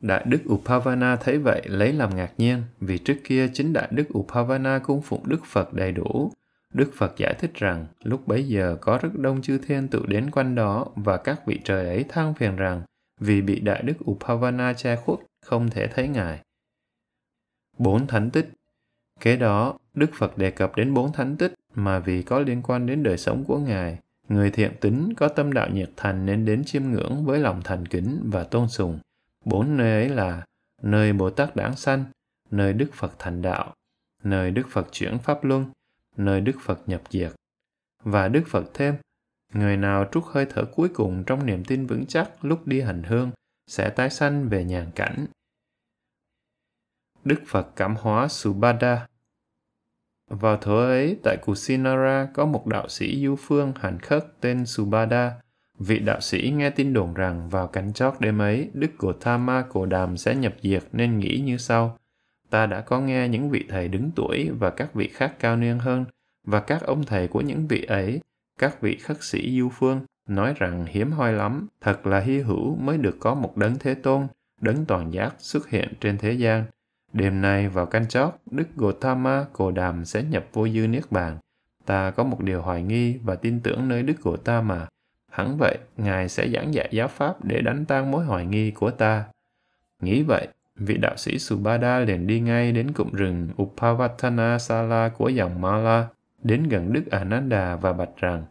Đại 0.00 0.24
Đức 0.26 0.40
Upavana 0.48 1.16
thấy 1.16 1.38
vậy 1.38 1.62
lấy 1.64 1.92
làm 1.92 2.16
ngạc 2.16 2.32
nhiên, 2.38 2.62
vì 2.80 2.98
trước 2.98 3.16
kia 3.24 3.48
chính 3.52 3.72
Đại 3.72 3.88
Đức 3.90 4.18
Upavana 4.18 4.78
cung 4.78 5.02
phụng 5.02 5.28
Đức 5.28 5.44
Phật 5.44 5.74
đầy 5.74 5.92
đủ. 5.92 6.32
Đức 6.74 6.90
Phật 6.94 7.16
giải 7.16 7.34
thích 7.34 7.54
rằng, 7.54 7.86
lúc 8.02 8.26
bấy 8.26 8.48
giờ 8.48 8.76
có 8.80 8.98
rất 9.02 9.10
đông 9.14 9.42
chư 9.42 9.58
thiên 9.58 9.88
tự 9.88 10.06
đến 10.06 10.30
quanh 10.30 10.54
đó 10.54 10.86
và 10.94 11.16
các 11.16 11.46
vị 11.46 11.60
trời 11.64 11.86
ấy 11.86 12.04
than 12.08 12.34
phiền 12.34 12.56
rằng, 12.56 12.82
vì 13.20 13.42
bị 13.42 13.60
Đại 13.60 13.82
Đức 13.82 14.10
Upavana 14.10 14.72
che 14.72 14.96
khuất, 14.96 15.18
không 15.46 15.70
thể 15.70 15.86
thấy 15.86 16.08
Ngài. 16.08 16.40
Bốn 17.78 18.06
thánh 18.06 18.30
tích 18.30 18.50
Kế 19.20 19.36
đó, 19.36 19.78
Đức 19.94 20.10
Phật 20.14 20.38
đề 20.38 20.50
cập 20.50 20.76
đến 20.76 20.94
bốn 20.94 21.12
thánh 21.12 21.36
tích 21.36 21.54
mà 21.74 21.98
vì 21.98 22.22
có 22.22 22.40
liên 22.40 22.62
quan 22.62 22.86
đến 22.86 23.02
đời 23.02 23.18
sống 23.18 23.44
của 23.44 23.58
Ngài, 23.58 23.98
người 24.30 24.50
thiện 24.50 24.76
tính 24.80 25.12
có 25.16 25.28
tâm 25.28 25.52
đạo 25.52 25.68
nhiệt 25.70 25.90
thành 25.96 26.26
nên 26.26 26.44
đến 26.44 26.62
chiêm 26.64 26.82
ngưỡng 26.82 27.24
với 27.24 27.38
lòng 27.38 27.60
thành 27.64 27.86
kính 27.86 28.30
và 28.32 28.44
tôn 28.44 28.68
sùng. 28.68 28.98
Bốn 29.44 29.76
nơi 29.76 29.92
ấy 29.92 30.08
là 30.08 30.44
nơi 30.82 31.12
Bồ 31.12 31.30
Tát 31.30 31.56
Đản 31.56 31.76
Sanh, 31.76 32.04
nơi 32.50 32.72
Đức 32.72 32.90
Phật 32.92 33.12
thành 33.18 33.42
đạo, 33.42 33.74
nơi 34.22 34.50
Đức 34.50 34.66
Phật 34.70 34.88
chuyển 34.92 35.18
Pháp 35.18 35.44
Luân, 35.44 35.66
nơi 36.16 36.40
Đức 36.40 36.56
Phật 36.60 36.88
nhập 36.88 37.02
diệt. 37.10 37.32
Và 38.02 38.28
Đức 38.28 38.42
Phật 38.46 38.64
thêm, 38.74 38.94
người 39.54 39.76
nào 39.76 40.08
trút 40.12 40.24
hơi 40.26 40.46
thở 40.50 40.64
cuối 40.64 40.88
cùng 40.94 41.24
trong 41.26 41.46
niềm 41.46 41.64
tin 41.64 41.86
vững 41.86 42.06
chắc 42.06 42.44
lúc 42.44 42.66
đi 42.66 42.80
hành 42.80 43.02
hương 43.02 43.30
sẽ 43.66 43.90
tái 43.90 44.10
sanh 44.10 44.48
về 44.48 44.64
nhàn 44.64 44.90
cảnh. 44.94 45.26
Đức 47.24 47.42
Phật 47.46 47.68
cảm 47.76 47.96
hóa 47.96 48.28
Subhada 48.28 49.06
vào 50.30 50.56
thuở 50.56 50.86
ấy, 50.86 51.16
tại 51.22 51.36
Kusinara 51.36 52.28
có 52.34 52.46
một 52.46 52.66
đạo 52.66 52.88
sĩ 52.88 53.26
du 53.26 53.36
phương 53.36 53.72
hành 53.80 53.98
khất 53.98 54.40
tên 54.40 54.66
Subhada. 54.66 55.32
Vị 55.78 55.98
đạo 55.98 56.20
sĩ 56.20 56.52
nghe 56.56 56.70
tin 56.70 56.92
đồn 56.92 57.14
rằng 57.14 57.48
vào 57.48 57.66
cánh 57.66 57.92
chót 57.92 58.14
đêm 58.20 58.38
ấy, 58.38 58.70
Đức 58.74 58.90
Gautama 58.98 59.62
Cổ 59.62 59.86
Đàm 59.86 60.16
sẽ 60.16 60.34
nhập 60.34 60.54
diệt 60.62 60.82
nên 60.92 61.18
nghĩ 61.18 61.42
như 61.44 61.56
sau. 61.56 61.98
Ta 62.50 62.66
đã 62.66 62.80
có 62.80 63.00
nghe 63.00 63.28
những 63.28 63.50
vị 63.50 63.64
thầy 63.68 63.88
đứng 63.88 64.10
tuổi 64.16 64.50
và 64.58 64.70
các 64.70 64.94
vị 64.94 65.08
khác 65.12 65.34
cao 65.38 65.56
niên 65.56 65.78
hơn, 65.78 66.04
và 66.46 66.60
các 66.60 66.82
ông 66.82 67.04
thầy 67.04 67.28
của 67.28 67.40
những 67.40 67.66
vị 67.66 67.82
ấy, 67.82 68.20
các 68.58 68.80
vị 68.80 68.96
khất 68.96 69.16
sĩ 69.20 69.60
du 69.60 69.68
phương, 69.68 70.00
nói 70.28 70.54
rằng 70.58 70.86
hiếm 70.88 71.12
hoi 71.12 71.32
lắm, 71.32 71.66
thật 71.80 72.06
là 72.06 72.20
hy 72.20 72.38
hữu 72.38 72.76
mới 72.76 72.98
được 72.98 73.16
có 73.20 73.34
một 73.34 73.56
đấng 73.56 73.78
thế 73.78 73.94
tôn, 73.94 74.26
đấng 74.60 74.84
toàn 74.84 75.12
giác 75.12 75.34
xuất 75.38 75.68
hiện 75.68 75.92
trên 76.00 76.18
thế 76.18 76.32
gian– 76.32 76.64
Đêm 77.12 77.40
nay 77.40 77.68
vào 77.68 77.86
canh 77.86 78.08
chót, 78.08 78.34
Đức 78.50 78.68
Gautama 78.76 79.44
Cồ 79.52 79.70
Đàm 79.70 80.04
sẽ 80.04 80.22
nhập 80.22 80.46
vô 80.52 80.68
dư 80.68 80.86
Niết 80.86 81.04
Bàn. 81.10 81.38
Ta 81.86 82.10
có 82.10 82.24
một 82.24 82.40
điều 82.40 82.62
hoài 82.62 82.82
nghi 82.82 83.18
và 83.24 83.34
tin 83.34 83.60
tưởng 83.60 83.88
nơi 83.88 84.02
Đức 84.02 84.24
Gautama. 84.24 84.86
Hẳn 85.30 85.56
vậy, 85.58 85.78
Ngài 85.96 86.28
sẽ 86.28 86.48
giảng 86.48 86.74
dạy 86.74 86.88
giáo 86.92 87.08
pháp 87.08 87.44
để 87.44 87.60
đánh 87.60 87.84
tan 87.84 88.10
mối 88.10 88.24
hoài 88.24 88.46
nghi 88.46 88.70
của 88.70 88.90
ta. 88.90 89.24
Nghĩ 90.02 90.22
vậy, 90.22 90.48
vị 90.76 90.96
đạo 90.96 91.16
sĩ 91.16 91.38
Subhada 91.38 91.98
liền 91.98 92.26
đi 92.26 92.40
ngay 92.40 92.72
đến 92.72 92.92
cụm 92.92 93.10
rừng 93.12 93.48
Upavatana 93.62 94.58
Sala 94.58 95.08
của 95.08 95.28
dòng 95.28 95.60
Mala, 95.60 96.08
đến 96.42 96.62
gần 96.62 96.92
Đức 96.92 97.10
Ananda 97.10 97.76
và 97.76 97.92
bạch 97.92 98.16
rằng, 98.16 98.44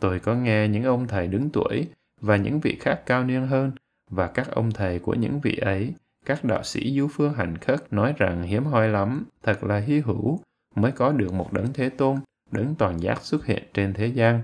tôi 0.00 0.18
có 0.18 0.34
nghe 0.34 0.68
những 0.68 0.84
ông 0.84 1.08
thầy 1.08 1.26
đứng 1.26 1.50
tuổi 1.50 1.88
và 2.20 2.36
những 2.36 2.60
vị 2.60 2.76
khác 2.80 3.02
cao 3.06 3.24
niên 3.24 3.46
hơn 3.46 3.72
và 4.10 4.26
các 4.26 4.50
ông 4.50 4.70
thầy 4.72 4.98
của 4.98 5.14
những 5.14 5.40
vị 5.40 5.56
ấy 5.56 5.94
các 6.26 6.44
đạo 6.44 6.62
sĩ 6.62 6.98
du 6.98 7.08
phương 7.08 7.34
hành 7.34 7.58
khất 7.58 7.92
nói 7.92 8.14
rằng 8.16 8.42
hiếm 8.42 8.64
hoi 8.64 8.88
lắm, 8.88 9.24
thật 9.42 9.64
là 9.64 9.78
hy 9.78 10.00
hữu, 10.00 10.40
mới 10.74 10.92
có 10.92 11.12
được 11.12 11.32
một 11.32 11.52
đấng 11.52 11.72
thế 11.72 11.88
tôn, 11.88 12.16
đấng 12.50 12.74
toàn 12.74 13.02
giác 13.02 13.22
xuất 13.22 13.46
hiện 13.46 13.62
trên 13.74 13.94
thế 13.94 14.06
gian. 14.06 14.42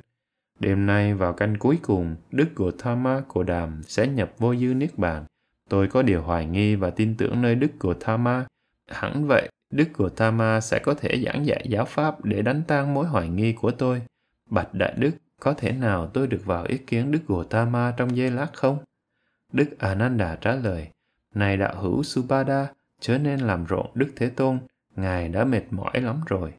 Đêm 0.60 0.86
nay 0.86 1.14
vào 1.14 1.32
canh 1.32 1.58
cuối 1.58 1.78
cùng, 1.82 2.16
Đức 2.30 2.48
Gautama 2.56 3.22
Cổ 3.28 3.42
Đàm 3.42 3.82
sẽ 3.82 4.06
nhập 4.06 4.32
vô 4.38 4.54
dư 4.56 4.74
Niết 4.74 4.98
Bàn. 4.98 5.24
Tôi 5.68 5.88
có 5.88 6.02
điều 6.02 6.22
hoài 6.22 6.46
nghi 6.46 6.74
và 6.74 6.90
tin 6.90 7.16
tưởng 7.16 7.42
nơi 7.42 7.54
Đức 7.54 7.70
Gautama. 7.80 8.46
Hẳn 8.90 9.26
vậy, 9.26 9.48
Đức 9.70 9.88
Gautama 9.98 10.60
sẽ 10.60 10.78
có 10.78 10.94
thể 10.94 11.22
giảng 11.26 11.46
dạy 11.46 11.66
giáo 11.68 11.84
pháp 11.84 12.24
để 12.24 12.42
đánh 12.42 12.62
tan 12.68 12.94
mối 12.94 13.06
hoài 13.06 13.28
nghi 13.28 13.52
của 13.52 13.70
tôi. 13.70 14.02
Bạch 14.50 14.74
Đại 14.74 14.94
Đức, 14.96 15.10
có 15.40 15.54
thể 15.54 15.72
nào 15.72 16.06
tôi 16.06 16.26
được 16.26 16.42
vào 16.44 16.64
ý 16.64 16.78
kiến 16.78 17.10
Đức 17.10 17.20
Gautama 17.28 17.94
trong 17.96 18.16
giây 18.16 18.30
lát 18.30 18.48
không? 18.52 18.78
Đức 19.52 19.78
Ananda 19.78 20.36
trả 20.40 20.54
lời, 20.54 20.88
này 21.34 21.56
đạo 21.56 21.74
hữu 21.80 22.02
Subhada, 22.02 22.66
chớ 23.00 23.18
nên 23.18 23.40
làm 23.40 23.64
rộn 23.64 23.86
Đức 23.94 24.08
Thế 24.16 24.28
Tôn, 24.28 24.58
Ngài 24.96 25.28
đã 25.28 25.44
mệt 25.44 25.62
mỏi 25.70 26.00
lắm 26.00 26.20
rồi. 26.26 26.52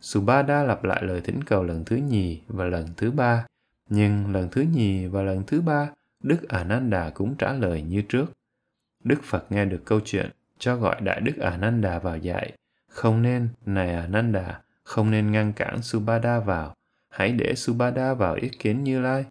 Subhada 0.00 0.62
lặp 0.62 0.84
lại 0.84 1.02
lời 1.02 1.20
thỉnh 1.20 1.44
cầu 1.44 1.62
lần 1.64 1.84
thứ 1.84 1.96
nhì 1.96 2.40
và 2.48 2.64
lần 2.64 2.88
thứ 2.96 3.10
ba, 3.10 3.46
nhưng 3.88 4.32
lần 4.32 4.48
thứ 4.50 4.64
nhì 4.72 5.06
và 5.06 5.22
lần 5.22 5.42
thứ 5.46 5.60
ba, 5.60 5.88
Đức 6.20 6.48
Ananda 6.48 7.10
cũng 7.10 7.34
trả 7.36 7.52
lời 7.52 7.82
như 7.82 8.02
trước. 8.02 8.26
Đức 9.04 9.22
Phật 9.22 9.52
nghe 9.52 9.64
được 9.64 9.82
câu 9.84 10.00
chuyện, 10.04 10.30
cho 10.58 10.76
gọi 10.76 11.00
Đại 11.00 11.20
Đức 11.20 11.36
Ananda 11.40 11.98
vào 11.98 12.18
dạy. 12.18 12.52
Không 12.88 13.22
nên, 13.22 13.48
này 13.66 13.94
Ananda, 13.94 14.60
không 14.82 15.10
nên 15.10 15.32
ngăn 15.32 15.52
cản 15.52 15.82
Subhada 15.82 16.40
vào. 16.40 16.74
Hãy 17.08 17.32
để 17.32 17.54
Subhada 17.54 18.14
vào 18.14 18.34
ý 18.34 18.48
kiến 18.48 18.84
Như 18.84 19.00
Lai. 19.00 19.24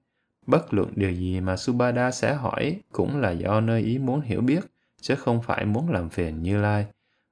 Bất 0.48 0.74
luận 0.74 0.90
điều 0.96 1.12
gì 1.12 1.40
mà 1.40 1.58
Subhada 1.58 2.12
sẽ 2.12 2.34
hỏi 2.34 2.80
cũng 2.92 3.22
là 3.22 3.32
do 3.32 3.62
nơi 3.62 3.82
ý 3.82 3.98
muốn 3.98 4.22
hiểu 4.22 4.42
biết, 4.42 4.60
chứ 5.02 5.16
không 5.16 5.42
phải 5.42 5.66
muốn 5.66 5.92
làm 5.92 6.10
phiền 6.10 6.42
Như 6.44 6.62
Lai. 6.62 6.86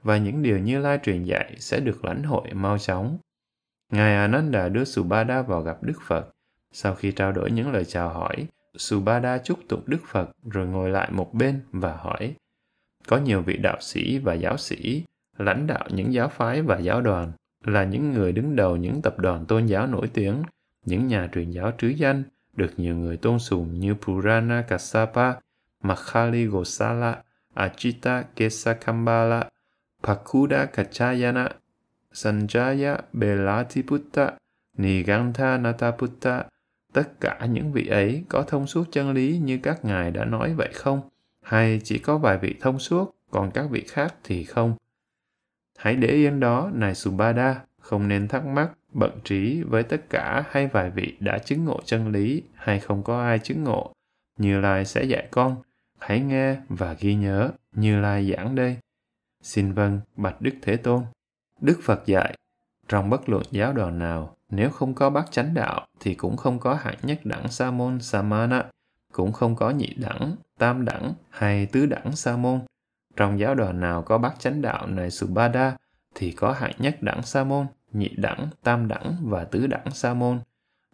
Và 0.03 0.17
những 0.17 0.43
điều 0.43 0.59
Như 0.59 0.79
Lai 0.79 0.99
truyền 1.03 1.23
dạy 1.23 1.55
sẽ 1.59 1.79
được 1.79 2.05
lãnh 2.05 2.23
hội 2.23 2.53
mau 2.53 2.77
chóng. 2.77 3.17
Ngài 3.91 4.15
Ananda 4.15 4.69
đưa 4.69 4.83
Subhada 4.83 5.41
vào 5.41 5.61
gặp 5.61 5.83
Đức 5.83 6.01
Phật. 6.07 6.35
Sau 6.71 6.95
khi 6.95 7.11
trao 7.11 7.31
đổi 7.31 7.51
những 7.51 7.71
lời 7.71 7.85
chào 7.85 8.09
hỏi, 8.09 8.47
Subhada 8.77 9.37
chúc 9.37 9.59
tụng 9.69 9.83
Đức 9.85 10.01
Phật 10.07 10.31
rồi 10.43 10.67
ngồi 10.67 10.89
lại 10.89 11.11
một 11.11 11.33
bên 11.33 11.59
và 11.71 11.95
hỏi. 11.95 12.33
Có 13.07 13.17
nhiều 13.17 13.41
vị 13.41 13.57
đạo 13.57 13.77
sĩ 13.81 14.17
và 14.17 14.33
giáo 14.33 14.57
sĩ, 14.57 15.03
lãnh 15.37 15.67
đạo 15.67 15.85
những 15.89 16.13
giáo 16.13 16.29
phái 16.29 16.61
và 16.61 16.79
giáo 16.79 17.01
đoàn, 17.01 17.31
là 17.65 17.83
những 17.83 18.13
người 18.13 18.31
đứng 18.31 18.55
đầu 18.55 18.75
những 18.75 19.01
tập 19.01 19.19
đoàn 19.19 19.45
tôn 19.45 19.65
giáo 19.65 19.87
nổi 19.87 20.07
tiếng, 20.13 20.43
những 20.85 21.07
nhà 21.07 21.29
truyền 21.33 21.51
giáo 21.51 21.71
trứ 21.77 21.87
danh, 21.87 22.23
được 22.53 22.73
nhiều 22.77 22.95
người 22.95 23.17
tôn 23.17 23.39
sùng 23.39 23.79
như 23.79 23.93
Purana 23.93 24.61
Kassapa, 24.61 25.33
Makhali 25.83 26.45
Gosala, 26.45 27.23
Ajita 27.55 28.23
Kesakambala, 28.35 29.43
Pakuda 30.03 30.65
Kachayana, 30.65 31.49
Sanjaya 32.13 32.97
Belatiputta, 33.13 34.31
Nigantha 34.77 35.57
Nataputta, 35.57 36.43
tất 36.93 37.19
cả 37.19 37.45
những 37.45 37.71
vị 37.71 37.87
ấy 37.87 38.23
có 38.29 38.43
thông 38.47 38.67
suốt 38.67 38.83
chân 38.91 39.11
lý 39.11 39.37
như 39.37 39.59
các 39.63 39.85
ngài 39.85 40.11
đã 40.11 40.25
nói 40.25 40.53
vậy 40.53 40.69
không? 40.73 41.01
Hay 41.41 41.81
chỉ 41.83 41.99
có 41.99 42.17
vài 42.17 42.37
vị 42.37 42.55
thông 42.61 42.79
suốt, 42.79 43.15
còn 43.31 43.51
các 43.51 43.69
vị 43.69 43.83
khác 43.87 44.15
thì 44.23 44.43
không? 44.43 44.75
Hãy 45.77 45.95
để 45.95 46.07
yên 46.07 46.39
đó, 46.39 46.69
này 46.73 46.95
Subhada, 46.95 47.61
không 47.79 48.07
nên 48.07 48.27
thắc 48.27 48.45
mắc 48.45 48.71
bận 48.91 49.19
trí 49.23 49.61
với 49.63 49.83
tất 49.83 50.09
cả 50.09 50.43
hay 50.49 50.67
vài 50.67 50.89
vị 50.89 51.17
đã 51.19 51.37
chứng 51.37 51.65
ngộ 51.65 51.79
chân 51.85 52.11
lý 52.11 52.43
hay 52.53 52.79
không 52.79 53.03
có 53.03 53.21
ai 53.21 53.39
chứng 53.39 53.63
ngộ, 53.63 53.93
như 54.37 54.59
lai 54.59 54.85
sẽ 54.85 55.03
dạy 55.03 55.27
con, 55.31 55.55
hãy 55.99 56.19
nghe 56.19 56.57
và 56.69 56.93
ghi 56.93 57.15
nhớ 57.15 57.49
như 57.71 58.01
lai 58.01 58.31
giảng 58.31 58.55
đây. 58.55 58.77
Xin 59.41 59.73
vâng 59.73 59.99
bạch 60.15 60.41
đức 60.41 60.53
thế 60.61 60.77
tôn. 60.77 61.03
Đức 61.61 61.79
phật 61.83 62.05
dạy, 62.05 62.37
trong 62.87 63.09
bất 63.09 63.29
luận 63.29 63.43
giáo 63.51 63.73
đoàn 63.73 63.99
nào, 63.99 64.35
nếu 64.49 64.69
không 64.69 64.93
có 64.93 65.09
bát 65.09 65.31
chánh 65.31 65.53
đạo 65.53 65.87
thì 65.99 66.15
cũng 66.15 66.37
không 66.37 66.59
có 66.59 66.73
hạng 66.73 66.97
nhất 67.01 67.19
đẳng 67.23 67.47
sa 67.47 67.71
môn 67.71 68.01
samana, 68.01 68.65
cũng 69.11 69.31
không 69.31 69.55
có 69.55 69.69
nhị 69.69 69.93
đẳng, 69.97 70.35
tam 70.59 70.85
đẳng 70.85 71.13
hay 71.29 71.65
tứ 71.65 71.85
đẳng 71.85 72.15
sa 72.15 72.37
môn. 72.37 72.59
Trong 73.15 73.39
giáo 73.39 73.55
đoàn 73.55 73.79
nào 73.79 74.01
có 74.01 74.17
bát 74.17 74.39
chánh 74.39 74.61
đạo 74.61 74.87
này 74.87 75.11
subada 75.11 75.77
thì 76.15 76.31
có 76.31 76.51
hạng 76.51 76.73
nhất 76.77 76.97
đẳng 77.01 77.23
sa 77.23 77.43
môn 77.43 77.67
nhị 77.93 78.09
đẳng, 78.17 78.47
tam 78.63 78.87
đẳng 78.87 79.17
và 79.21 79.43
tứ 79.43 79.67
đẳng 79.67 79.91
sa 79.91 80.13
môn. 80.13 80.39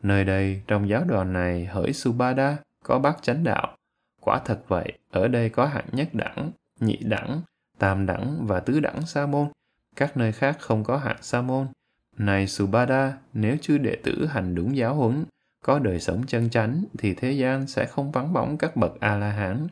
Nơi 0.04 0.26
đây, 0.26 0.62
trong 0.68 0.90
giáo 0.90 1.04
đoàn 1.04 1.34
này, 1.34 1.66
hỡi 1.66 1.94
Subhada, 1.94 2.58
có 2.84 3.00
bác 3.00 3.24
chánh 3.24 3.44
đạo. 3.44 3.78
Quả 4.22 4.40
thật 4.46 4.60
vậy, 4.68 4.94
ở 5.12 5.28
đây 5.28 5.50
có 5.50 5.66
hạng 5.66 5.88
nhất 5.92 6.10
đẳng, 6.14 6.52
nhị 6.80 6.98
đẳng, 6.98 7.42
tam 7.78 8.06
đẳng 8.06 8.46
và 8.48 8.60
tứ 8.60 8.80
đẳng 8.80 9.06
sa 9.06 9.26
môn. 9.26 9.48
Các 9.96 10.18
nơi 10.18 10.32
khác 10.32 10.58
không 10.60 10.84
có 10.84 10.98
hạng 10.98 11.22
sa 11.22 11.42
môn. 11.42 11.68
Này 12.18 12.48
Subhada, 12.48 13.18
nếu 13.34 13.58
chư 13.62 13.78
đệ 13.78 13.96
tử 14.04 14.26
hành 14.26 14.56
đúng 14.56 14.78
giáo 14.78 14.96
huấn, 14.96 15.26
có 15.64 15.80
đời 15.80 16.00
sống 16.00 16.24
chân 16.28 16.50
chánh 16.50 16.84
thì 16.98 17.14
thế 17.14 17.32
gian 17.32 17.68
sẽ 17.68 17.86
không 17.86 18.12
vắng 18.12 18.34
bóng 18.34 18.58
các 18.58 18.76
bậc 18.76 19.00
A-la-hán. 19.00 19.68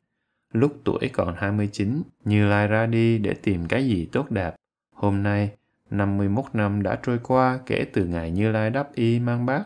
Lúc 0.53 0.77
tuổi 0.83 1.09
còn 1.13 1.35
29, 1.37 2.01
Như 2.25 2.49
Lai 2.49 2.67
ra 2.67 2.85
đi 2.85 3.17
để 3.17 3.33
tìm 3.33 3.67
cái 3.67 3.85
gì 3.85 4.09
tốt 4.11 4.31
đẹp. 4.31 4.55
Hôm 4.95 5.23
nay, 5.23 5.51
51 5.89 6.45
năm 6.53 6.83
đã 6.83 6.99
trôi 7.03 7.19
qua 7.23 7.59
kể 7.65 7.85
từ 7.93 8.05
ngày 8.05 8.31
Như 8.31 8.51
Lai 8.51 8.69
đáp 8.69 8.93
y 8.93 9.19
mang 9.19 9.45
bát. 9.45 9.63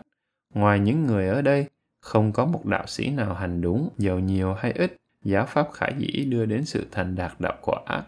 Ngoài 0.54 0.80
những 0.80 1.06
người 1.06 1.28
ở 1.28 1.42
đây, 1.42 1.66
không 2.00 2.32
có 2.32 2.46
một 2.46 2.66
đạo 2.66 2.86
sĩ 2.86 3.10
nào 3.10 3.34
hành 3.34 3.60
đúng, 3.60 3.88
giàu 3.98 4.18
nhiều 4.18 4.54
hay 4.54 4.72
ít, 4.72 4.96
giáo 5.24 5.46
pháp 5.46 5.72
khả 5.72 5.86
dĩ 5.98 6.24
đưa 6.24 6.46
đến 6.46 6.64
sự 6.64 6.86
thành 6.90 7.14
đạt 7.14 7.32
đạo 7.38 7.56
quả. 7.62 8.02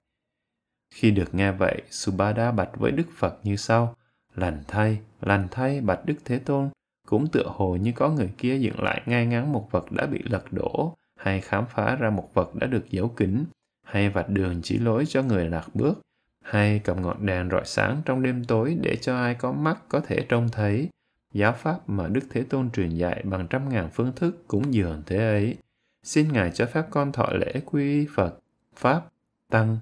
Khi 0.95 1.11
được 1.11 1.35
nghe 1.35 1.53
vậy, 1.53 1.83
Subhada 1.91 2.53
bạch 2.53 2.71
với 2.79 2.93
Đức 2.93 3.07
Phật 3.17 3.39
như 3.45 3.57
sau, 3.57 3.97
lành 4.35 4.63
thay, 4.69 5.01
lành 5.21 5.49
thay 5.51 5.81
bạch 5.81 6.07
Đức 6.07 6.15
Thế 6.25 6.39
Tôn, 6.39 6.71
cũng 7.07 7.27
tựa 7.27 7.47
hồ 7.47 7.77
như 7.77 7.93
có 7.93 8.11
người 8.11 8.31
kia 8.39 8.59
dựng 8.59 8.83
lại 8.83 9.03
ngay 9.07 9.27
ngắn 9.27 9.53
một 9.53 9.69
vật 9.71 9.93
đã 9.93 10.07
bị 10.07 10.23
lật 10.25 10.53
đổ, 10.53 10.97
hay 11.19 11.41
khám 11.41 11.65
phá 11.67 11.97
ra 11.97 12.11
một 12.11 12.31
vật 12.35 12.55
đã 12.55 12.67
được 12.67 12.91
giấu 12.91 13.09
kín, 13.09 13.45
hay 13.87 14.09
vạch 14.09 14.29
đường 14.29 14.61
chỉ 14.63 14.79
lối 14.79 15.05
cho 15.07 15.23
người 15.23 15.49
lạc 15.49 15.75
bước, 15.75 16.01
hay 16.43 16.79
cầm 16.85 17.03
ngọn 17.03 17.27
đèn 17.27 17.51
rọi 17.51 17.63
sáng 17.65 18.03
trong 18.05 18.23
đêm 18.23 18.45
tối 18.45 18.77
để 18.81 18.97
cho 18.97 19.17
ai 19.17 19.35
có 19.35 19.53
mắt 19.53 19.79
có 19.89 20.01
thể 20.01 20.27
trông 20.29 20.49
thấy. 20.53 20.89
Giáo 21.33 21.53
pháp 21.53 21.89
mà 21.89 22.09
Đức 22.09 22.21
Thế 22.31 22.43
Tôn 22.43 22.71
truyền 22.71 22.89
dạy 22.89 23.23
bằng 23.25 23.47
trăm 23.51 23.69
ngàn 23.69 23.91
phương 23.93 24.13
thức 24.17 24.45
cũng 24.49 24.75
dường 24.75 25.03
thế 25.07 25.17
ấy. 25.17 25.57
Xin 26.03 26.33
Ngài 26.33 26.51
cho 26.51 26.67
phép 26.67 26.85
con 26.91 27.13
thọ 27.13 27.27
lễ 27.33 27.53
quy 27.67 28.07
Phật, 28.15 28.39
Pháp, 28.77 29.03
Tăng. 29.51 29.79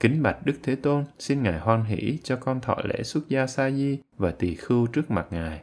Kính 0.00 0.22
bạch 0.22 0.46
Đức 0.46 0.54
Thế 0.62 0.76
Tôn, 0.76 1.04
xin 1.18 1.42
Ngài 1.42 1.58
hoan 1.58 1.84
hỷ 1.84 2.18
cho 2.22 2.36
con 2.36 2.60
thọ 2.60 2.76
lễ 2.84 3.02
xuất 3.02 3.28
gia 3.28 3.46
sa 3.46 3.70
di 3.70 3.98
và 4.16 4.30
tỳ 4.30 4.54
khưu 4.54 4.86
trước 4.86 5.10
mặt 5.10 5.26
Ngài. 5.30 5.62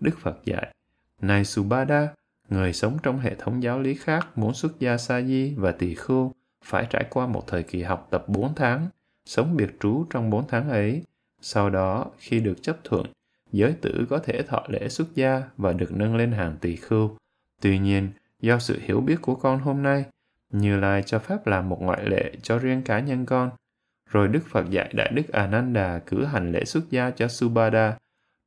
Đức 0.00 0.18
Phật 0.18 0.44
dạy, 0.44 0.74
Này 1.20 1.44
Subhada, 1.44 2.08
người 2.48 2.72
sống 2.72 2.98
trong 3.02 3.18
hệ 3.18 3.34
thống 3.34 3.62
giáo 3.62 3.80
lý 3.80 3.94
khác 3.94 4.38
muốn 4.38 4.54
xuất 4.54 4.80
gia 4.80 4.96
sa 4.96 5.22
di 5.22 5.54
và 5.56 5.72
tỳ 5.72 5.94
khưu 5.94 6.32
phải 6.64 6.86
trải 6.90 7.04
qua 7.10 7.26
một 7.26 7.46
thời 7.46 7.62
kỳ 7.62 7.82
học 7.82 8.08
tập 8.10 8.24
4 8.28 8.54
tháng, 8.54 8.88
sống 9.28 9.56
biệt 9.56 9.70
trú 9.80 10.04
trong 10.10 10.30
4 10.30 10.46
tháng 10.48 10.68
ấy. 10.68 11.02
Sau 11.40 11.70
đó, 11.70 12.06
khi 12.18 12.40
được 12.40 12.62
chấp 12.62 12.76
thuận, 12.84 13.06
giới 13.52 13.72
tử 13.72 14.06
có 14.10 14.18
thể 14.18 14.42
thọ 14.42 14.62
lễ 14.68 14.88
xuất 14.88 15.14
gia 15.14 15.42
và 15.56 15.72
được 15.72 15.92
nâng 15.92 16.16
lên 16.16 16.32
hàng 16.32 16.56
tỳ 16.60 16.76
khưu. 16.76 17.16
Tuy 17.60 17.78
nhiên, 17.78 18.10
do 18.40 18.58
sự 18.58 18.78
hiểu 18.82 19.00
biết 19.00 19.16
của 19.22 19.34
con 19.34 19.58
hôm 19.58 19.82
nay, 19.82 20.04
Như 20.50 20.76
Lai 20.76 21.02
cho 21.02 21.18
phép 21.18 21.46
làm 21.46 21.68
một 21.68 21.82
ngoại 21.82 22.04
lệ 22.04 22.32
cho 22.42 22.58
riêng 22.58 22.82
cá 22.82 23.00
nhân 23.00 23.26
con. 23.26 23.50
Rồi 24.10 24.28
Đức 24.28 24.40
Phật 24.50 24.70
dạy 24.70 24.90
Đại 24.94 25.12
Đức 25.14 25.28
Ananda 25.28 25.98
cử 25.98 26.24
hành 26.24 26.52
lễ 26.52 26.64
xuất 26.64 26.90
gia 26.90 27.10
cho 27.10 27.28
Subhada. 27.28 27.98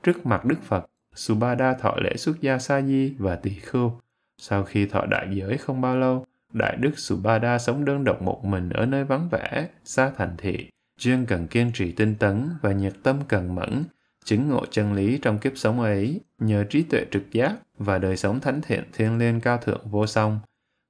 Trước 0.04 0.26
mặt 0.26 0.46
Đức 0.46 0.62
Phật, 0.64 0.86
Subhada 1.16 1.74
thọ 1.74 1.96
lễ 2.04 2.18
xuất 2.18 2.42
gia 2.42 2.60
Sa 2.60 2.82
Di 2.82 3.16
và 3.18 3.36
Tỳ 3.36 3.54
Khưu. 3.54 3.92
Sau 4.38 4.64
khi 4.64 4.86
thọ 4.86 5.06
đại 5.06 5.28
giới 5.32 5.58
không 5.58 5.82
bao 5.82 5.98
lâu, 5.98 6.26
Đại 6.54 6.78
Đức 6.78 7.00
Subhada 7.00 7.60
sống 7.60 7.86
đơn 7.86 8.04
độc 8.04 8.22
một 8.22 8.46
mình 8.46 8.70
ở 8.70 8.86
nơi 8.86 9.04
vắng 9.04 9.30
vẻ, 9.30 9.68
xa 9.84 10.12
thành 10.18 10.36
thị. 10.38 10.70
chuyên 11.00 11.26
cần 11.26 11.48
kiên 11.48 11.72
trì 11.74 11.92
tinh 11.92 12.16
tấn 12.16 12.50
và 12.62 12.72
nhiệt 12.72 12.94
tâm 13.04 13.20
cần 13.28 13.56
mẫn, 13.56 13.84
chứng 14.26 14.50
ngộ 14.50 14.66
chân 14.66 14.94
lý 14.94 15.20
trong 15.22 15.40
kiếp 15.40 15.52
sống 15.56 15.80
ấy, 15.80 16.22
nhờ 16.40 16.64
trí 16.64 16.84
tuệ 16.84 17.06
trực 17.12 17.32
giác 17.32 17.56
và 17.78 17.98
đời 17.98 18.18
sống 18.18 18.40
thánh 18.40 18.62
thiện 18.62 18.84
thiêng 18.94 19.18
liêng 19.18 19.42
cao 19.42 19.58
thượng 19.58 19.90
vô 19.90 20.08
song. 20.08 20.40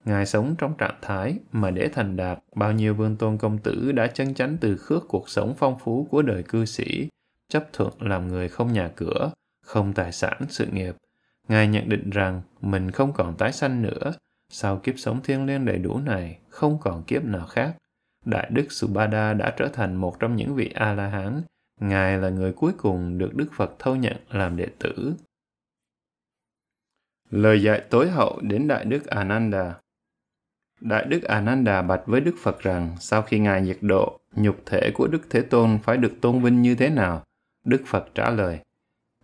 Ngài 0.06 0.26
sống 0.26 0.56
trong 0.58 0.74
trạng 0.78 1.00
thái 1.02 1.36
mà 1.52 1.72
để 1.72 1.90
thành 1.94 2.16
đạt, 2.16 2.40
bao 2.56 2.72
nhiêu 2.72 2.94
vương 2.94 3.16
tôn 3.16 3.38
công 3.38 3.58
tử 3.58 3.92
đã 3.92 4.08
chân 4.08 4.34
chánh 4.34 4.58
từ 4.58 4.78
khước 4.78 5.08
cuộc 5.08 5.30
sống 5.30 5.54
phong 5.58 5.80
phú 5.80 6.08
của 6.12 6.22
đời 6.22 6.44
cư 6.44 6.66
sĩ, 6.66 7.08
chấp 7.50 7.68
thuận 7.74 7.94
làm 8.00 8.28
người 8.28 8.50
không 8.50 8.74
nhà 8.74 8.90
cửa, 8.96 9.32
không 9.66 9.94
tài 9.94 10.12
sản 10.12 10.42
sự 10.50 10.66
nghiệp. 10.66 10.96
Ngài 11.48 11.68
nhận 11.68 11.90
định 11.90 12.10
rằng 12.10 12.42
mình 12.62 12.92
không 12.92 13.14
còn 13.14 13.38
tái 13.38 13.52
sanh 13.52 13.82
nữa, 13.82 14.12
sau 14.52 14.78
kiếp 14.78 14.94
sống 14.98 15.22
thiêng 15.24 15.46
liêng 15.46 15.66
đầy 15.66 15.78
đủ 15.78 16.00
này, 16.00 16.40
không 16.50 16.78
còn 16.82 17.04
kiếp 17.04 17.24
nào 17.24 17.48
khác. 17.48 17.76
Đại 18.26 18.50
Đức 18.52 18.72
Subhada 18.72 19.34
đã 19.34 19.54
trở 19.58 19.68
thành 19.68 19.96
một 19.96 20.20
trong 20.20 20.36
những 20.36 20.56
vị 20.56 20.72
A-la-hán. 20.76 21.42
Ngài 21.80 22.18
là 22.18 22.30
người 22.30 22.54
cuối 22.54 22.72
cùng 22.78 23.18
được 23.18 23.36
Đức 23.36 23.48
Phật 23.54 23.76
thâu 23.80 23.96
nhận 23.96 24.18
làm 24.30 24.58
đệ 24.58 24.68
tử. 24.80 25.14
Lời 27.30 27.64
dạy 27.64 27.82
tối 27.90 28.10
hậu 28.10 28.40
đến 28.42 28.68
Đại 28.68 28.86
Đức 28.86 29.06
Ananda 29.06 29.76
Đại 30.82 31.06
Đức 31.06 31.24
Ananda 31.24 31.82
bạch 31.82 32.02
với 32.06 32.22
Đức 32.22 32.36
Phật 32.42 32.60
rằng 32.60 32.96
sau 33.00 33.22
khi 33.22 33.40
Ngài 33.40 33.62
nhiệt 33.62 33.78
độ, 33.82 34.20
nhục 34.36 34.56
thể 34.66 34.92
của 34.94 35.08
Đức 35.08 35.22
Thế 35.30 35.42
Tôn 35.42 35.80
phải 35.84 35.98
được 35.98 36.14
tôn 36.22 36.42
vinh 36.42 36.62
như 36.62 36.76
thế 36.76 36.90
nào? 36.90 37.24
Đức 37.66 37.82
Phật 37.86 38.06
trả 38.16 38.30
lời, 38.30 38.60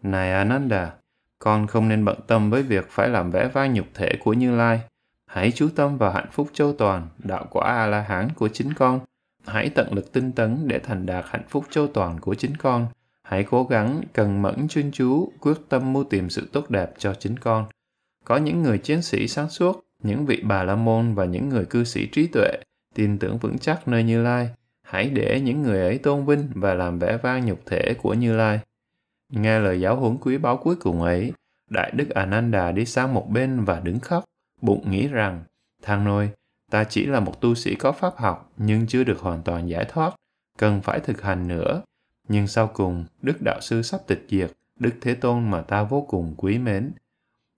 Này 0.04 0.32
Ananda, 0.32 0.94
con 1.40 1.68
không 1.68 1.88
nên 1.88 2.06
bận 2.06 2.20
tâm 2.28 2.50
với 2.50 2.64
việc 2.64 2.86
phải 2.90 3.10
làm 3.10 3.32
vẽ 3.32 3.48
vang 3.54 3.74
nhục 3.74 3.86
thể 3.94 4.12
của 4.24 4.34
Như 4.34 4.56
Lai. 4.56 4.82
Hãy 5.28 5.52
chú 5.56 5.70
tâm 5.76 5.98
vào 5.98 6.12
hạnh 6.12 6.28
phúc 6.32 6.50
châu 6.54 6.74
toàn, 6.74 7.08
đạo 7.18 7.46
quả 7.50 7.66
A-la-hán 7.66 8.30
của 8.36 8.48
chính 8.48 8.74
con. 8.74 9.00
Hãy 9.46 9.70
tận 9.70 9.94
lực 9.94 10.14
tinh 10.14 10.32
tấn 10.32 10.68
để 10.68 10.80
thành 10.80 11.06
đạt 11.06 11.26
hạnh 11.28 11.46
phúc 11.50 11.66
châu 11.70 11.88
toàn 11.88 12.20
của 12.20 12.36
chính 12.36 12.58
con. 12.58 12.88
Hãy 13.24 13.44
cố 13.44 13.64
gắng, 13.64 14.02
cần 14.14 14.42
mẫn 14.42 14.68
chuyên 14.68 14.92
chú, 14.92 15.32
quyết 15.40 15.58
tâm 15.70 15.94
mưu 15.94 16.04
tìm 16.04 16.30
sự 16.30 16.50
tốt 16.52 16.70
đẹp 16.70 16.94
cho 16.98 17.14
chính 17.14 17.40
con. 17.40 17.66
Có 18.26 18.38
những 18.38 18.64
người 18.64 18.78
chiến 18.78 19.02
sĩ 19.02 19.28
sáng 19.28 19.50
suốt, 19.50 19.86
những 20.04 20.26
vị 20.26 20.42
bà 20.44 20.64
la 20.64 20.76
môn 20.76 21.16
và 21.16 21.26
những 21.26 21.50
người 21.50 21.66
cư 21.66 21.84
sĩ 21.84 22.08
trí 22.12 22.28
tuệ, 22.28 22.58
tin 22.96 23.20
tưởng 23.20 23.38
vững 23.38 23.58
chắc 23.58 23.88
nơi 23.88 24.04
Như 24.04 24.24
Lai. 24.24 24.50
Hãy 24.82 25.10
để 25.10 25.42
những 25.44 25.62
người 25.62 25.82
ấy 25.82 25.98
tôn 25.98 26.26
vinh 26.26 26.50
và 26.56 26.74
làm 26.74 27.00
vẻ 27.00 27.18
vang 27.18 27.46
nhục 27.46 27.66
thể 27.66 27.94
của 28.02 28.14
Như 28.14 28.38
Lai. 28.38 28.60
Nghe 29.34 29.60
lời 29.60 29.82
giáo 29.82 29.96
huấn 29.96 30.18
quý 30.18 30.38
báu 30.38 30.58
cuối 30.58 30.76
cùng 30.76 31.02
ấy, 31.02 31.34
Đại 31.70 31.92
Đức 31.96 32.10
Ananda 32.10 32.72
đi 32.72 32.86
sang 32.86 33.14
một 33.14 33.30
bên 33.30 33.64
và 33.64 33.80
đứng 33.80 34.00
khóc, 34.00 34.24
bụng 34.62 34.92
nghĩ 34.92 35.08
rằng, 35.08 35.44
thằng 35.82 36.04
nôi, 36.04 36.32
ta 36.72 36.84
chỉ 36.84 37.06
là 37.06 37.20
một 37.20 37.42
tu 37.42 37.56
sĩ 37.56 37.76
có 37.76 37.92
pháp 37.92 38.18
học 38.18 38.52
nhưng 38.58 38.88
chưa 38.88 39.04
được 39.04 39.20
hoàn 39.20 39.44
toàn 39.44 39.70
giải 39.70 39.86
thoát, 39.90 40.16
cần 40.58 40.82
phải 40.82 41.00
thực 41.00 41.22
hành 41.22 41.48
nữa. 41.48 41.82
Nhưng 42.28 42.48
sau 42.48 42.68
cùng, 42.68 43.06
Đức 43.22 43.42
Đạo 43.42 43.62
Sư 43.62 43.82
sắp 43.82 44.02
tịch 44.08 44.26
diệt, 44.30 44.52
Đức 44.80 44.92
Thế 45.02 45.16
Tôn 45.16 45.52
mà 45.52 45.62
ta 45.62 45.84
vô 45.84 46.02
cùng 46.02 46.34
quý 46.38 46.58
mến. 46.58 46.92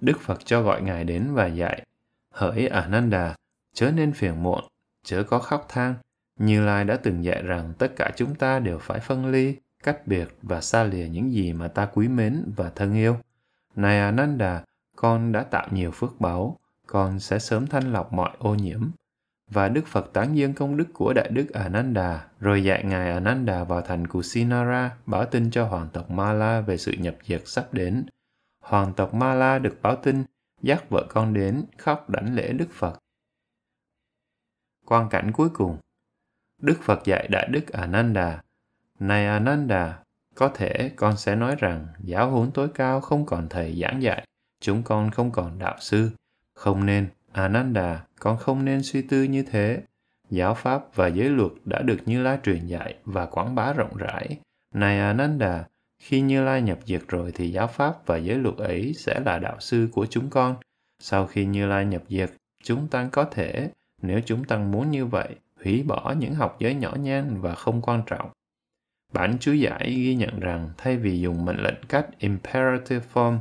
Đức 0.02 0.20
Phật 0.20 0.46
cho 0.46 0.62
gọi 0.62 0.82
Ngài 0.82 1.04
đến 1.04 1.34
và 1.34 1.48
dạy, 1.48 1.86
hỡi 2.34 2.68
Ananda, 2.68 3.36
chớ 3.74 3.92
nên 3.92 4.14
phiền 4.14 4.44
muộn, 4.44 4.64
chớ 5.04 5.24
có 5.24 5.40
khóc 5.40 5.66
than. 5.70 5.96
Như 6.40 6.66
Lai 6.66 6.86
đã 6.86 6.98
từng 7.04 7.24
dạy 7.24 7.44
rằng 7.44 7.74
tất 7.78 7.96
cả 7.96 8.12
chúng 8.16 8.36
ta 8.36 8.60
đều 8.60 8.80
phải 8.80 9.00
phân 9.00 9.32
ly, 9.32 9.56
cách 9.84 10.08
biệt 10.08 10.28
và 10.42 10.62
xa 10.62 10.84
lìa 10.84 11.08
những 11.08 11.32
gì 11.32 11.54
mà 11.54 11.68
ta 11.68 11.86
quý 11.86 12.08
mến 12.08 12.52
và 12.56 12.70
thân 12.70 12.94
yêu. 12.94 13.18
Này 13.76 14.00
Ananda, 14.00 14.64
con 14.96 15.32
đã 15.32 15.44
tạo 15.44 15.68
nhiều 15.72 15.92
phước 15.92 16.22
báu, 16.22 16.58
con 16.92 17.20
sẽ 17.20 17.40
sớm 17.40 17.68
thanh 17.68 17.94
lọc 17.94 18.14
mọi 18.14 18.38
ô 18.40 18.56
nhiễm. 18.56 18.90
Và 19.52 19.70
Đức 19.70 19.88
Phật 19.88 20.10
tán 20.14 20.38
dương 20.38 20.54
công 20.54 20.78
đức 20.78 20.86
của 20.94 21.14
Đại 21.14 21.30
Đức 21.30 21.50
Ananda, 21.54 22.28
rồi 22.40 22.64
dạy 22.64 22.84
Ngài 22.84 23.12
Ananda 23.12 23.64
vào 23.64 23.82
thành 23.82 24.08
Kusinara 24.08 24.98
báo 25.06 25.26
tin 25.26 25.52
cho 25.52 25.66
hoàng 25.66 25.88
tộc 25.94 26.12
Mala 26.12 26.62
về 26.62 26.78
sự 26.78 26.92
nhập 27.00 27.16
diệt 27.24 27.42
sắp 27.46 27.74
đến. 27.74 28.06
Hoàng 28.64 28.94
tộc 28.94 29.14
Mala 29.14 29.60
được 29.60 29.78
báo 29.82 29.96
tin, 29.96 30.24
dắt 30.62 30.90
vợ 30.90 31.06
con 31.10 31.34
đến 31.34 31.66
khóc 31.78 32.10
đảnh 32.10 32.36
lễ 32.36 32.54
Đức 32.54 32.68
Phật. 32.72 33.00
Quan 34.86 35.10
cảnh 35.10 35.32
cuối 35.32 35.50
cùng 35.54 35.78
Đức 36.62 36.80
Phật 36.82 37.06
dạy 37.06 37.28
Đại 37.28 37.48
Đức 37.52 37.68
Ananda, 37.68 38.42
Này 39.00 39.28
Ananda, 39.28 40.04
có 40.36 40.50
thể 40.54 40.92
con 40.96 41.18
sẽ 41.18 41.36
nói 41.36 41.56
rằng 41.60 41.88
giáo 42.00 42.32
huấn 42.32 42.52
tối 42.52 42.70
cao 42.74 43.02
không 43.02 43.26
còn 43.26 43.48
thầy 43.50 43.80
giảng 43.82 44.02
dạy, 44.02 44.28
chúng 44.62 44.84
con 44.84 45.12
không 45.12 45.32
còn 45.32 45.60
đạo 45.60 45.76
sư. 45.80 46.12
Không 46.60 46.86
nên, 46.86 47.08
Ananda, 47.32 48.04
con 48.20 48.38
không 48.38 48.66
nên 48.66 48.84
suy 48.84 49.02
tư 49.02 49.24
như 49.24 49.44
thế. 49.44 49.82
Giáo 50.30 50.54
pháp 50.54 50.96
và 50.96 51.08
giới 51.08 51.30
luật 51.30 51.52
đã 51.66 51.82
được 51.82 51.98
Như 52.06 52.24
Lai 52.24 52.38
truyền 52.44 52.68
dạy 52.68 52.96
và 53.06 53.26
quảng 53.26 53.56
bá 53.56 53.74
rộng 53.74 53.98
rãi. 53.98 54.38
Này 54.74 55.00
Ananda, 55.00 55.66
khi 56.00 56.22
Như 56.22 56.44
Lai 56.44 56.62
nhập 56.62 56.80
diệt 56.86 57.02
rồi 57.08 57.32
thì 57.36 57.52
giáo 57.52 57.68
pháp 57.68 58.06
và 58.06 58.18
giới 58.18 58.38
luật 58.38 58.58
ấy 58.58 58.94
sẽ 58.98 59.20
là 59.26 59.40
đạo 59.40 59.56
sư 59.60 59.90
của 59.92 60.06
chúng 60.06 60.30
con. 60.30 60.56
Sau 61.00 61.28
khi 61.28 61.46
Như 61.46 61.68
Lai 61.68 61.86
nhập 61.86 62.04
diệt, 62.10 62.32
chúng 62.64 62.88
ta 62.88 63.10
có 63.12 63.24
thể, 63.24 63.70
nếu 64.02 64.22
chúng 64.26 64.44
ta 64.44 64.58
muốn 64.58 64.92
như 64.92 65.06
vậy, 65.06 65.36
hủy 65.64 65.84
bỏ 65.84 66.14
những 66.18 66.36
học 66.36 66.58
giới 66.60 66.76
nhỏ 66.76 66.96
nhen 66.96 67.42
và 67.42 67.56
không 67.56 67.82
quan 67.82 68.02
trọng. 68.06 68.30
Bản 69.14 69.38
chú 69.40 69.54
giải 69.54 69.94
ghi 69.94 70.16
nhận 70.16 70.40
rằng 70.40 70.70
thay 70.78 70.98
vì 70.98 71.20
dùng 71.20 71.46
mệnh 71.46 71.64
lệnh 71.64 71.84
cách 71.90 72.08
imperative 72.18 73.06
form, 73.14 73.38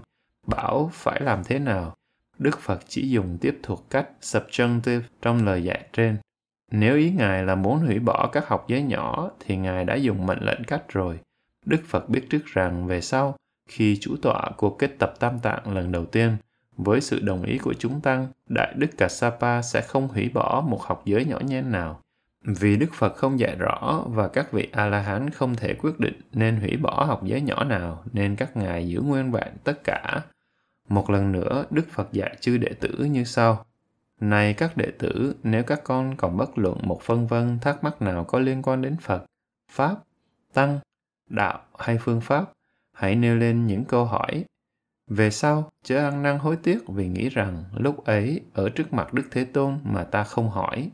bảo 0.47 0.91
phải 0.93 1.21
làm 1.21 1.45
thế 1.45 1.59
nào, 1.59 1.98
Đức 2.39 2.61
Phật 2.61 2.81
chỉ 2.89 3.09
dùng 3.09 3.39
tiếp 3.41 3.59
thuộc 3.63 3.87
cách 3.91 4.09
subjunctive 4.21 5.01
trong 5.23 5.45
lời 5.45 5.65
dạy 5.65 5.87
trên. 5.93 6.17
Nếu 6.71 6.97
ý 6.97 7.11
Ngài 7.11 7.43
là 7.43 7.55
muốn 7.55 7.79
hủy 7.79 7.99
bỏ 7.99 8.31
các 8.33 8.49
học 8.49 8.65
giới 8.69 8.83
nhỏ 8.83 9.31
thì 9.41 9.57
Ngài 9.57 9.85
đã 9.85 9.95
dùng 9.95 10.27
mệnh 10.27 10.43
lệnh 10.43 10.65
cách 10.65 10.83
rồi. 10.89 11.19
Đức 11.65 11.81
Phật 11.87 12.09
biết 12.09 12.31
trước 12.31 12.47
rằng 12.47 12.87
về 12.87 13.01
sau, 13.01 13.37
khi 13.69 13.99
chủ 14.01 14.17
tọa 14.23 14.51
cuộc 14.57 14.79
kết 14.79 14.91
tập 14.99 15.15
tam 15.21 15.39
tạng 15.39 15.75
lần 15.75 15.93
đầu 15.93 16.05
tiên, 16.05 16.37
với 16.77 17.01
sự 17.01 17.21
đồng 17.21 17.43
ý 17.43 17.59
của 17.59 17.75
chúng 17.79 18.01
tăng, 18.01 18.29
Đại 18.49 18.75
Đức 18.77 18.99
Kassapa 18.99 19.63
sẽ 19.63 19.81
không 19.81 20.09
hủy 20.09 20.29
bỏ 20.35 20.65
một 20.69 20.83
học 20.83 21.03
giới 21.05 21.25
nhỏ 21.25 21.39
nhen 21.41 21.71
nào. 21.71 22.01
Vì 22.43 22.77
Đức 22.77 22.95
Phật 22.95 23.17
không 23.17 23.39
dạy 23.39 23.57
rõ 23.59 24.05
và 24.09 24.29
các 24.29 24.53
vị 24.53 24.69
A-la-hán 24.73 25.31
không 25.31 25.55
thể 25.55 25.75
quyết 25.75 26.01
định 26.01 26.21
nên 26.33 26.57
hủy 26.57 26.77
bỏ 26.77 27.05
học 27.05 27.21
giới 27.25 27.41
nhỏ 27.41 27.65
nào 27.65 28.03
nên 28.13 28.37
các 28.37 28.57
ngài 28.57 28.89
giữ 28.89 29.01
nguyên 29.01 29.31
vẹn 29.33 29.49
tất 29.65 29.85
cả. 29.85 30.23
Một 30.89 31.11
lần 31.11 31.33
nữa, 31.33 31.65
Đức 31.71 31.87
Phật 31.91 32.13
dạy 32.13 32.37
chư 32.41 32.59
đệ 32.59 32.73
tử 32.81 33.05
như 33.05 33.25
sau. 33.25 33.65
Này 34.21 34.55
các 34.55 34.77
đệ 34.77 34.91
tử, 34.99 35.35
nếu 35.43 35.63
các 35.63 35.81
con 35.85 36.17
còn 36.17 36.37
bất 36.37 36.59
luận 36.59 36.79
một 36.83 37.03
phân 37.03 37.27
vân 37.27 37.59
thắc 37.59 37.85
mắc 37.85 38.03
nào 38.03 38.25
có 38.25 38.39
liên 38.39 38.63
quan 38.63 38.83
đến 38.83 38.97
Phật, 39.03 39.25
Pháp, 39.73 39.97
Tăng, 40.53 40.79
Đạo 41.29 41.63
hay 41.79 41.99
phương 42.01 42.21
pháp, 42.21 42.53
hãy 42.93 43.15
nêu 43.15 43.37
lên 43.37 43.67
những 43.67 43.85
câu 43.85 44.05
hỏi. 44.05 44.45
Về 45.07 45.31
sau, 45.31 45.71
chớ 45.85 45.99
ăn 45.99 46.23
năn 46.23 46.39
hối 46.39 46.57
tiếc 46.57 46.79
vì 46.89 47.09
nghĩ 47.09 47.29
rằng 47.29 47.65
lúc 47.75 48.05
ấy 48.05 48.41
ở 48.55 48.69
trước 48.69 48.93
mặt 48.93 49.15
Đức 49.15 49.25
Thế 49.31 49.45
Tôn 49.45 49.79
mà 49.85 50.05
ta 50.05 50.25
không 50.25 50.51
hỏi. 50.51 50.91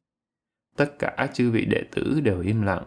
Tất 0.76 0.98
cả 0.98 1.28
chư 1.32 1.50
vị 1.50 1.64
đệ 1.64 1.82
tử 1.92 2.20
đều 2.20 2.40
im 2.40 2.62
lặng. 2.62 2.84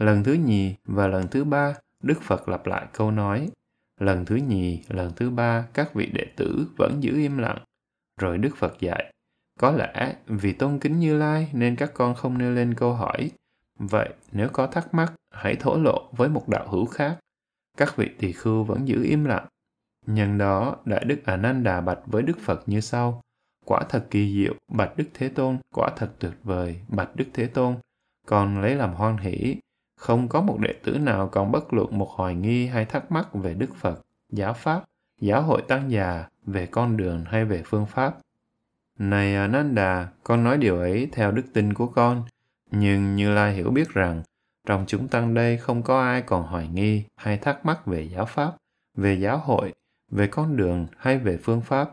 Lần 0.00 0.24
thứ 0.24 0.32
nhì 0.32 0.74
và 0.84 1.06
lần 1.06 1.28
thứ 1.28 1.44
ba, 1.44 1.74
Đức 2.02 2.22
Phật 2.22 2.48
lặp 2.48 2.66
lại 2.66 2.86
câu 2.92 3.10
nói. 3.10 3.50
Lần 4.04 4.24
thứ 4.24 4.36
nhì, 4.36 4.82
lần 4.88 5.12
thứ 5.16 5.30
ba, 5.30 5.66
các 5.74 5.94
vị 5.94 6.06
đệ 6.14 6.24
tử 6.36 6.66
vẫn 6.76 7.02
giữ 7.02 7.16
im 7.16 7.38
lặng. 7.38 7.58
Rồi 8.20 8.38
Đức 8.38 8.56
Phật 8.56 8.80
dạy, 8.80 9.12
có 9.60 9.70
lẽ 9.70 10.16
vì 10.26 10.52
tôn 10.52 10.78
kính 10.78 10.98
Như 10.98 11.18
Lai 11.18 11.50
nên 11.52 11.76
các 11.76 11.90
con 11.94 12.14
không 12.14 12.38
nêu 12.38 12.50
lên 12.50 12.74
câu 12.74 12.92
hỏi. 12.92 13.30
Vậy 13.78 14.08
nếu 14.32 14.48
có 14.52 14.66
thắc 14.66 14.94
mắc, 14.94 15.12
hãy 15.30 15.56
thổ 15.56 15.76
lộ 15.76 16.08
với 16.12 16.28
một 16.28 16.48
đạo 16.48 16.68
hữu 16.68 16.86
khác. 16.86 17.18
Các 17.76 17.96
vị 17.96 18.10
tỳ 18.18 18.32
khưu 18.32 18.64
vẫn 18.64 18.88
giữ 18.88 19.02
im 19.04 19.24
lặng. 19.24 19.46
Nhân 20.06 20.38
đó, 20.38 20.76
Đại 20.84 21.04
Đức 21.04 21.24
Ananda 21.24 21.52
Nan 21.52 21.62
Đà 21.62 21.80
bạch 21.80 22.00
với 22.06 22.22
Đức 22.22 22.38
Phật 22.40 22.62
như 22.66 22.80
sau: 22.80 23.20
Quả 23.64 23.82
thật 23.88 24.06
kỳ 24.10 24.34
diệu, 24.34 24.54
bạch 24.68 24.96
Đức 24.96 25.06
Thế 25.14 25.28
Tôn, 25.28 25.58
quả 25.74 25.90
thật 25.96 26.12
tuyệt 26.18 26.32
vời, 26.42 26.80
bạch 26.88 27.16
Đức 27.16 27.26
Thế 27.34 27.46
Tôn. 27.46 27.76
Còn 28.26 28.60
lấy 28.60 28.74
làm 28.74 28.94
hoan 28.94 29.16
hỷ, 29.16 29.56
không 30.04 30.28
có 30.28 30.40
một 30.40 30.58
đệ 30.60 30.72
tử 30.82 30.98
nào 30.98 31.28
còn 31.28 31.52
bất 31.52 31.72
luận 31.72 31.98
một 31.98 32.10
hoài 32.10 32.34
nghi 32.34 32.66
hay 32.66 32.84
thắc 32.84 33.12
mắc 33.12 33.34
về 33.34 33.54
Đức 33.54 33.74
Phật, 33.76 34.00
giáo 34.30 34.54
Pháp, 34.54 34.84
giáo 35.20 35.42
hội 35.42 35.62
tăng 35.68 35.90
già, 35.90 36.24
về 36.46 36.66
con 36.66 36.96
đường 36.96 37.24
hay 37.26 37.44
về 37.44 37.62
phương 37.64 37.86
pháp. 37.86 38.16
Này 38.98 39.36
Ananda, 39.36 40.08
con 40.24 40.44
nói 40.44 40.58
điều 40.58 40.78
ấy 40.78 41.08
theo 41.12 41.30
đức 41.30 41.42
tin 41.52 41.74
của 41.74 41.86
con, 41.86 42.22
nhưng 42.70 43.16
Như 43.16 43.34
Lai 43.34 43.54
hiểu 43.54 43.70
biết 43.70 43.88
rằng 43.88 44.22
trong 44.66 44.84
chúng 44.86 45.08
tăng 45.08 45.34
đây 45.34 45.56
không 45.56 45.82
có 45.82 46.02
ai 46.02 46.22
còn 46.22 46.42
hoài 46.42 46.68
nghi 46.68 47.04
hay 47.16 47.38
thắc 47.38 47.66
mắc 47.66 47.86
về 47.86 48.02
giáo 48.02 48.26
pháp, 48.26 48.52
về 48.96 49.14
giáo 49.14 49.38
hội, 49.38 49.72
về 50.10 50.26
con 50.26 50.56
đường 50.56 50.86
hay 50.96 51.18
về 51.18 51.38
phương 51.42 51.60
pháp. 51.60 51.90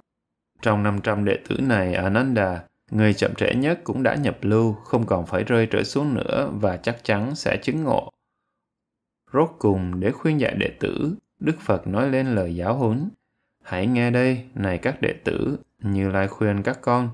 Trong 0.61 0.83
500 0.83 1.25
đệ 1.25 1.37
tử 1.49 1.57
này, 1.61 1.93
Ananda, 1.93 2.63
người 2.91 3.13
chậm 3.13 3.35
trễ 3.35 3.53
nhất 3.55 3.79
cũng 3.83 4.03
đã 4.03 4.15
nhập 4.15 4.37
lưu, 4.41 4.73
không 4.73 5.05
còn 5.05 5.25
phải 5.25 5.43
rơi 5.43 5.67
trở 5.71 5.83
xuống 5.83 6.13
nữa 6.13 6.51
và 6.53 6.77
chắc 6.77 7.03
chắn 7.03 7.35
sẽ 7.35 7.57
chứng 7.63 7.83
ngộ. 7.83 8.09
Rốt 9.33 9.49
cùng, 9.59 9.99
để 9.99 10.11
khuyên 10.11 10.39
dạy 10.39 10.55
đệ 10.59 10.77
tử, 10.79 11.15
Đức 11.39 11.55
Phật 11.59 11.87
nói 11.87 12.09
lên 12.09 12.35
lời 12.35 12.55
giáo 12.55 12.77
huấn. 12.77 13.09
Hãy 13.63 13.87
nghe 13.87 14.11
đây, 14.11 14.45
này 14.55 14.77
các 14.77 15.01
đệ 15.01 15.13
tử, 15.23 15.57
như 15.79 16.09
Lai 16.09 16.27
khuyên 16.27 16.63
các 16.63 16.79
con, 16.81 17.09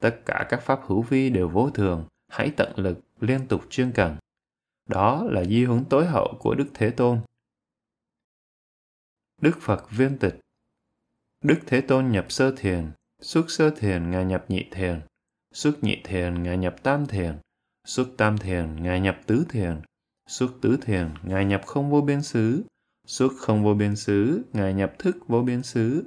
tất 0.00 0.20
cả 0.26 0.46
các 0.48 0.62
pháp 0.62 0.80
hữu 0.86 1.02
vi 1.02 1.30
đều 1.30 1.48
vô 1.48 1.70
thường, 1.70 2.06
hãy 2.28 2.52
tận 2.56 2.72
lực, 2.76 2.98
liên 3.20 3.46
tục 3.46 3.62
chuyên 3.70 3.92
cần. 3.92 4.16
Đó 4.88 5.24
là 5.30 5.44
di 5.44 5.64
huấn 5.64 5.84
tối 5.84 6.06
hậu 6.06 6.34
của 6.38 6.54
Đức 6.54 6.66
Thế 6.74 6.90
Tôn. 6.90 7.20
Đức 9.40 9.58
Phật 9.60 9.90
viên 9.90 10.18
tịch 10.18 10.40
Đức 11.44 11.58
Thế 11.66 11.80
Tôn 11.80 12.10
nhập 12.10 12.32
sơ 12.32 12.54
thiền, 12.56 12.90
xuất 13.20 13.50
sơ 13.50 13.70
thiền 13.70 14.10
Ngài 14.10 14.24
nhập 14.24 14.44
nhị 14.48 14.64
thiền, 14.70 15.00
xuất 15.52 15.84
nhị 15.84 16.00
thiền 16.04 16.42
Ngài 16.42 16.58
nhập 16.58 16.82
tam 16.82 17.06
thiền, 17.06 17.34
xuất 17.84 18.08
tam 18.16 18.38
thiền 18.38 18.82
Ngài 18.82 19.00
nhập 19.00 19.20
tứ 19.26 19.44
thiền, 19.48 19.80
xuất 20.28 20.50
tứ 20.60 20.76
thiền 20.82 21.08
Ngài 21.22 21.44
nhập 21.44 21.62
không 21.66 21.90
vô 21.90 22.00
biên 22.00 22.22
xứ, 22.22 22.62
xuất 23.06 23.32
không 23.38 23.64
vô 23.64 23.74
biên 23.74 23.96
xứ 23.96 24.42
Ngài 24.52 24.74
nhập 24.74 24.98
thức 24.98 25.16
vô 25.28 25.42
biên 25.42 25.62
xứ, 25.62 26.04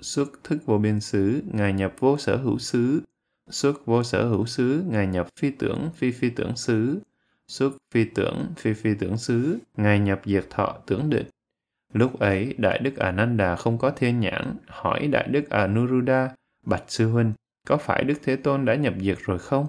xuất 0.00 0.44
thức 0.44 0.58
vô 0.66 0.78
biên 0.78 1.00
xứ 1.00 1.42
Ngài 1.52 1.72
nhập 1.72 1.94
vô 1.98 2.18
sở 2.18 2.36
hữu 2.36 2.58
xứ, 2.58 3.02
xuất 3.50 3.86
vô 3.86 4.02
sở 4.02 4.28
hữu 4.28 4.46
xứ 4.46 4.84
Ngài 4.88 5.06
nhập 5.06 5.28
phi 5.40 5.50
tưởng 5.50 5.90
phi 5.94 6.10
phi 6.10 6.30
tưởng 6.30 6.56
xứ, 6.56 7.00
xuất 7.48 7.70
phi 7.94 8.04
tưởng 8.04 8.46
phi 8.56 8.74
phi 8.74 8.94
tưởng 8.94 9.16
xứ 9.18 9.58
Ngài 9.76 9.98
nhập 9.98 10.20
diệt 10.24 10.46
thọ 10.50 10.76
tưởng 10.86 11.10
định. 11.10 11.26
Lúc 11.92 12.18
ấy, 12.18 12.54
Đại 12.58 12.78
Đức 12.78 12.96
Ananda 12.96 13.56
không 13.56 13.78
có 13.78 13.90
thiên 13.90 14.20
nhãn, 14.20 14.56
hỏi 14.66 15.06
Đại 15.06 15.28
Đức 15.28 15.50
Anuruddha, 15.50 16.30
Bạch 16.66 16.84
Sư 16.88 17.08
Huynh, 17.08 17.32
có 17.68 17.76
phải 17.76 18.04
Đức 18.04 18.14
Thế 18.22 18.36
Tôn 18.36 18.64
đã 18.64 18.74
nhập 18.74 18.94
diệt 19.00 19.18
rồi 19.24 19.38
không? 19.38 19.66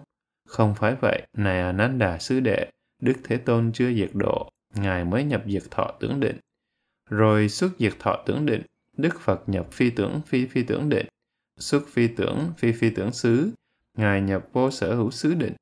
Không 0.48 0.76
phải 0.76 0.96
vậy, 1.02 1.28
này 1.34 1.62
Ananda 1.62 2.18
Sư 2.18 2.40
Đệ, 2.40 2.70
Đức 3.02 3.14
Thế 3.24 3.38
Tôn 3.38 3.72
chưa 3.74 3.94
diệt 3.94 4.10
độ, 4.14 4.50
Ngài 4.76 5.06
mới 5.06 5.24
nhập 5.24 5.44
diệt 5.48 5.64
thọ 5.72 5.92
tưởng 6.00 6.20
định. 6.20 6.38
Rồi 7.10 7.50
xuất 7.50 7.72
diệt 7.80 7.94
thọ 8.00 8.24
tưởng 8.26 8.46
định, 8.46 8.62
Đức 8.98 9.20
Phật 9.22 9.50
nhập 9.50 9.72
phi 9.72 9.90
tưởng 9.90 10.22
phi 10.28 10.46
phi 10.46 10.64
tưởng 10.64 10.90
định, 10.90 11.06
xuất 11.60 11.88
phi 11.88 12.08
tưởng 12.08 12.54
phi 12.58 12.72
phi 12.72 12.90
tưởng 12.90 13.14
xứ, 13.14 13.52
Ngài 13.98 14.22
nhập 14.22 14.48
vô 14.54 14.72
sở 14.72 14.96
hữu 14.96 15.12
xứ 15.12 15.34
định, 15.34 15.54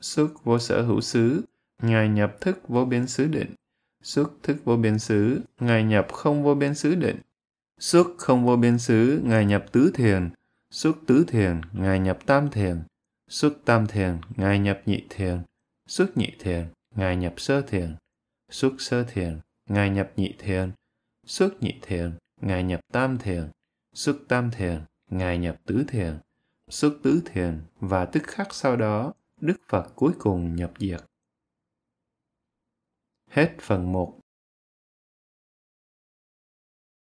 xuất 0.00 0.44
vô 0.44 0.58
sở 0.58 0.82
hữu 0.82 1.00
xứ, 1.00 1.42
Ngài 1.82 2.08
nhập 2.08 2.36
thức 2.40 2.68
vô 2.68 2.84
biên 2.84 3.06
xứ 3.06 3.26
định, 3.26 3.54
xuất 4.02 4.30
thức 4.42 4.56
vô 4.64 4.76
biên 4.76 4.98
xứ, 4.98 5.40
Ngài 5.60 5.84
nhập 5.84 6.12
không 6.12 6.42
vô 6.42 6.54
biên 6.54 6.74
xứ 6.74 6.94
định. 6.94 7.16
Xuất 7.80 8.06
không 8.18 8.46
vô 8.46 8.56
biên 8.56 8.78
xứ, 8.78 9.20
Ngài 9.24 9.44
nhập 9.44 9.64
tứ 9.72 9.90
thiền. 9.94 10.30
Xuất 10.70 10.96
tứ 11.06 11.24
thiền, 11.28 11.60
Ngài 11.72 11.98
nhập 12.00 12.18
tam 12.26 12.50
thiền. 12.50 12.82
Xuất 13.28 13.52
tam 13.64 13.86
thiền, 13.86 14.20
Ngài 14.36 14.58
nhập 14.58 14.82
nhị 14.86 15.06
thiền. 15.10 15.42
Xuất 15.86 16.16
nhị 16.16 16.32
thiền, 16.38 16.68
Ngài 16.94 17.16
nhập 17.16 17.34
sơ 17.36 17.62
thiền. 17.62 17.96
Xuất 18.50 18.72
sơ 18.78 19.04
thiền, 19.04 19.40
Ngài 19.70 19.90
nhập 19.90 20.12
nhị 20.16 20.34
thiền. 20.38 20.72
Xuất 21.26 21.62
nhị 21.62 21.78
thiền, 21.82 22.18
Ngài 22.40 22.62
nhập 22.62 22.80
tam 22.92 23.18
thiền. 23.18 23.50
Xuất 23.94 24.16
tam 24.28 24.50
thiền, 24.50 24.80
Ngài 25.10 25.38
nhập 25.38 25.56
tứ 25.66 25.84
thiền. 25.88 26.18
Xuất 26.70 26.98
tứ 27.02 27.22
thiền 27.26 27.62
và 27.80 28.04
tức 28.04 28.22
khắc 28.22 28.54
sau 28.54 28.76
đó, 28.76 29.12
Đức 29.40 29.56
Phật 29.68 29.92
cuối 29.94 30.12
cùng 30.18 30.56
nhập 30.56 30.72
diệt. 30.78 31.00
Hết 33.30 33.56
phần 33.60 33.92
1 33.92 34.20